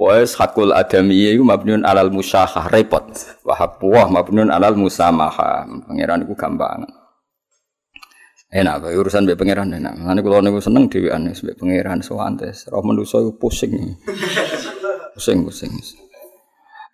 Wes 0.00 0.32
hakul 0.40 0.72
adami 0.72 1.36
itu 1.36 1.44
mabnun 1.44 1.84
alal 1.84 2.08
musyahah 2.08 2.72
repot. 2.72 3.12
Wa 3.44 3.58
haqqu 3.58 3.90
mabnun 4.08 4.48
alal 4.48 4.78
musamaha. 4.78 5.66
Pangeran 5.86 6.24
iku 6.24 6.32
gampang 6.38 6.88
enak 8.50 8.82
kok 8.82 8.90
urusan 8.90 9.22
mbek 9.26 9.38
pangeran 9.38 9.70
enak. 9.70 9.94
Nanti 9.94 10.20
kalau 10.26 10.42
niku 10.42 10.58
seneng 10.58 10.90
dhewean 10.90 11.30
mbek 11.30 11.54
pangeran 11.54 12.02
sowantes. 12.02 12.66
Roh 12.66 12.82
manusa 12.82 13.22
iku 13.22 13.32
pusing. 13.42 13.94
pusing 15.14 15.46
pusing. 15.46 15.72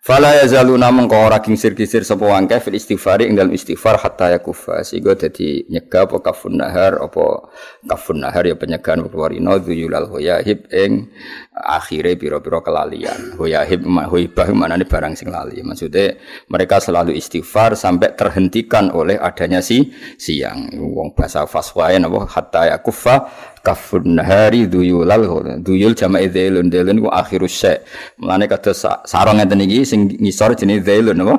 Fala 0.07 0.39
yazaluna 0.39 0.87
mengko 0.87 1.19
ora 1.19 1.43
kingsir-kisir 1.43 2.07
sapa 2.07 2.23
wangke 2.23 2.63
fil 2.63 2.79
istighfari 2.79 3.27
ing 3.27 3.35
dalam 3.35 3.51
istighfar 3.51 3.99
hatta 3.99 4.39
yakufa 4.39 4.79
sehingga 4.79 5.19
dadi 5.19 5.67
nyegah 5.67 6.07
apa 6.07 6.23
kafun 6.23 6.55
nahar 6.63 6.95
apa 7.03 7.51
kafun 7.83 8.23
nahar 8.23 8.47
ya 8.47 8.55
penyegahan 8.55 9.03
warina 9.03 9.59
dzuyulal 9.59 10.07
huyahib 10.07 10.63
ing 10.71 11.11
akhire 11.51 12.15
pira-pira 12.15 12.63
kelalian. 12.63 13.35
Huyahib 13.35 13.83
huibah 13.83 14.47
manane 14.55 14.87
barang 14.87 15.11
sing 15.19 15.27
lali. 15.27 15.59
Maksudnya 15.59 16.15
mereka 16.47 16.79
selalu 16.79 17.11
istighfar 17.11 17.75
sampai 17.75 18.15
terhentikan 18.15 18.95
oleh 18.95 19.19
adanya 19.19 19.59
si 19.59 19.91
siang. 20.15 20.71
Wong 20.71 21.19
bahasa 21.19 21.43
faswae 21.43 21.99
napa 21.99 22.31
hatta 22.31 22.71
yakufa 22.71 23.27
kafun 23.67 24.15
nahari 24.15 24.63
duyulal 24.71 25.27
duyul 25.59 25.91
jama 25.91 26.23
idzelun 26.23 26.71
delun 26.71 27.03
ku 27.03 27.09
akhirus 27.11 27.51
syai 27.51 27.83
mulane 28.15 28.47
kata 28.47 28.71
sarong 29.03 29.43
ngeten 29.43 29.59
iki 29.67 29.83
sing 29.83 30.07
ngisor 30.07 30.55
jenenge 30.55 30.87
dzelun 30.87 31.19
apa? 31.27 31.35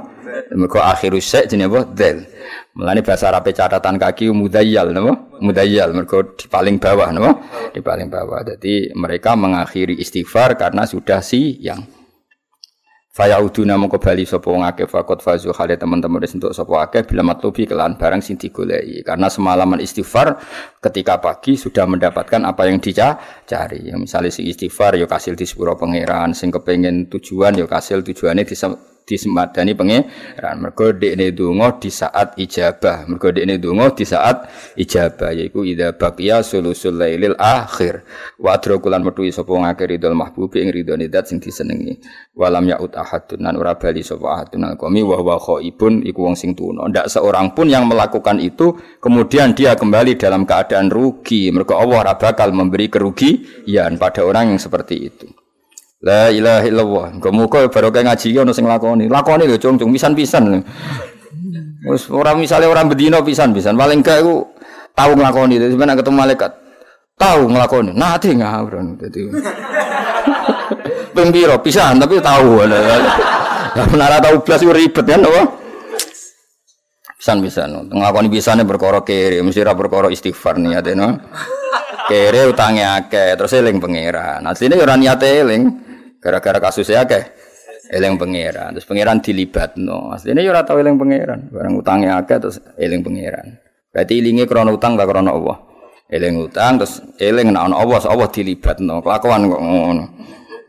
Mergo 0.53 0.85
akhirus 0.85 1.25
syai 1.25 1.49
jenenge 1.49 1.73
apa? 1.73 1.81
Del 1.97 2.19
mulane 2.77 3.01
bahasa 3.01 3.33
Arab 3.33 3.49
catatan 3.49 3.97
kaki 3.97 4.29
mudayyal 4.29 4.93
napa 4.93 5.12
mudayyal 5.41 5.97
mergo 5.97 6.37
di 6.37 6.47
paling 6.47 6.77
bawah 6.77 7.09
napa 7.11 7.31
di 7.73 7.81
paling 7.81 8.12
bawah. 8.12 8.45
Jadi 8.45 8.93
mereka 8.93 9.33
mengakhiri 9.33 9.97
istighfar 9.97 10.61
karena 10.61 10.85
sudah 10.85 11.25
siang 11.25 11.98
Faya 13.19 13.43
uduna 13.43 13.75
mongko 13.75 13.99
bali 13.99 14.23
sapa 14.23 14.47
wong 14.47 14.63
akeh 14.63 14.87
fakot 14.87 15.19
fazu 15.19 15.51
hale 15.51 15.75
teman-teman 15.75 16.23
wis 16.23 16.39
entuk 16.39 16.55
sapa 16.55 16.87
akeh 16.87 17.03
bila 17.03 17.27
matlubi 17.27 17.67
kelan 17.67 17.99
barang 17.99 18.23
sing 18.23 18.39
digoleki. 18.39 19.03
Karena 19.03 19.27
semalaman 19.27 19.83
istighfar 19.83 20.39
ketika 20.79 21.19
pagi 21.19 21.59
sudah 21.59 21.83
mendapatkan 21.91 22.47
apa 22.47 22.71
yang 22.71 22.79
dicari. 22.79 23.91
Ya, 23.91 23.99
misalnya 23.99 24.31
si 24.31 24.47
istighfar 24.47 24.95
yo 25.03 25.11
kasil 25.11 25.35
di 25.35 25.51
sepuro 25.51 25.75
pangeran, 25.75 26.31
sing 26.31 26.55
kepengin 26.55 27.11
tujuan 27.11 27.59
yo 27.59 27.67
kasil 27.67 28.07
tujuannya 28.07 28.47
di 28.47 28.55
disemadani 29.09 29.73
pangeran. 29.73 30.61
Mergo 30.61 30.92
dekne 30.92 31.33
donga 31.33 31.81
di 31.81 31.88
saat 31.88 32.37
ijabah. 32.37 33.09
Mergo 33.09 33.33
dekne 33.33 33.57
donga 33.57 33.88
di 33.97 34.05
saat 34.05 34.53
ijabah 34.77 35.33
yaiku 35.33 35.64
idza 35.64 35.97
baqiya 35.97 36.44
sulusul 36.44 37.01
lailil 37.01 37.33
akhir. 37.40 38.05
Wa 38.37 38.61
adrakulan 38.61 39.01
metu 39.01 39.25
sapa 39.33 39.49
ngakhir 39.49 39.97
ridul 39.97 40.12
mahbubi 40.12 40.61
ing 40.61 40.71
ridone 40.71 41.09
dat 41.09 41.33
sing 41.33 41.40
disenengi. 41.40 41.97
Walam 42.37 42.68
yaut 42.68 42.92
ahadun 42.92 43.49
nan 43.49 43.57
ora 43.57 43.81
bali 43.81 44.05
sapa 44.05 44.29
ahadun 44.29 44.68
alqami 44.68 45.01
wa 45.01 45.16
huwa 45.16 45.40
khaibun 45.40 46.05
iku 46.05 46.29
wong 46.29 46.37
sing 46.37 46.53
tuna. 46.53 46.85
Ndak 46.92 47.09
seorang 47.09 47.57
pun 47.57 47.73
yang 47.73 47.88
melakukan 47.88 48.37
itu 48.44 48.77
kemudian 49.01 49.57
dia 49.57 49.73
kembali 49.73 50.21
dalam 50.21 50.44
keadaan 50.44 50.92
rugi. 50.92 51.49
Mergo 51.49 51.81
Allah 51.81 52.05
ora 52.05 52.14
bakal 52.21 52.53
memberi 52.53 52.92
kerugian 52.92 53.97
pada 53.97 54.21
orang 54.29 54.53
yang 54.53 54.61
seperti 54.61 55.09
itu 55.09 55.48
La 55.99 56.31
ilaha 56.31 56.63
illallah. 56.63 57.07
Muga-muga 57.19 57.67
barokah 57.67 58.07
ngaji 58.07 58.39
ono 58.39 58.55
sing 58.55 58.71
lakoni. 58.71 59.11
Lakoni 59.11 59.51
lho 59.51 59.59
cung 59.59 59.75
cung 59.75 59.91
pisan-pisan. 59.91 60.63
Wis 61.91 62.07
ora 62.15 62.39
misale 62.39 62.71
ora 62.71 62.87
bedino 62.87 63.19
pisan-pisan. 63.27 63.75
Paling 63.75 64.07
gak 64.07 64.23
iku 64.23 64.47
tau 64.95 65.11
nglakoni. 65.19 65.59
Dadi 65.59 65.75
sampeyan 65.75 65.99
ketemu 65.99 66.17
malaikat 66.23 66.53
tahu 67.19 67.51
nglakoni. 67.51 67.91
Nate 67.99 68.31
ngawur 68.31 68.95
dadi. 68.95 69.27
Ping 71.18 71.29
piro 71.35 71.59
pisan 71.59 71.99
tapi 71.99 72.22
tahu. 72.22 72.62
Lah 72.62 73.87
menara 73.91 74.22
tahu 74.22 74.47
blas 74.47 74.62
ribet 74.62 75.03
kan 75.03 75.27
apa? 75.27 75.43
Pisan-pisan. 77.18 77.91
Nglakoni 77.91 78.31
pisane 78.31 78.62
perkara 78.62 79.03
kere, 79.03 79.43
mesti 79.43 79.66
ra 79.66 79.75
perkara 79.75 80.07
istighfar 80.14 80.62
niate 80.62 80.95
no. 80.95 81.18
Kere 82.07 82.47
utange 82.47 82.87
akeh, 82.87 83.35
terus 83.35 83.51
eling 83.59 83.83
pangeran. 83.83 84.47
Asline 84.47 84.79
ora 84.79 84.95
niate 84.95 85.43
eling. 85.43 85.88
Gara-gara 86.19 86.59
kasusnya 86.59 87.07
akeh 87.07 87.23
eling 87.95 88.19
pangeran. 88.19 88.75
Terus 88.77 88.87
pangeran 88.87 89.19
dilibatno. 89.23 90.12
Asline 90.12 90.45
yo 90.45 90.51
ora 90.53 90.66
tau 90.66 90.79
eling 90.79 90.99
pangeran. 90.99 91.49
Barang 91.49 91.75
utangnya 91.79 92.19
akeh 92.21 92.37
terus 92.39 92.59
eling 92.77 93.01
pangeran. 93.01 93.59
Berarti 93.89 94.12
ilinge 94.21 94.45
krana 94.45 94.71
utang 94.75 94.99
gak 94.99 95.09
krana 95.09 95.33
Allah. 95.33 95.59
Eling 96.09 96.35
utang 96.41 96.81
terus 96.81 97.01
eling 97.21 97.53
nek 97.53 97.62
Allah, 97.73 97.99
Allah 98.05 98.29
dilibatno. 98.29 99.01
Kelakuan 99.01 99.49
kok 99.49 99.62
ngono. 99.62 100.05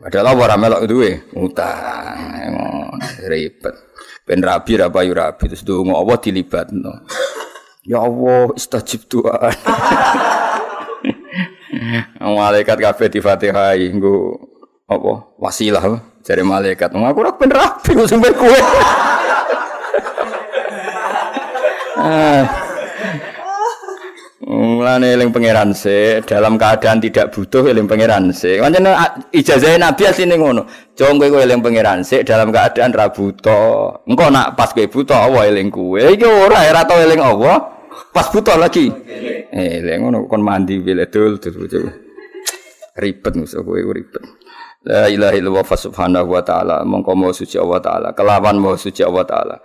Padahal 0.00 0.32
ora 0.32 0.56
melok 0.56 0.82
duwe 0.88 1.10
utang. 1.36 2.16
Ribet. 3.28 3.74
Ben 4.24 4.40
rabi 4.40 4.78
ra 4.78 4.88
payu 4.88 5.12
rabi 5.12 5.44
terus 5.50 5.66
donga 5.66 5.98
Allah 5.98 6.16
dilibatno. 6.16 6.92
Ya 7.84 7.98
Allah, 8.04 8.52
istajib 8.54 9.08
doa. 9.08 9.50
malaikat 12.20 12.76
kabeh 12.76 13.08
di 13.08 13.20
Fatihah 13.24 13.76
nggo 13.76 14.49
apa 14.90 15.12
wasilah 15.38 16.02
jare 16.26 16.42
malaikat. 16.42 16.90
Aku 16.90 17.22
ora 17.22 17.30
ben 17.38 17.54
rabi 17.54 17.94
sing 18.10 18.18
kowe. 18.18 18.60
Ah. 22.00 22.44
Mulane 24.50 25.14
eling 25.14 25.30
pangeran 25.30 25.70
se, 25.76 26.26
dalam 26.26 26.58
keadaan 26.58 26.98
tidak 26.98 27.30
butuh 27.30 27.70
eling 27.70 27.86
pangeran 27.86 28.34
se. 28.34 28.58
Pancen 28.58 28.88
ijazah 29.30 29.78
Nabi 29.78 30.10
asline 30.10 30.34
ngono. 30.34 30.66
Jong 30.98 31.22
kowe 31.22 31.38
eling 31.38 31.62
pangeran 31.62 32.02
se 32.02 32.26
dalam 32.26 32.50
keadaan 32.50 32.90
ra 32.90 33.14
butuh. 33.14 34.02
Engko 34.10 34.26
nak 34.26 34.58
pas 34.58 34.74
kowe 34.74 34.82
butuh 34.90 35.14
Allah 35.14 35.46
eling 35.54 35.70
kowe. 35.70 36.02
Iki 36.02 36.26
ora 36.26 36.66
ora 36.66 36.82
tau 36.82 36.98
eling 36.98 37.22
Allah. 37.22 37.78
Pas 38.10 38.26
butuh 38.26 38.58
lagi. 38.58 38.90
Eling 39.54 40.02
ngono 40.02 40.26
kon 40.26 40.42
mandi 40.42 40.82
bile 40.82 41.06
dul 41.06 41.38
Ribet 42.98 43.34
musuh 43.38 43.62
kowe 43.62 43.78
ribet. 43.78 44.39
La 44.80 45.12
ilaha 45.12 45.36
illallah 45.36 45.66
subhanahu 45.76 46.32
wa 46.32 46.40
ta'ala 46.40 46.80
mongko 46.88 47.12
mau 47.12 47.32
suci 47.36 47.60
Allah 47.60 47.84
taala 47.84 48.08
kelawan 48.16 48.56
mau 48.56 48.72
suci 48.80 49.04
Allah 49.04 49.28
taala 49.28 49.56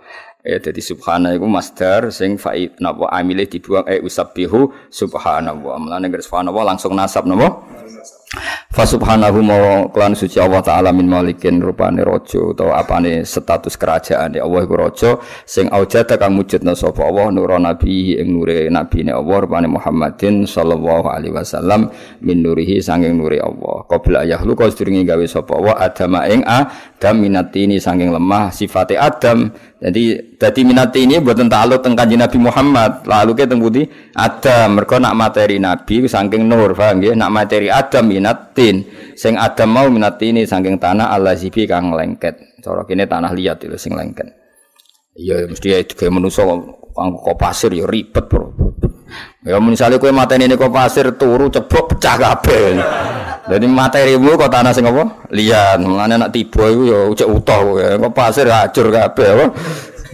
Ya 0.46 0.62
jadi 0.62 0.78
subhana 0.78 1.34
iku 1.34 1.50
masdar 1.50 2.06
sing 2.14 2.38
faid 2.38 2.78
napa 2.78 3.10
amile 3.10 3.50
dibuang 3.50 3.82
eh 3.90 3.98
usabbihu 3.98 4.70
subhanallah. 4.94 5.74
Mulane 5.82 6.06
subhanallah 6.06 6.62
langsung 6.70 6.94
nasab 6.94 7.26
napa? 7.26 7.66
Fa 8.76 8.84
subhanahu 8.84 9.40
klan 9.88 10.12
suci 10.12 10.36
Allah 10.36 10.60
taala 10.60 10.92
min 10.92 11.08
malikin 11.08 11.64
rupane 11.64 12.04
raja 12.04 12.36
utawa 12.44 12.76
apane 12.76 13.24
status 13.24 13.72
kerajaan 13.72 14.36
Allah 14.36 14.68
iku 14.68 14.76
raja 14.76 15.16
sing 15.48 15.72
aujada 15.72 16.20
kang 16.20 16.36
mujudna 16.36 16.76
sapa 16.76 17.08
Allah 17.08 17.32
nura 17.32 17.56
nabi 17.56 18.20
ing 18.20 18.36
nure 18.36 18.68
nabine 18.68 19.16
Allah 19.16 19.48
rupane 19.48 19.64
Muhammadin 19.64 20.44
sallallahu 20.44 21.08
alaihi 21.08 21.32
wasallam 21.32 21.88
min 22.20 22.44
nurihi 22.44 22.84
sanging 22.84 23.16
nure 23.16 23.40
Allah. 23.40 23.88
Qabla 23.88 24.28
yahlu 24.28 24.52
sedurunge 24.68 25.08
gawe 25.08 25.24
sapa 25.24 25.56
Allah 25.56 25.74
adam 25.80 26.12
ing 26.28 26.44
adam 26.44 27.16
minatini 27.16 27.80
sanging 27.80 28.12
lemah 28.12 28.52
sifate 28.52 29.00
adam 29.00 29.56
jadi 29.76 30.32
jadi 30.40 30.60
minat 30.64 30.96
ini 30.96 31.20
buat 31.20 31.36
takluk 31.36 31.84
tentang 31.84 32.08
kanjeng 32.08 32.24
Nabi 32.24 32.38
Muhammad. 32.40 33.04
Lalu 33.04 33.32
kita 33.36 33.52
tentang 33.52 33.84
Adam. 34.16 34.68
Mereka 34.80 34.96
nak 34.96 35.12
materi 35.12 35.60
Nabi 35.60 36.08
saking 36.08 36.48
nur, 36.48 36.72
paham 36.72 37.04
ya? 37.04 37.12
Nak 37.12 37.28
materi 37.28 37.68
Adam 37.68 38.08
minatin. 38.08 38.88
Sing 39.12 39.36
Adam 39.36 39.68
mau 39.68 39.86
minat 39.92 40.16
ini 40.24 40.48
saking 40.48 40.80
tanah 40.80 41.12
Allah 41.12 41.36
zibi 41.36 41.68
kang 41.68 41.92
lengket. 41.92 42.56
Cara 42.64 42.88
kini 42.88 43.04
tanah 43.04 43.36
liat 43.36 43.68
itu 43.68 43.76
sing 43.76 43.92
lengket. 43.92 44.32
Iya 45.12 45.44
mesti 45.44 45.68
ya 45.68 45.84
kayak 45.84 46.12
manusia 46.12 46.44
kok 46.96 47.36
pasir 47.36 47.68
ya 47.76 47.84
ribet 47.84 48.24
bro. 48.32 48.56
Ya 49.44 49.60
misalnya 49.60 50.00
kue 50.00 50.08
materi 50.08 50.48
ini 50.48 50.56
kok 50.56 50.72
pasir 50.72 51.12
turu 51.20 51.52
ceblok 51.52 51.92
pecah 51.92 52.16
kabel. 52.16 52.80
Jadi 53.46 53.66
materimu 53.70 54.34
kok 54.34 54.50
tanah 54.50 54.74
sing 54.74 54.86
apa? 54.90 55.30
Liat. 55.30 55.78
Mulane 55.86 56.18
nak 56.18 56.34
tiba 56.34 56.66
iku 56.66 56.82
ya 56.90 56.98
ucek 57.06 57.28
utuh 57.30 57.78
ya. 57.78 57.94
Kok 57.94 58.12
pasir 58.12 58.50
hancur 58.50 58.90
kabeh 58.90 59.28
apa? 59.38 59.46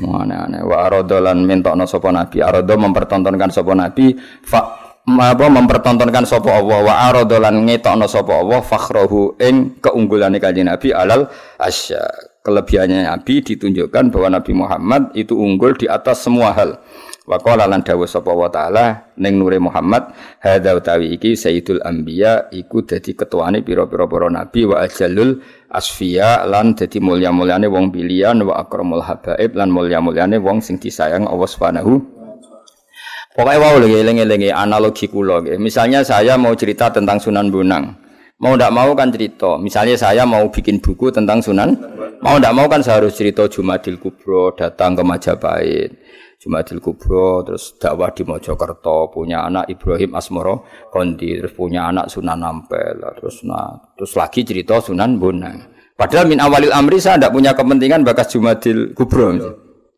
Aneh-aneh. 0.03 0.61
Wa 0.61 0.89
arodolan 0.89 1.49
mintokno 1.49 1.89
sapa 1.89 2.13
nabi. 2.13 2.45
Arodo 2.45 2.75
mempertontonkan 2.77 3.49
sapa 3.49 3.73
nabi. 3.73 4.13
Fa 4.45 4.83
apa 5.03 5.47
mempertontonkan 5.51 6.23
sapa 6.23 6.63
Allah 6.63 6.79
wa 6.79 6.95
aradolan 7.11 7.67
ngetokno 7.67 8.07
sapa 8.07 8.39
Allah 8.39 8.63
fakhrahu 8.63 9.35
ing 9.43 9.83
keunggulane 9.83 10.39
kanjeng 10.39 10.71
Nabi 10.71 10.95
alal 10.95 11.27
asya 11.59 12.07
kelebihannya 12.47 13.11
Nabi 13.11 13.43
ditunjukkan 13.43 14.15
bahwa 14.15 14.39
Nabi 14.39 14.53
Muhammad 14.55 15.11
itu 15.19 15.35
unggul 15.35 15.75
di 15.75 15.91
atas 15.91 16.23
semua 16.23 16.55
hal 16.55 16.79
wa 17.33 17.41
qala 17.41 17.65
lan 17.65 17.81
dawuh 17.81 18.05
sapa 18.05 18.29
wa 18.29 18.53
taala 18.53 19.17
ning 19.17 19.41
nure 19.41 19.57
Muhammad 19.57 20.13
hadza 20.45 20.77
utawi 20.77 21.17
iki 21.17 21.33
sayyidul 21.33 21.81
anbiya 21.81 22.53
iku 22.53 22.85
dadi 22.85 23.17
ketuane 23.17 23.65
pira-pira 23.65 24.05
para 24.05 24.29
nabi 24.29 24.69
wa 24.69 24.85
ajalul 24.85 25.41
asfiya 25.73 26.45
lan 26.45 26.77
dadi 26.77 27.01
mulya-mulyane 27.01 27.73
wong 27.73 27.89
pilihan 27.89 28.37
wa 28.45 28.61
akramul 28.61 29.01
habaib 29.01 29.57
lan 29.57 29.73
mulya-mulyane 29.73 30.37
wong 30.37 30.61
sing 30.61 30.77
disayang 30.77 31.25
Allah 31.25 31.49
Subhanahu 31.49 32.21
Pokoknya 33.33 33.65
wow 33.65 33.81
lagi 33.81 33.97
eling-elingi 33.97 34.53
analogi 34.53 35.09
kulo. 35.09 35.41
Misalnya 35.57 36.05
saya 36.05 36.37
mau 36.37 36.53
cerita 36.53 36.93
tentang 36.93 37.17
Sunan 37.17 37.49
Bonang. 37.49 37.97
Mau 38.45 38.61
tidak 38.61 38.77
mau 38.77 38.93
kan 38.93 39.09
cerita. 39.09 39.57
Misalnya 39.57 39.97
saya 39.97 40.29
mau 40.29 40.53
bikin 40.53 40.85
buku 40.85 41.09
tentang 41.09 41.41
Sunan. 41.41 41.73
Mau 42.21 42.37
tidak 42.37 42.53
mau 42.53 42.69
kan 42.69 42.85
saya 42.85 43.01
harus 43.01 43.17
cerita 43.17 43.49
Jumadil 43.49 43.97
Kubro 43.97 44.53
datang 44.53 44.93
ke 44.93 45.03
Majapahit. 45.07 45.97
Jumadil 46.43 46.83
Kubro 46.83 47.47
terus 47.47 47.79
dakwah 47.79 48.11
di 48.11 48.27
Mojokerto 48.27 49.15
punya 49.15 49.47
anak 49.47 49.71
Ibrahim 49.71 50.19
Asmoro 50.19 50.67
Kondi 50.91 51.39
terus 51.39 51.55
punya 51.55 51.87
anak 51.87 52.11
Sunan 52.11 52.43
Ampel 52.43 52.99
terus 53.15 53.47
nah 53.47 53.79
terus 53.95 54.19
lagi 54.19 54.43
cerita 54.43 54.83
Sunan 54.83 55.23
Bonang. 55.23 55.71
Padahal 55.95 56.27
min 56.27 56.43
awalil 56.43 56.75
amri 56.75 56.99
saya 56.99 57.15
tidak 57.15 57.31
punya 57.39 57.55
kepentingan 57.55 58.03
bakas 58.03 58.35
Jumadil 58.35 58.91
Kubro. 58.91 59.39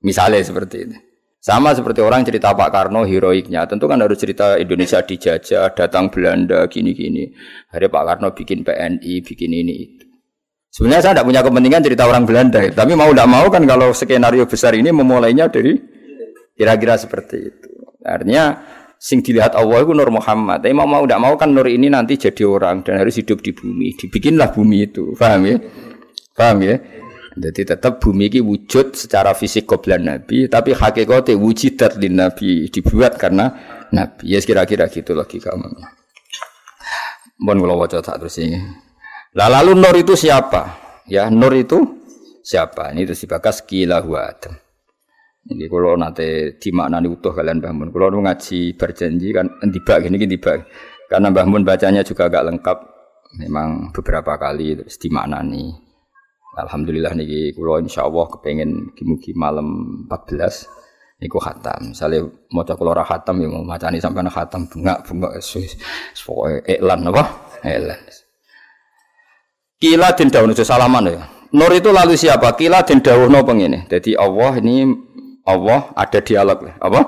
Misalnya 0.05 0.45
seperti 0.45 0.77
itu. 0.85 0.97
Sama 1.41 1.73
seperti 1.73 2.01
orang 2.01 2.25
cerita 2.25 2.57
Pak 2.57 2.73
Karno 2.73 3.05
heroiknya, 3.05 3.69
tentu 3.69 3.85
kan 3.85 4.01
harus 4.01 4.17
cerita 4.17 4.57
Indonesia 4.57 5.05
dijajah, 5.05 5.77
datang 5.77 6.09
Belanda, 6.09 6.65
gini-gini. 6.73 7.37
Hari 7.69 7.93
Pak 7.93 8.05
Karno 8.05 8.33
bikin 8.33 8.65
PNI, 8.65 9.21
bikin 9.21 9.53
ini 9.53 9.75
itu. 9.77 10.05
Sebenarnya 10.73 11.05
saya 11.05 11.13
tidak 11.21 11.29
punya 11.29 11.41
kepentingan 11.45 11.83
cerita 11.85 12.05
orang 12.09 12.25
Belanda, 12.25 12.65
tapi 12.73 12.97
mau 12.97 13.13
tidak 13.13 13.29
mau 13.29 13.47
kan 13.53 13.63
kalau 13.69 13.93
skenario 13.93 14.49
besar 14.49 14.73
ini 14.73 14.89
memulainya 14.89 15.53
dari 15.53 15.94
kira-kira 16.55 16.99
seperti 16.99 17.37
itu. 17.51 17.71
Artinya 18.03 18.63
sing 19.05 19.21
dilihat 19.21 19.53
Allah 19.53 19.85
itu 19.85 19.93
Nur 19.93 20.09
Muhammad. 20.09 20.65
Tapi 20.65 20.73
mau 20.73 20.89
mau 20.89 21.05
tidak 21.05 21.21
mau 21.21 21.35
kan 21.37 21.53
Nur 21.53 21.69
ini 21.69 21.93
nanti 21.93 22.17
jadi 22.17 22.43
orang 22.49 22.81
dan 22.81 23.03
harus 23.03 23.21
hidup 23.21 23.45
di 23.45 23.53
bumi. 23.53 23.93
Dibikinlah 24.01 24.55
bumi 24.57 24.89
itu, 24.89 25.13
paham 25.19 25.45
ya? 25.45 25.57
Paham 26.33 26.59
ya? 26.65 26.77
Jadi 27.35 27.67
tetap 27.67 27.99
bumi 27.99 28.31
ini 28.31 28.39
wujud 28.39 28.95
secara 28.95 29.35
fisik 29.35 29.67
qoblan 29.67 30.07
Nabi, 30.07 30.47
tapi 30.47 30.71
hakikatnya 30.71 31.35
wujudat 31.35 31.99
di 31.99 32.07
Nabi 32.07 32.71
dibuat 32.71 33.19
karena 33.19 33.51
Nabi. 33.91 34.31
Ya 34.31 34.39
kira-kira 34.39 34.87
gitu 34.87 35.19
lagi 35.19 35.43
kamu. 35.43 35.67
Mohon 37.43 37.59
kalau 37.67 37.77
wajah 37.83 38.01
tak 38.07 38.23
terus 38.23 38.39
ini. 38.39 38.63
Lah 39.35 39.51
lalu 39.51 39.75
Nur 39.75 39.97
itu 39.99 40.15
siapa? 40.15 40.79
Ya 41.11 41.27
Nur 41.27 41.51
itu 41.59 41.83
siapa? 42.47 42.95
Ini 42.95 43.03
terus 43.03 43.27
dibakas 43.27 43.67
kila 43.67 43.99
Adam. 44.01 44.64
Ini 45.45 45.69
kalau 45.69 45.93
nanti 46.01 46.57
dimaknani 46.57 47.07
utuh 47.13 47.37
kalian 47.37 47.61
bangun. 47.61 47.93
Kalau 47.93 48.25
ngaji 48.25 48.81
berjanji 48.81 49.29
kan 49.37 49.53
tiba 49.69 50.01
gini 50.01 50.17
gini 50.17 50.41
tiba. 50.41 50.65
Karena 51.05 51.29
bangun 51.29 51.69
bacanya 51.69 52.01
juga 52.01 52.33
agak 52.33 52.45
lengkap. 52.49 52.79
Memang 53.45 53.93
beberapa 53.93 54.41
kali 54.41 54.79
terus 54.81 54.97
dimaknani. 54.97 55.75
Alhamdulillah 56.55 57.13
niki 57.19 57.51
kula 57.53 57.83
insyaallah 57.83 58.31
kepengin 58.39 58.95
mugi 59.03 59.35
malam 59.35 60.01
14 60.07 61.21
niku 61.21 61.43
khatam. 61.43 61.93
Misale 61.93 62.47
maca 62.55 62.73
kula 62.79 62.95
ora 62.95 63.05
khatam 63.05 63.43
ya 63.43 63.49
mau 63.51 63.67
macani 63.67 63.99
sampean 63.99 64.31
khatam 64.31 64.71
bengak-bengak 64.71 65.45
pokoke 66.25 66.63
iklan 66.65 67.11
apa? 67.11 67.23
Iklan. 67.67 68.01
Kila 69.83 70.09
den 70.17 70.29
dawuh 70.31 70.55
salaman 70.57 71.05
ya. 71.11 71.23
Nur 71.55 71.71
itu 71.75 71.91
lalu 71.91 72.17
siapa? 72.17 72.57
Kila 72.57 72.87
den 72.87 73.03
dawuhno 73.03 73.45
pengene. 73.45 73.85
Jadi 73.91 74.15
Allah 74.17 74.59
ini 74.63 74.89
Allah 75.45 75.93
ada 75.93 76.19
dialog 76.25 76.69
apa? 76.81 77.01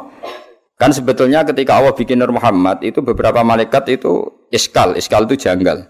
Kan 0.76 0.93
sebetulnya 0.93 1.41
ketika 1.41 1.80
Allah 1.80 1.97
bikin 1.97 2.20
Nur 2.20 2.37
Muhammad 2.37 2.84
itu 2.84 3.01
beberapa 3.01 3.41
malaikat 3.41 3.97
itu 3.97 4.45
iskal, 4.53 4.93
iskal 4.93 5.24
itu 5.24 5.41
janggal. 5.41 5.89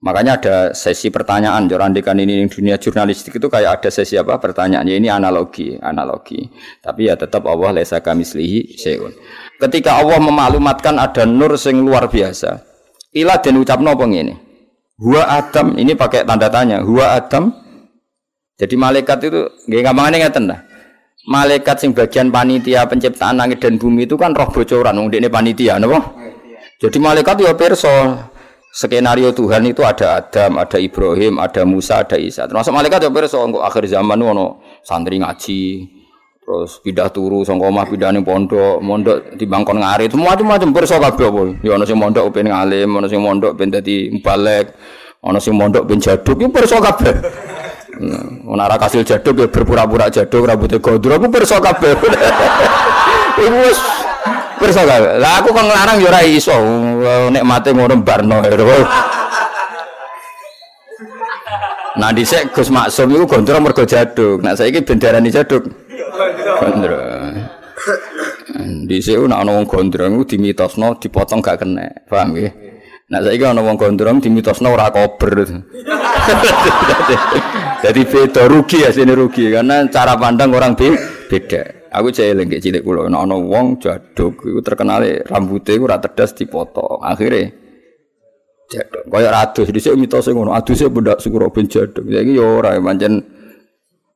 Makanya 0.00 0.40
ada 0.40 0.56
sesi 0.72 1.12
pertanyaan, 1.12 1.68
jorandikan 1.68 2.16
ini 2.16 2.40
di 2.40 2.48
dunia 2.48 2.80
jurnalistik 2.80 3.36
itu 3.36 3.52
kayak 3.52 3.80
ada 3.80 3.90
sesi 3.92 4.16
apa 4.16 4.40
pertanyaannya 4.40 4.96
ini 4.96 5.08
analogi, 5.12 5.76
analogi. 5.76 6.40
Tapi 6.80 7.12
ya 7.12 7.20
tetap 7.20 7.44
Allah 7.44 7.80
lesa 7.80 8.00
kami 8.00 8.24
selihi 8.24 8.80
seun. 8.80 9.12
Ketika 9.60 10.00
Allah 10.00 10.16
memaklumatkan 10.16 10.96
ada 10.96 11.28
nur 11.28 11.52
sing 11.60 11.84
luar 11.84 12.08
biasa, 12.08 12.64
ilah 13.12 13.44
dan 13.44 13.60
ucap 13.60 13.80
nopo 13.84 14.08
ini. 14.08 14.32
Hua 15.00 15.24
Adam 15.36 15.76
ini 15.76 15.92
pakai 15.92 16.24
tanda 16.24 16.48
tanya. 16.48 16.80
Hua 16.80 17.20
Adam. 17.20 17.52
Jadi 18.56 18.76
malaikat 18.76 19.32
itu 19.32 19.40
nggak 19.68 19.80
nggak 19.96 20.44
lah. 20.44 20.60
Malaikat 21.28 21.76
sing 21.84 21.92
bagian 21.92 22.32
panitia 22.32 22.88
penciptaan 22.88 23.36
langit 23.36 23.60
dan 23.60 23.76
bumi 23.76 24.08
itu 24.08 24.16
kan 24.16 24.32
roh 24.32 24.48
bocoran, 24.48 24.96
ini 25.12 25.28
panitia, 25.28 25.76
nopo. 25.76 26.00
Jadi 26.80 26.96
malaikat 26.96 27.44
ya 27.44 27.52
perso 27.52 27.92
skenario 28.72 29.34
Tuhan 29.36 29.66
itu 29.68 29.84
ada 29.84 30.16
Adam, 30.16 30.56
ada 30.56 30.78
Ibrahim, 30.80 31.36
ada 31.36 31.66
Musa, 31.68 32.00
ada 32.00 32.16
Isa. 32.16 32.48
Termasuk 32.48 32.72
malaikat 32.72 33.04
ya 33.04 33.10
pirsa 33.12 33.36
engko 33.36 33.60
akhir 33.60 33.84
zaman 33.90 34.16
ono 34.16 34.64
santri 34.80 35.20
ngaji, 35.20 35.62
Terus 36.40 36.82
pindah 36.82 37.12
turu 37.14 37.46
sangka 37.46 37.70
omah 37.70 37.86
pindah 37.86 38.10
ning 38.10 38.26
pondok, 38.26 38.82
mondok 38.82 39.38
di 39.38 39.46
bangkon 39.46 39.86
ngari, 39.86 40.10
semua 40.10 40.34
macam 40.34 40.74
perso 40.74 40.98
kabeh 40.98 41.30
apa. 41.30 41.42
Ya 41.62 41.78
ana 41.78 41.86
sing 41.86 41.94
mondok 41.94 42.26
ben 42.34 42.50
ngalim, 42.50 42.90
ana 42.90 43.06
sing 43.06 43.22
mondok 43.22 43.54
ben 43.54 43.70
dadi 43.70 44.10
mubalek, 44.10 44.74
ana 45.22 45.38
sing 45.38 45.54
mondok 45.54 45.86
ben 45.86 46.02
jaduk, 46.02 46.42
ya 46.42 46.50
perso 46.50 46.82
kabeh. 46.82 47.14
Nah, 47.98 48.22
ora 48.46 48.78
kasil 48.78 49.02
jaduk 49.02 49.42
ya 49.42 49.46
berpura-pura 49.50 50.06
jaduk 50.06 50.46
rambutnya 50.46 50.78
gondrong, 50.78 51.18
aku 51.18 51.26
perso 51.28 51.58
kabeh. 51.58 51.92
Iku 53.44 53.56
wis 53.66 53.78
perso 54.62 54.82
kabeh. 54.86 55.18
Lah 55.18 55.42
aku 55.42 55.50
kok 55.50 55.64
nglarang 55.66 55.96
ya 55.98 56.08
ora 56.12 56.20
iso. 56.22 56.54
Nek 57.34 57.42
mate 57.42 57.74
ngono 57.74 57.98
barno. 58.00 58.38
Nah 62.00 62.14
dhisik 62.14 62.54
Gus 62.54 62.70
Maksum 62.70 63.10
iku 63.12 63.26
gondrong 63.26 63.60
mergo 63.66 63.82
jaduk. 63.84 64.40
Nah 64.40 64.54
saiki 64.54 64.86
bendarani 64.86 65.28
jaduk. 65.28 65.66
Gondrong. 66.62 67.34
Dhisik 68.86 69.18
nek 69.18 69.38
ana 69.42 69.50
wong 69.58 69.66
gondrong 69.66 70.20
iku 70.20 70.24
dimitosno 70.24 70.96
dipotong 70.96 71.42
gak 71.42 71.66
kena. 71.66 71.90
Paham 72.06 72.32
nggih? 72.38 72.79
Nah 73.10 73.18
saiki 73.26 73.42
ana 73.42 73.58
wong 73.58 73.74
gondrong 73.74 74.22
dimitosno 74.22 74.70
ora 74.70 74.86
kober. 74.94 75.42
Jadi 77.82 78.00
beda 78.06 78.46
rugi 78.46 78.86
ya 78.86 78.94
sini 78.94 79.10
rugi 79.18 79.50
karena 79.50 79.82
cara 79.90 80.14
pandang 80.14 80.54
orang 80.54 80.78
beda. 80.78 81.90
Aku 81.90 82.14
cek 82.14 82.22
eling 82.22 82.54
cilik 82.62 82.86
kula 82.86 83.10
ana 83.10 83.34
wong 83.34 83.82
jaduk 83.82 84.46
iku 84.46 84.62
terkenal 84.62 85.02
rambutnya 85.26 85.74
iku 85.74 85.90
ora 85.90 85.98
tedas 85.98 86.38
dipotong. 86.38 87.02
Akhirnya 87.02 87.50
jaduk. 88.70 89.10
Kaya 89.10 89.34
adus 89.34 89.74
dhisik 89.74 89.98
mitose 89.98 90.30
ngono, 90.30 90.54
aduse 90.54 90.86
bendak 90.86 91.18
syukur 91.18 91.50
ben 91.50 91.66
jaduk. 91.66 92.06
Saiki 92.06 92.38
ya 92.38 92.46
ora 92.46 92.78
pancen 92.78 93.26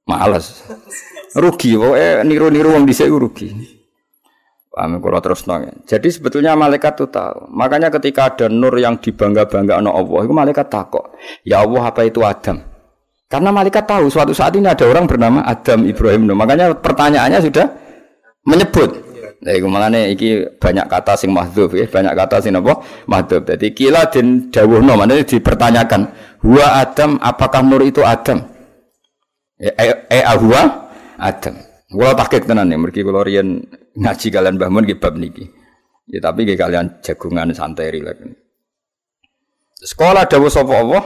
males. 0.06 0.62
Rugi 1.34 1.74
pokoke 1.74 2.22
niru-niru 2.22 2.78
wong 2.78 2.86
dhisik 2.86 3.10
rugi. 3.10 3.73
Paham 4.74 4.98
kalau 4.98 5.22
terus 5.22 5.46
nong. 5.46 5.86
Jadi 5.86 6.10
sebetulnya 6.10 6.58
malaikat 6.58 6.98
itu 6.98 7.06
tahu. 7.06 7.46
Makanya 7.54 7.94
ketika 7.94 8.34
ada 8.34 8.50
nur 8.50 8.74
yang 8.74 8.98
dibangga-bangga 8.98 9.78
no 9.78 9.94
Allah, 9.94 10.26
itu 10.26 10.34
malaikat 10.34 10.66
takut. 10.66 11.14
Ya 11.46 11.62
Allah 11.62 11.94
apa 11.94 12.02
itu 12.02 12.18
Adam? 12.26 12.58
Karena 13.30 13.54
malaikat 13.54 13.86
tahu 13.86 14.10
suatu 14.10 14.34
saat 14.34 14.58
ini 14.58 14.66
ada 14.66 14.82
orang 14.82 15.06
bernama 15.06 15.46
Adam 15.46 15.86
Ibrahim. 15.86 16.26
Makanya 16.34 16.74
pertanyaannya 16.74 17.38
sudah 17.46 17.70
menyebut. 18.50 19.14
Nah, 19.46 19.52
iku 19.54 19.66
malane 19.70 20.10
iki 20.10 20.42
banyak 20.58 20.90
kata 20.90 21.20
sing 21.20 21.30
mahdzuf 21.30 21.70
ya, 21.76 21.86
banyak 21.86 22.10
kata 22.16 22.42
sing 22.42 22.56
apa? 22.58 22.80
Mahdzuf. 23.06 23.44
Jadi 23.44 23.76
kila 23.76 24.10
den 24.10 24.48
dawuhno, 24.48 24.96
maknane 24.96 25.22
dipertanyakan, 25.22 26.00
"Huwa 26.40 26.80
Adam, 26.80 27.20
apakah 27.20 27.60
nur 27.60 27.84
itu 27.84 28.00
Adam?" 28.00 28.40
Ya, 29.60 29.70
eh, 29.76 29.94
eh 30.08 30.24
ahwa 30.24 30.90
Adam. 31.20 31.60
Kula 31.92 32.16
tahqiq 32.16 32.48
tenan 32.48 32.72
ya, 32.72 32.80
mergi 32.80 33.04
kula 33.04 33.22
riyen 33.22 33.62
ngaji 33.94 34.26
kalian 34.30 34.58
Mbah 34.58 34.70
Mun 34.70 34.84
bab 34.98 35.14
niki. 35.18 35.46
Ya 36.10 36.20
tapi 36.20 36.44
nggih 36.44 36.58
kalian 36.60 37.00
jagungan 37.00 37.54
santai 37.56 37.88
rilek. 37.94 38.20
Sekolah 39.80 40.28
dawuh 40.28 40.52
sapa 40.52 40.74
Allah? 40.76 41.04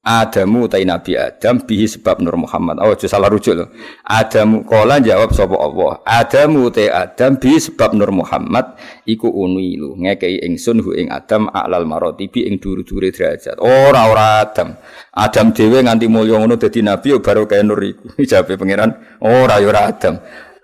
Adamu 0.00 0.64
utai 0.64 0.88
Nabi 0.88 1.12
Adam 1.12 1.60
bihi 1.60 1.84
sebab 1.84 2.24
Nur 2.24 2.32
Muhammad. 2.40 2.80
Oh, 2.80 2.96
salah 3.04 3.28
rujuk 3.28 3.52
loh. 3.52 3.68
Adamu 4.00 4.64
kola 4.64 4.96
jawab 4.96 5.36
sapa 5.36 5.52
Allah. 5.60 6.00
Adamu 6.08 6.72
utai 6.72 6.88
Adam 6.88 7.36
bihi 7.36 7.60
sebab 7.60 7.92
Nur 7.92 8.08
Muhammad 8.08 8.80
iku 9.04 9.28
unilu 9.28 10.00
ngekei 10.00 10.40
ingsun 10.40 10.80
hu 10.80 10.96
ing 10.96 11.12
Adam 11.12 11.52
alal 11.52 11.84
bi 12.16 12.48
ing 12.48 12.56
duru-dure 12.56 13.12
derajat. 13.12 13.60
Ora 13.60 14.08
ora 14.08 14.40
Adam. 14.40 14.72
Adam 15.12 15.52
dhewe 15.52 15.84
nganti 15.84 16.08
mulya 16.08 16.40
ngono 16.40 16.56
dadi 16.56 16.80
nabi 16.80 17.12
yo 17.12 17.20
baru 17.20 17.44
kaya 17.44 17.60
Nur 17.60 17.84
iku. 17.84 18.08
Jawabe 18.30 18.56
pangeran, 18.56 19.20
ora 19.20 19.60
yo 19.60 19.68
ora 19.68 19.84
Adam. 19.84 20.16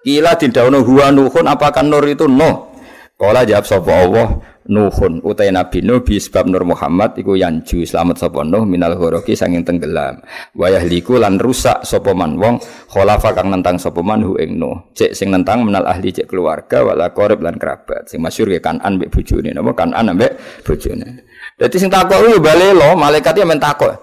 Ila 0.05 0.37
didhawuhna 0.37 0.85
huwa 0.85 1.09
nuhun 1.15 1.47
apakah 1.49 1.87
Nur 1.87 2.05
itu? 2.05 2.29
No? 2.29 2.75
Kola 3.17 3.49
jawab 3.49 3.65
sapa 3.65 3.93
Allah? 3.97 4.29
Nuhun 4.67 5.23
utai 5.23 5.55
Nabi 5.55 5.79
Nuh 5.79 6.03
bi 6.03 6.19
sebab 6.19 6.51
Nur 6.51 6.67
Muhammad 6.67 7.15
iku 7.15 7.39
yanju 7.39 7.87
selamat 7.87 8.19
sapa 8.19 8.43
Nuh 8.43 8.67
minal 8.67 8.99
ghoroki 8.99 9.39
sanging 9.39 9.63
tenggelam. 9.63 10.19
Wayah 10.59 10.83
liku 10.83 11.23
lan 11.23 11.39
rusak 11.39 11.87
sapa 11.87 12.11
man 12.13 12.35
wong 12.35 12.59
kholafa 12.91 13.31
kang 13.31 13.55
nentang 13.55 13.79
sapa 13.79 14.03
man 14.03 14.27
hu 14.27 14.35
ing 14.43 14.59
Nuh. 14.59 14.91
Cek 14.91 15.15
sing 15.15 15.31
nentang 15.31 15.63
menal 15.63 15.87
ahli 15.87 16.11
cek 16.11 16.27
keluarga 16.27 16.83
wala 16.83 17.15
qarib 17.15 17.47
lan 17.47 17.57
kerabat. 17.63 18.11
Sing 18.11 18.19
masyhur 18.19 18.51
ke 18.51 18.59
Kanan 18.59 18.99
mbek 18.99 19.15
bojone 19.15 19.55
napa? 19.55 19.71
Kanan 19.73 20.13
mbek 20.19 20.33
bojone. 20.67 21.09
Dadi 21.55 21.77
sing 21.79 21.89
takok 21.89 22.27
yo 22.27 22.43
balelo 22.43 22.99
malaikat 22.99 23.39
men 23.47 23.63
takok. 23.63 23.95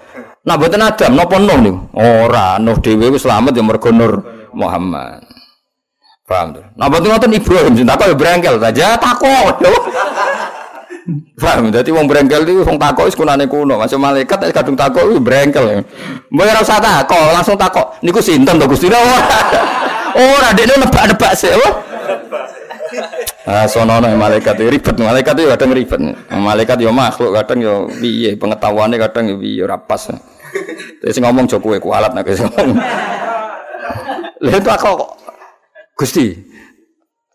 Nah 0.48 0.56
mboten 0.56 0.80
Adam 0.80 1.12
napa 1.20 1.36
Nuh 1.44 1.60
niku? 1.60 1.80
Ora 2.00 2.56
Nuh 2.56 2.80
dhewe 2.80 3.12
wis 3.12 3.28
selamat 3.28 3.52
ya 3.52 3.64
mergo 3.68 3.92
Nur 3.92 4.24
Muhammad 4.56 5.43
Paham 6.34 6.50
tuh. 6.50 6.66
Nah, 6.74 6.90
betul 6.90 7.14
ngoten 7.14 7.30
Ibrahim 7.30 7.74
sing 7.78 7.86
takok 7.86 8.10
ya 8.10 8.16
brengkel 8.18 8.56
saja 8.58 8.98
takut. 8.98 9.56
Paham? 11.38 11.70
Dadi 11.70 11.94
wong 11.94 12.10
brengkel 12.10 12.42
iki 12.42 12.66
wong 12.66 12.82
takok 12.82 13.06
wis 13.06 13.14
kunane 13.14 13.46
kuno. 13.46 13.78
Masuk 13.78 14.02
malaikat 14.02 14.50
wis 14.50 14.54
kadung 14.56 14.74
takok 14.74 15.14
wis 15.14 15.22
brengkel. 15.22 15.86
Mbok 16.34 16.46
ora 16.50 16.66
usah 16.66 16.82
takok, 16.82 17.38
langsung 17.38 17.54
takok. 17.54 18.02
Niku 18.02 18.18
sinten 18.18 18.58
to 18.58 18.66
Gusti? 18.66 18.90
Ora. 18.90 19.06
Ora 20.14 20.54
dekne 20.54 20.78
nebak-nebak 20.78 21.34
sik, 21.34 21.58
apa? 21.58 21.70
Ah, 23.50 23.66
sono 23.66 23.98
malaikat 23.98 24.56
itu 24.62 24.70
ribet, 24.72 24.96
malaikat 25.02 25.34
itu 25.36 25.50
kadang 25.50 25.74
ribet. 25.74 26.00
Malaikat 26.30 26.78
yo 26.80 26.94
makhluk 26.94 27.34
kadang 27.34 27.60
yo 27.60 27.90
piye 27.90 28.38
pengetahuannya 28.38 29.02
kadang 29.02 29.34
yo 29.34 29.36
piye 29.42 29.66
ora 29.66 29.82
pas. 29.82 30.14
Terus 31.02 31.18
ngomong 31.18 31.50
joko 31.50 31.74
kowe 31.74 31.82
kualat 31.82 32.14
nek 32.14 32.30
ngomong. 32.30 32.78
Lha 34.48 34.60
kok 34.62 35.23
Gusti, 35.94 36.34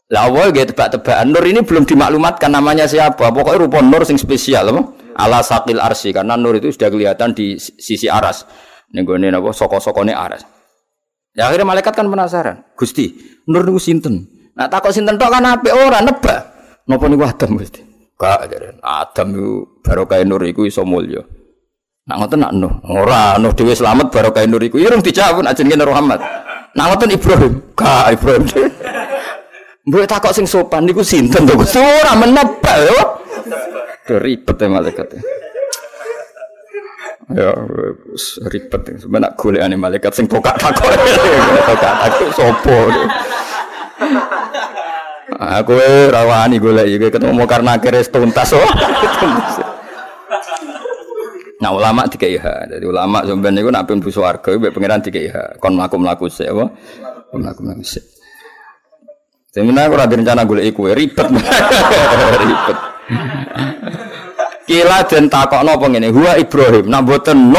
lah 0.09 0.33
awal 0.33 0.57
gitu 0.57 0.73
tebak-tebakan 0.73 1.37
Nur 1.37 1.45
ini 1.45 1.61
belum 1.61 1.85
dimaklumatkan 1.85 2.49
namanya 2.49 2.89
siapa. 2.89 3.29
Pokoknya 3.29 3.69
rupa 3.69 3.85
Nur 3.85 4.09
sing 4.09 4.17
spesial 4.17 4.73
apa? 4.73 4.83
Ala 5.21 5.45
sakil 5.45 5.77
arsi 5.77 6.17
karena 6.17 6.33
Nur 6.41 6.57
itu 6.57 6.73
sudah 6.73 6.89
kelihatan 6.89 7.37
di 7.37 7.61
sisi 7.61 8.09
aras. 8.09 8.49
Ning 8.97 9.05
gone 9.05 9.29
napa 9.29 9.53
soko-sokone 9.53 10.17
aras. 10.17 10.49
Ya 11.37 11.53
akhirnya 11.53 11.69
malaikat 11.69 11.93
kan 11.93 12.09
penasaran. 12.09 12.65
Gusti, 12.73 13.13
Nur 13.53 13.69
niku 13.69 13.77
sinten? 13.77 14.25
Nah 14.57 14.67
takut 14.73 14.97
sinten 14.97 15.21
tok 15.21 15.29
kan 15.29 15.45
apik 15.45 15.77
ora 15.77 16.01
nebak. 16.01 16.41
Napa 16.89 17.05
niku 17.05 17.29
Adam 17.29 17.61
Gusti? 17.61 17.85
Gak 18.17 18.49
jare. 18.49 18.81
Adam 18.81 19.27
itu 19.37 19.49
barokah 19.85 20.25
Nur 20.25 20.41
iku 20.49 20.65
iso 20.65 20.89
mulya. 20.89 21.21
Nak 22.09 22.17
ngoten 22.17 22.41
nak 22.41 22.53
Nuh. 22.57 22.73
Ora 22.89 23.37
dhewe 23.37 23.77
selamat 23.77 24.09
barokah 24.09 24.41
Nur 24.49 24.65
iku. 24.65 24.81
Irung 24.81 25.05
dijawab 25.05 25.45
ajenge 25.45 25.77
Nur 25.77 25.93
Muhammad. 25.93 26.48
Ngoten 26.77 27.11
Ibrahim. 27.15 27.53
Gak 27.73 28.05
Ibrahim. 28.19 28.45
Mbok 29.89 30.05
takok 30.05 30.37
sing 30.37 30.45
sopan 30.45 30.85
niku 30.85 31.01
sinten 31.01 31.49
to 31.49 31.57
Gusti 31.57 31.81
ora 31.81 32.13
menebak 32.13 32.77
yo. 32.85 33.01
Ribet 34.21 34.57
ya 34.61 34.69
malaikat. 34.69 35.09
Ya 37.33 37.53
ribet 38.53 38.83
sebenarnya 39.01 39.33
golekane 39.37 39.77
malaikat 39.81 40.13
sing 40.13 40.29
pokak 40.29 40.61
takok. 40.61 40.93
Pokak 41.73 41.95
takok 42.05 42.31
sapa. 42.37 42.79
Aku 45.39 45.73
rawani 46.13 46.61
golek 46.61 46.89
iki 46.89 47.09
ketemu 47.09 47.45
karena 47.49 47.81
akhirnya 47.81 48.05
tuntas 48.09 48.53
oh. 48.53 48.69
Nah 51.59 51.75
ulama 51.75 52.07
tiga 52.07 52.31
iha, 52.31 52.71
jadi 52.71 52.87
ulama 52.87 53.27
sebenarnya 53.27 53.67
itu 53.67 53.71
nabi 53.75 53.91
busu 53.99 54.23
warga, 54.23 54.55
ibu 54.55 54.71
pangeran 54.71 55.03
tiga 55.03 55.19
iha, 55.19 55.45
kon 55.59 55.75
melaku 55.75 55.99
melaku 55.99 56.25
sih? 56.31 56.47
Melaku 56.47 57.61
melaku 57.67 57.83
sih. 57.83 58.05
Sebenarnya 59.51 59.91
aku 59.91 59.97
rada 59.99 60.15
rencana 60.15 60.47
gue 60.47 60.63
iku 60.71 60.87
ribet, 60.95 61.27
ribet. 62.47 62.79
Kila 64.71 64.99
dan 65.09 65.25
takok 65.27 65.65
nopo 65.67 65.89
ini, 65.91 66.13
huwa 66.13 66.39
Ibrahim, 66.39 66.87
nak 66.87 67.03
boten 67.09 67.51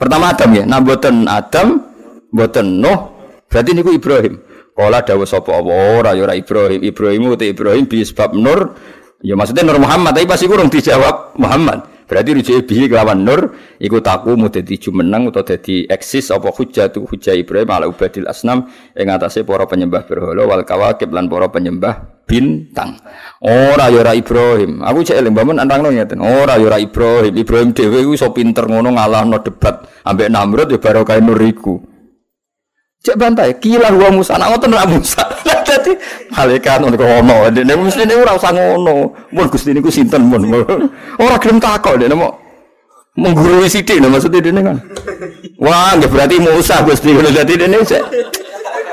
pertama 0.00 0.32
Adam 0.32 0.50
ya, 0.56 0.64
nak 0.64 0.80
boten 0.86 1.28
Adam, 1.28 1.82
boten 2.32 2.80
berarti 3.52 3.70
niku 3.76 3.92
Ibrahim. 3.92 4.40
Kala 4.76 5.00
dawa 5.00 5.24
sapa 5.24 5.56
ora 5.56 6.12
ya 6.12 6.28
ora 6.28 6.36
Ibrahim, 6.36 6.84
Ibrahim 6.84 7.32
itu 7.32 7.48
Ibrahim 7.48 7.84
bi 7.88 8.04
sebab 8.04 8.36
Nur, 8.36 8.76
ya 9.24 9.32
maksudnya 9.32 9.64
Nur 9.64 9.80
Muhammad, 9.80 10.12
tapi 10.12 10.28
pasti 10.28 10.44
kurang 10.44 10.68
dijawab 10.68 11.36
Muhammad. 11.40 11.95
Berarti 12.06 12.30
rujuk 12.38 12.70
bihi 12.70 12.86
kelawan 12.86 13.26
nur 13.26 13.58
iku 13.82 13.98
taku 13.98 14.38
mu 14.38 14.46
dadi 14.46 14.78
jumeneng 14.78 15.26
utawa 15.26 15.42
dadi 15.42 15.90
eksis 15.90 16.30
apa 16.30 16.54
hujjah 16.54 16.94
tu 16.94 17.02
hujjah 17.02 17.34
Ibrahim 17.34 17.66
ala 17.66 17.90
ubadil 17.90 18.30
asnam 18.30 18.70
ing 18.94 19.10
atase 19.10 19.42
para 19.42 19.66
penyembah 19.66 20.06
berhala 20.06 20.46
wal 20.46 20.62
kawakib 20.62 21.10
lan 21.10 21.26
para 21.26 21.50
penyembah 21.50 22.22
bintang. 22.22 23.02
Ora 23.42 23.90
ya 23.90 24.06
ora 24.06 24.14
Ibrahim. 24.14 24.86
Aku 24.86 25.02
cek 25.02 25.18
eling 25.18 25.34
bangun 25.34 25.58
antangno 25.58 25.90
ngeten. 25.90 26.22
Ora 26.22 26.54
ya 26.54 26.66
ora 26.70 26.78
Ibrahim. 26.78 27.34
Ibrahim 27.34 27.70
dhewe 27.74 28.06
iku 28.06 28.12
iso 28.14 28.30
pinter 28.30 28.70
ngono 28.70 28.94
ngalahno 28.94 29.42
debat 29.42 29.82
ambek 30.06 30.30
Namrud 30.30 30.70
ya 30.70 30.78
barokah 30.78 31.18
nur 31.18 31.42
iku. 31.42 31.82
Cek 33.06 33.14
bantai, 33.14 33.62
kila 33.62 33.94
huwa 33.94 34.18
Musa, 34.18 34.34
nak 34.34 34.50
ngoten 34.50 34.74
ra 34.74 34.82
Musa. 34.82 35.22
Dadi 35.86 35.94
malaikat 36.34 36.82
ngono 36.82 36.94
kok 36.98 37.10
ono, 37.22 37.36
dene 37.54 37.72
mesti 37.78 38.02
ora 38.10 38.34
usah 38.34 38.50
ngono. 38.50 39.14
Mun 39.30 39.46
Gusti 39.46 39.70
niku 39.70 39.86
sinten 39.86 40.26
mun. 40.26 40.42
Ora 41.22 41.38
gelem 41.38 41.62
takok 41.62 41.94
dene 42.02 42.18
mau 42.18 42.34
menggurui 43.16 43.70
sithik 43.70 44.02
lho 44.02 44.10
maksudnya 44.10 44.42
dene 44.42 44.60
kan. 44.60 44.76
Wah, 45.62 45.94
nggih 45.94 46.10
berarti 46.10 46.36
Musa 46.42 46.82
Gusti 46.82 47.14
ngono 47.14 47.30
dadi 47.30 47.54
dene 47.54 47.78
cek. 47.86 48.02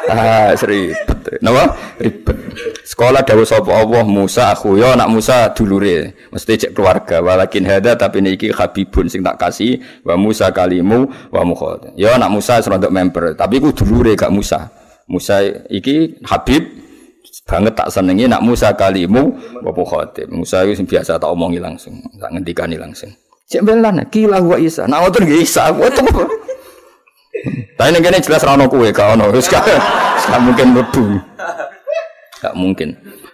ah 0.04 0.52
ribet. 0.54 1.40
Napa? 1.40 1.74
Ribet. 1.98 2.38
Sekolah 2.84 3.24
dawuh 3.24 3.48
sapa 3.48 3.72
Allah 3.72 4.04
Musa 4.04 4.52
aku 4.52 4.76
yo 4.78 4.94
anak 4.94 5.10
Musa 5.10 5.50
dulure. 5.56 6.14
Mesti 6.30 6.68
cek 6.68 6.72
keluarga 6.76 7.24
walakin 7.24 7.66
hada 7.66 7.98
tapi 7.98 8.22
niki 8.22 8.54
habibun 8.54 9.10
sing 9.10 9.26
tak 9.26 9.40
kasih 9.42 9.82
wa 10.06 10.20
Musa 10.20 10.52
kalimu 10.54 11.10
wa 11.34 11.42
mukhad. 11.48 11.96
Yo 11.98 12.12
anak 12.14 12.30
Musa 12.30 12.60
serontok 12.60 12.94
member 12.94 13.34
tapi 13.34 13.58
ku 13.64 13.72
dulure 13.72 14.14
gak 14.14 14.30
Musa. 14.30 14.70
Musa 15.08 15.44
iki 15.68 16.20
Habib 16.24 16.83
banget 17.42 17.74
tak 17.74 17.90
senengi 17.90 18.30
nak 18.30 18.46
Musa 18.46 18.70
kalimu 18.78 19.34
wa 19.66 19.72
mukhad. 19.74 20.30
Musa 20.30 20.62
itu 20.70 20.86
biasa 20.86 21.18
tak 21.18 21.34
omongi 21.34 21.58
langsung, 21.58 21.98
tak 22.22 22.30
ngendikani 22.30 22.78
langsung. 22.78 23.10
Cek 23.50 23.66
belan 23.66 23.98
kila 24.14 24.38
wa 24.38 24.62
Isa. 24.62 24.86
Nah 24.86 25.02
ngoten 25.02 25.26
nggih 25.26 25.42
Isa. 25.42 25.74
Tapi 27.74 27.90
ini 27.90 28.20
jelas 28.22 28.46
rano 28.46 28.70
kue 28.70 28.94
kau 28.94 29.18
no, 29.18 29.34
terus 29.34 29.50
gak 29.50 29.66
mungkin 30.40 30.78
mlebu. 30.78 31.18
Gak 32.40 32.54
mungkin. 32.54 32.94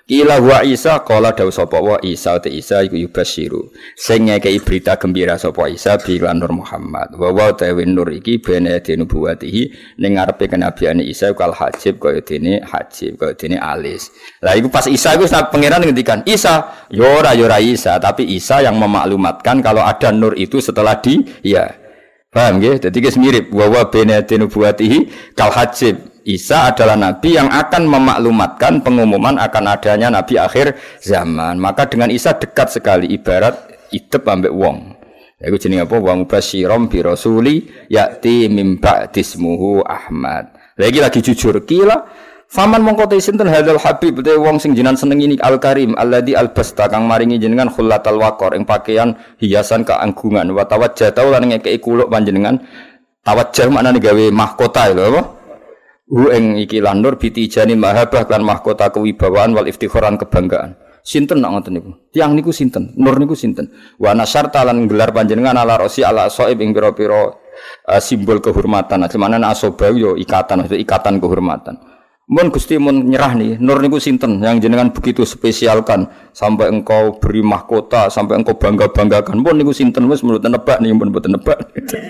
Kila 0.10 0.42
wa 0.42 0.66
Isa 0.66 1.06
kala 1.06 1.38
dawuh 1.38 1.54
sapa 1.54 1.78
wa 1.78 2.02
Isa 2.02 2.42
te 2.42 2.50
Isa 2.50 2.82
iku 2.82 2.98
yubasyiru. 2.98 3.70
Sing 3.94 4.26
ngekeki 4.26 4.66
berita 4.66 4.98
gembira 4.98 5.38
sapa 5.38 5.70
Isa 5.70 6.02
bilan 6.02 6.42
Nur 6.42 6.50
Muhammad. 6.50 7.14
Wa 7.14 7.30
wa 7.30 7.54
nur 7.86 8.10
iki 8.10 8.42
bene 8.42 8.82
dene 8.82 9.06
nubuwatihi 9.06 9.64
ning 10.02 10.18
ngarepe 10.18 10.50
kenabiane 10.50 11.06
Isa 11.06 11.30
kal 11.38 11.54
hajib 11.54 12.02
kaya 12.02 12.26
dene 12.26 12.58
hajib 12.66 13.22
kaya 13.22 13.38
dene 13.38 13.62
alis. 13.62 14.10
Lah 14.42 14.58
iku 14.58 14.74
pas 14.74 14.90
Isa 14.90 15.14
iku 15.14 15.30
pangeran 15.30 15.86
ngendikan 15.86 16.26
Isa, 16.26 16.90
yo 16.90 17.06
ora 17.06 17.38
yo 17.38 17.46
ora 17.46 17.62
Isa, 17.62 18.02
tapi 18.02 18.26
Isa 18.34 18.66
yang 18.66 18.82
memaklumatkan 18.82 19.62
kalau 19.62 19.86
ada 19.86 20.10
nur 20.10 20.34
itu 20.34 20.58
setelah 20.58 20.98
di 20.98 21.22
ya 21.46 21.70
Paham 22.30 22.62
ya? 22.62 22.78
Jadi 22.78 22.98
guys 23.02 23.18
mirip 23.18 23.50
bahwa 23.50 23.90
benati 23.90 24.38
nubuatihi 24.38 25.34
kal 25.34 25.50
hajib. 25.50 26.09
Isa 26.30 26.70
adalah 26.70 26.94
nabi 26.94 27.42
yang 27.42 27.50
akan 27.50 27.90
memaklumatkan 27.90 28.86
pengumuman 28.86 29.42
akan 29.42 29.66
adanya 29.66 30.14
nabi 30.14 30.38
akhir 30.38 30.78
zaman. 31.02 31.58
Maka 31.58 31.90
dengan 31.90 32.14
Isa 32.14 32.38
dekat 32.38 32.70
sekali 32.70 33.10
ibarat 33.10 33.58
itep 33.90 34.30
ambek 34.30 34.54
wong. 34.54 34.94
Iku 35.42 35.58
jenenge 35.58 35.90
apa? 35.90 35.98
Wa 35.98 36.14
mubasyirom 36.14 36.86
bi 36.86 37.02
rasuli 37.02 37.66
ya'ti 37.90 38.46
mim 38.46 38.78
ba'dismuhu 38.78 39.82
Ahmad. 39.82 40.54
Lagi 40.78 41.02
lagi 41.02 41.20
jujur 41.26 41.66
kila 41.66 42.06
Faman 42.50 42.82
mongko 42.82 43.06
te 43.06 43.22
sinten 43.22 43.46
hadzal 43.46 43.78
habib 43.78 44.26
te 44.26 44.34
wong 44.34 44.58
sing 44.58 44.74
jinan 44.74 44.98
seneng 44.98 45.22
ini 45.22 45.38
al 45.38 45.62
karim 45.62 45.94
alladzi 45.94 46.34
albasta 46.34 46.90
kang 46.90 47.06
maringi 47.06 47.38
jenengan 47.38 47.70
khullatal 47.70 48.18
waqor 48.18 48.58
ing 48.58 48.66
pakaian 48.66 49.14
hiasan 49.38 49.86
keanggungan 49.86 50.50
wa 50.50 50.66
tawajjah 50.66 51.14
lan 51.14 51.46
ngekeki 51.46 51.78
kuluk 51.78 52.10
panjenengan 52.10 52.58
tawajjah 53.22 53.70
maknane 53.70 54.02
gawe 54.02 54.26
mahkota 54.34 54.90
lho 54.90 55.04
apa 55.14 55.39
Hu 56.10 56.34
ing 56.34 56.58
iki 56.58 56.82
lan 56.82 57.06
nur 57.06 57.22
bitijani 57.22 57.78
mahabah 57.78 58.26
lan 58.26 58.42
mahkota 58.42 58.90
kewibawaan 58.90 59.54
wal 59.54 59.70
iftikharan 59.70 60.18
kebanggaan. 60.18 60.74
Sinten 61.06 61.40
nak 61.40 61.54
ngoten 61.54 61.74
niku? 61.78 61.92
Tiang 62.10 62.34
niku 62.34 62.50
sinten? 62.50 62.98
Nur 62.98 63.16
niku 63.22 63.38
sinten? 63.38 63.70
Wa 64.02 64.18
nasarta 64.18 64.66
lan 64.66 64.90
gelar 64.90 65.14
panjenengan 65.14 65.56
ala 65.56 65.78
rosi 65.78 66.02
ala 66.02 66.28
soib 66.28 66.60
ing 66.66 66.74
pira-pira 66.74 67.30
uh, 67.30 68.02
simbol 68.02 68.42
kehormatan. 68.42 69.06
Nah, 69.06 69.50
asoba 69.50 69.94
yo 69.94 70.18
ikatan, 70.18 70.66
itu 70.66 70.76
ikatan 70.82 71.22
kehormatan. 71.22 71.99
Mun 72.30 72.54
Gusti 72.54 72.78
mun 72.78 73.10
nyerah 73.10 73.34
nih, 73.34 73.58
nur 73.58 73.82
niku 73.82 73.98
sinten 73.98 74.38
yang 74.38 74.62
jenengan 74.62 74.94
begitu 74.94 75.26
spesialkan 75.26 76.06
sampai 76.30 76.70
engkau 76.70 77.18
beri 77.18 77.42
mahkota, 77.42 78.06
sampai 78.06 78.38
engkau 78.38 78.54
bangga-banggakan. 78.54 79.42
Mun 79.42 79.58
niku 79.58 79.74
sinten 79.74 80.06
wis 80.06 80.22
menurut 80.22 80.46
nebak 80.46 80.78
nih, 80.78 80.94
mun 80.94 81.10
mboten 81.10 81.34
nebak. 81.34 81.58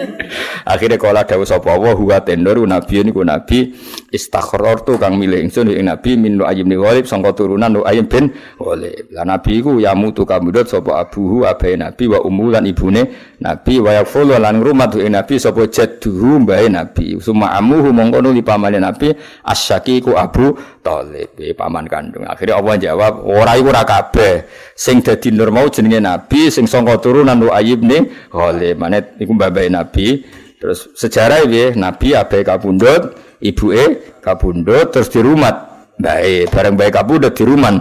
Akhirnya 0.76 1.00
kala 1.00 1.24
dawuh 1.24 1.48
sapa 1.48 1.72
Allah 1.72 1.96
huwa 1.96 2.20
tendur 2.20 2.60
nabi 2.68 3.00
niku 3.00 3.24
nabi 3.24 3.72
istakhror 4.12 4.84
tu 4.84 5.00
kang 5.00 5.16
milih 5.16 5.40
ingsun 5.40 5.72
ing 5.72 5.88
nabi 5.88 6.20
min 6.20 6.44
ayim 6.44 6.68
ni 6.68 6.76
walib 6.76 7.08
sangka 7.08 7.32
turunan 7.32 7.80
nu 7.80 7.88
ayim 7.88 8.04
bin 8.12 8.36
walib. 8.60 9.08
Lah 9.16 9.24
nabi 9.24 9.64
iku 9.64 9.80
ya 9.80 9.96
mutu 9.96 10.28
kamudut 10.28 10.68
sapa 10.68 11.00
abuhu 11.00 11.48
abai 11.48 11.80
nabi 11.80 12.12
wa 12.12 12.20
ummu 12.20 12.60
lan 12.60 12.68
ibune 12.68 13.08
nabi 13.40 13.80
wa 13.80 13.96
yaqulu 13.96 14.36
lan 14.36 14.60
ngrumat 14.60 15.00
ing 15.00 15.16
nabi 15.16 15.40
sapa 15.40 15.64
jadduhu 15.64 16.44
mbae 16.44 16.68
nabi. 16.68 17.16
Suma 17.24 17.56
amuhu 17.56 17.96
mongko 17.96 18.20
nuli 18.20 18.44
pamane 18.44 18.84
nabi 18.84 19.16
asyaki 19.48 20.09
iku 20.10 20.18
Abu 20.18 20.46
Thalib, 20.82 21.38
paman 21.54 21.86
kandung. 21.86 22.26
Akhirnya 22.26 22.58
Allah 22.58 22.76
jawab, 22.82 23.14
ora 23.22 23.54
iku 23.54 23.70
ora 23.70 23.86
kabeh. 23.86 24.50
Sing 24.74 25.06
dadi 25.06 25.30
nur 25.30 25.54
mau 25.54 25.70
jenenge 25.70 26.02
nabi, 26.02 26.50
sing 26.50 26.66
sangka 26.66 26.98
turunan 26.98 27.38
Lu'ayyib 27.38 27.86
ning 27.86 28.10
Ghalib. 28.34 28.82
Manet 28.82 29.22
iku 29.22 29.38
babae 29.38 29.70
nabi. 29.70 30.26
Terus 30.60 30.92
sejarah 30.98 31.46
piye? 31.46 31.72
Nabi 31.78 32.18
abe 32.18 32.44
kabundut, 32.44 33.16
ibuke 33.40 34.18
kabundut 34.20 34.92
terus 34.92 35.08
dirumat. 35.08 35.70
Baik, 36.00 36.52
bareng 36.52 36.76
bae 36.76 36.90
kabundut 36.92 37.32
diruman 37.38 37.80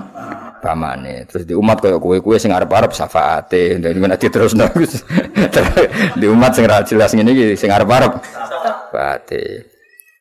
pamane. 0.60 1.26
Terus 1.26 1.46
di 1.46 1.54
umat 1.54 1.78
koyo 1.78 1.98
kowe-kowe 2.02 2.36
sing 2.38 2.50
arep-arep 2.50 2.90
syafaate, 2.94 3.78
dan 3.78 3.94
nek 3.98 4.18
diterusno 4.18 4.66
di 6.20 6.26
umat 6.26 6.50
sing 6.54 6.66
ra 6.66 6.82
jelas 6.82 7.14
ngene 7.14 7.30
iki 7.30 7.44
sing 7.54 7.70
arep-arep 7.70 8.18
syafaate 8.22 9.77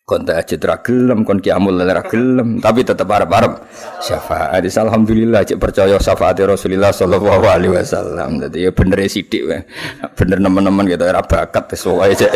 kon 0.07 0.23
tahajud 0.23 0.63
ra 0.63 0.79
gelem 0.79 1.27
kon 1.27 1.43
kiamul 1.43 1.75
ra 1.83 1.99
gelem. 2.07 2.63
Tapi 2.63 2.87
tetep 2.87 3.03
arep-arep. 3.03 3.59
Syafaat 3.99 4.63
alhamdulillah 4.63 5.43
cek 5.43 5.59
percaya 5.59 5.99
syafaat 5.99 6.39
Rasulullah 6.47 6.95
sallallahu 6.95 7.43
alaihi 7.43 7.75
wasallam. 7.75 8.39
Dadi 8.39 8.63
ya 8.63 8.71
bener 8.71 9.03
sithik 9.11 9.43
wae. 9.51 9.67
Bener 10.15 10.39
nemen-nemen 10.39 10.87
gitu 10.87 11.03
ora 11.03 11.19
bakat 11.19 11.75
wis 11.75 11.83
wae 11.91 12.15
cek. 12.15 12.31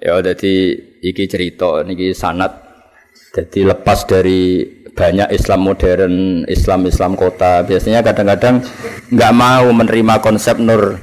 Ya 0.00 0.16
dadi 0.24 0.80
iki 1.04 1.28
cerita 1.28 1.84
niki 1.84 2.16
sanat 2.16 2.56
jadi 3.36 3.76
lepas 3.76 4.08
dari 4.08 4.64
banyak 4.96 5.28
Islam 5.30 5.68
modern, 5.68 6.48
Islam-Islam 6.48 7.14
kota 7.20 7.62
biasanya 7.68 8.00
kadang-kadang 8.00 8.64
nggak 9.12 9.32
mau 9.36 9.68
menerima 9.76 10.24
konsep 10.24 10.56
Nur 10.56 10.96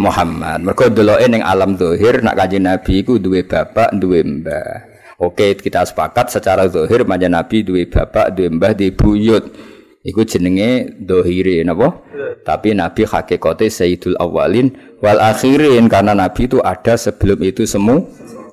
Muhammad. 0.00 0.64
Mereka 0.64 0.96
dulu 0.96 1.20
ini 1.20 1.44
alam 1.44 1.76
dohir 1.76 2.24
nak 2.24 2.40
kaji 2.40 2.56
Nabi 2.56 3.04
ku 3.04 3.20
duwe 3.20 3.44
bapak, 3.44 3.92
duwe 4.00 4.24
mbah. 4.24 4.95
Oke, 5.16 5.56
kita 5.56 5.80
sepakat 5.88 6.28
secara 6.28 6.68
zahir 6.68 7.08
manja 7.08 7.24
Nabi 7.24 7.64
duwe 7.64 7.88
bapak, 7.88 8.36
duwe 8.36 8.52
mbah, 8.52 8.76
duwe 8.76 8.92
buyut. 8.92 9.44
Iku 10.04 10.22
jenenge 10.28 10.92
dohiri 11.00 11.64
napa? 11.64 12.04
Tapi 12.44 12.76
Nabi 12.76 13.02
hakikate 13.08 13.66
Sayyidul 13.72 14.14
Awalin 14.20 14.70
wal 15.00 15.18
akhirin 15.18 15.88
karena 15.90 16.14
Nabi 16.14 16.46
itu 16.46 16.62
ada 16.62 16.94
sebelum 16.94 17.42
itu 17.42 17.64
semua 17.66 18.06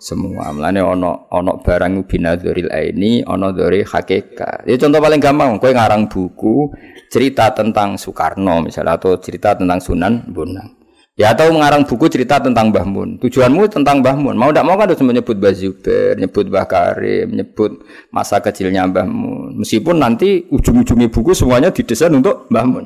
semua. 0.04 0.52
Mulane 0.52 0.84
ono 0.84 1.32
ono 1.32 1.64
barang 1.64 2.04
binadzuril 2.08 2.68
aini, 2.72 3.24
ono 3.24 3.56
dari 3.56 3.84
hakikat. 3.84 4.68
Ya 4.68 4.76
contoh 4.76 5.00
paling 5.00 5.24
gampang, 5.24 5.60
kowe 5.60 5.72
ngarang 5.72 6.12
buku 6.12 6.72
cerita 7.08 7.56
tentang 7.56 7.96
Soekarno 7.96 8.66
misalnya 8.68 9.00
atau 9.00 9.16
cerita 9.20 9.56
tentang 9.56 9.80
Sunan 9.80 10.28
Bonang. 10.28 10.83
Ya 11.14 11.30
atau 11.30 11.54
mengarang 11.54 11.86
buku 11.86 12.10
cerita 12.10 12.42
tentang 12.42 12.74
Mbah 12.74 12.90
Mun. 12.90 13.10
Tujuanmu 13.22 13.70
tentang 13.70 14.02
Mbah 14.02 14.18
Mun. 14.18 14.34
Mau 14.34 14.50
tidak 14.50 14.66
mau 14.66 14.74
kan 14.74 14.90
harus 14.90 14.98
menyebut 14.98 15.38
Mbah 15.38 15.54
Zubair, 15.54 16.18
menyebut 16.18 16.50
Mbah 16.50 16.66
Karim, 16.66 17.26
menyebut 17.30 17.86
masa 18.10 18.42
kecilnya 18.42 18.90
Mbah 18.90 19.06
Mun. 19.06 19.62
Meskipun 19.62 20.02
nanti 20.02 20.50
ujung-ujungnya 20.50 21.14
buku 21.14 21.38
semuanya 21.38 21.70
didesain 21.70 22.10
untuk 22.18 22.50
Mbah 22.50 22.66
Mun. 22.66 22.86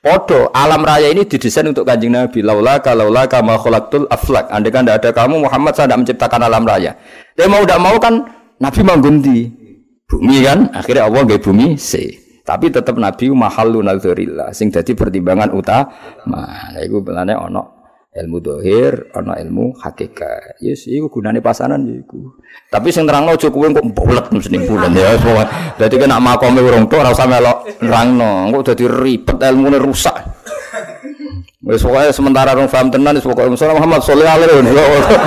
Podo, 0.00 0.48
alam 0.56 0.88
raya 0.88 1.12
ini 1.12 1.28
didesain 1.28 1.68
untuk 1.68 1.84
kanjeng 1.84 2.16
Nabi. 2.16 2.40
Laula 2.40 2.80
laula 2.80 3.28
kama 3.28 3.60
khalaqtul 3.60 4.08
aflak. 4.08 4.48
Andai 4.48 4.72
kan 4.72 4.88
tidak 4.88 5.04
ada 5.04 5.10
kamu 5.12 5.44
Muhammad 5.44 5.76
saya 5.76 5.84
tidak 5.92 6.00
menciptakan 6.00 6.40
alam 6.48 6.64
raya. 6.64 6.96
Tapi 7.36 7.44
mau 7.44 7.60
tidak 7.60 7.80
mau 7.84 7.96
kan 8.00 8.24
Nabi 8.56 8.80
manggundi 8.80 9.38
bumi 10.08 10.48
kan. 10.48 10.72
Akhirnya 10.72 11.12
Allah 11.12 11.28
gak 11.28 11.44
bumi 11.44 11.76
C. 11.76 12.24
Tapi 12.46 12.70
tetap 12.70 12.94
Nabi 12.94 13.26
mahalu 13.34 13.82
nadzurillah 13.82 14.54
sing 14.54 14.70
dadi 14.70 14.94
pertimbangan 14.94 15.50
utama. 15.50 16.70
Nah 16.70 16.78
iku 16.78 17.02
belane 17.02 17.34
ana 17.34 17.74
ilmu 18.14 18.38
dohir, 18.38 19.10
ana 19.10 19.34
ilmu 19.34 19.74
hakikat. 19.82 20.62
Yes, 20.62 20.86
iku 20.86 21.10
gunane 21.10 21.42
pasanan 21.42 21.82
ya 21.82 21.98
iku. 21.98 22.38
Tapi 22.70 22.94
sing 22.94 23.02
terangno 23.02 23.34
aja 23.34 23.50
kowe 23.50 23.66
kok 23.66 23.82
bulet 23.90 24.30
mesti 24.30 24.62
bulan 24.62 24.94
ya. 24.94 25.18
Dadi 25.74 25.98
kena 25.98 26.22
makome 26.22 26.62
urung 26.62 26.86
tok 26.86 27.02
ora 27.02 27.10
usah 27.10 27.26
melok 27.26 27.82
nerangno. 27.82 28.46
Engko 28.46 28.62
dadi 28.62 28.86
ribet 28.86 29.42
ilmune 29.42 29.82
rusak. 29.82 30.14
Wis 31.66 31.82
pokoke 31.82 32.14
sementara 32.14 32.54
rong 32.54 32.70
paham 32.70 32.94
tenan 32.94 33.18
wis 33.18 33.26
pokoke 33.26 33.50
Muhammad 33.58 34.06
sallallahu 34.06 34.38
alaihi 34.38 34.70
wasallam. 34.70 35.22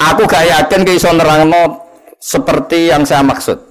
Aku 0.00 0.28
gak 0.28 0.44
yakin 0.44 0.84
ke 0.84 1.00
iso 1.00 1.08
nerangno 1.16 1.80
seperti 2.20 2.92
yang 2.92 3.08
saya 3.08 3.24
maksud 3.24 3.69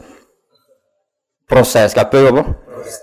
proses 1.50 1.98
kabeh 1.98 2.30
apa? 2.30 2.44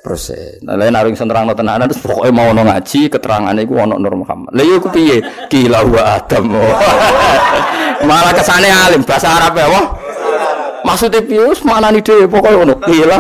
Proses. 0.01 0.63
Nah 0.63 0.79
lain 0.79 0.95
arung 0.95 1.13
iso 1.13 1.27
nerangno 1.27 1.53
tenanan 1.53 1.91
terus 1.91 2.01
pokoke 2.01 2.31
mau 2.31 2.55
ono 2.55 2.63
ngaji 2.63 3.11
keterangane 3.11 3.67
iku 3.67 3.75
ono 3.83 3.99
Nur 3.99 4.15
Muhammad. 4.15 4.55
Lha 4.55 4.63
iku 4.63 4.89
piye? 4.95 5.21
Gila 5.51 5.83
wa 5.83 6.03
adam 6.17 6.55
malah 8.09 8.33
kesane 8.33 8.71
alim 8.71 9.03
bahasa 9.03 9.35
Arab 9.35 9.59
ya 9.59 9.67
maksudnya 10.87 11.21
piye? 11.27 11.43
Wis 11.51 11.61
maknani 11.67 12.01
dhewe 12.01 12.25
pokoke 12.31 12.55
ono. 12.55 12.75
Gila 12.87 13.19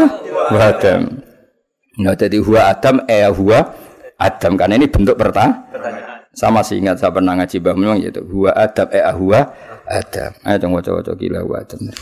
wa 0.55 0.61
adam. 0.63 1.03
Nah 2.01 2.15
jadi 2.15 2.39
huwa 2.41 2.61
adam 2.73 3.03
eh 3.11 3.27
huwa 3.29 3.59
adam. 4.17 4.53
Karena 4.55 4.79
ini 4.79 4.87
bentuk 4.89 5.19
pertanyaan 5.19 5.67
sama 6.37 6.61
sih 6.61 6.77
ingat 6.77 7.01
saya 7.01 7.17
pernah 7.17 7.33
ngaji 7.33 7.57
bah 7.65 7.73
memang 7.73 7.97
gitu 8.01 8.21
huwa 8.29 8.53
adam 8.53 8.89
eh 8.95 9.05
huwa 9.13 9.41
adam. 9.89 10.31
Ayo 10.45 10.57
coba 10.63 11.03
coba 11.03 11.13
gila 11.19 11.41
wa 11.45 11.57
adam 11.61 11.93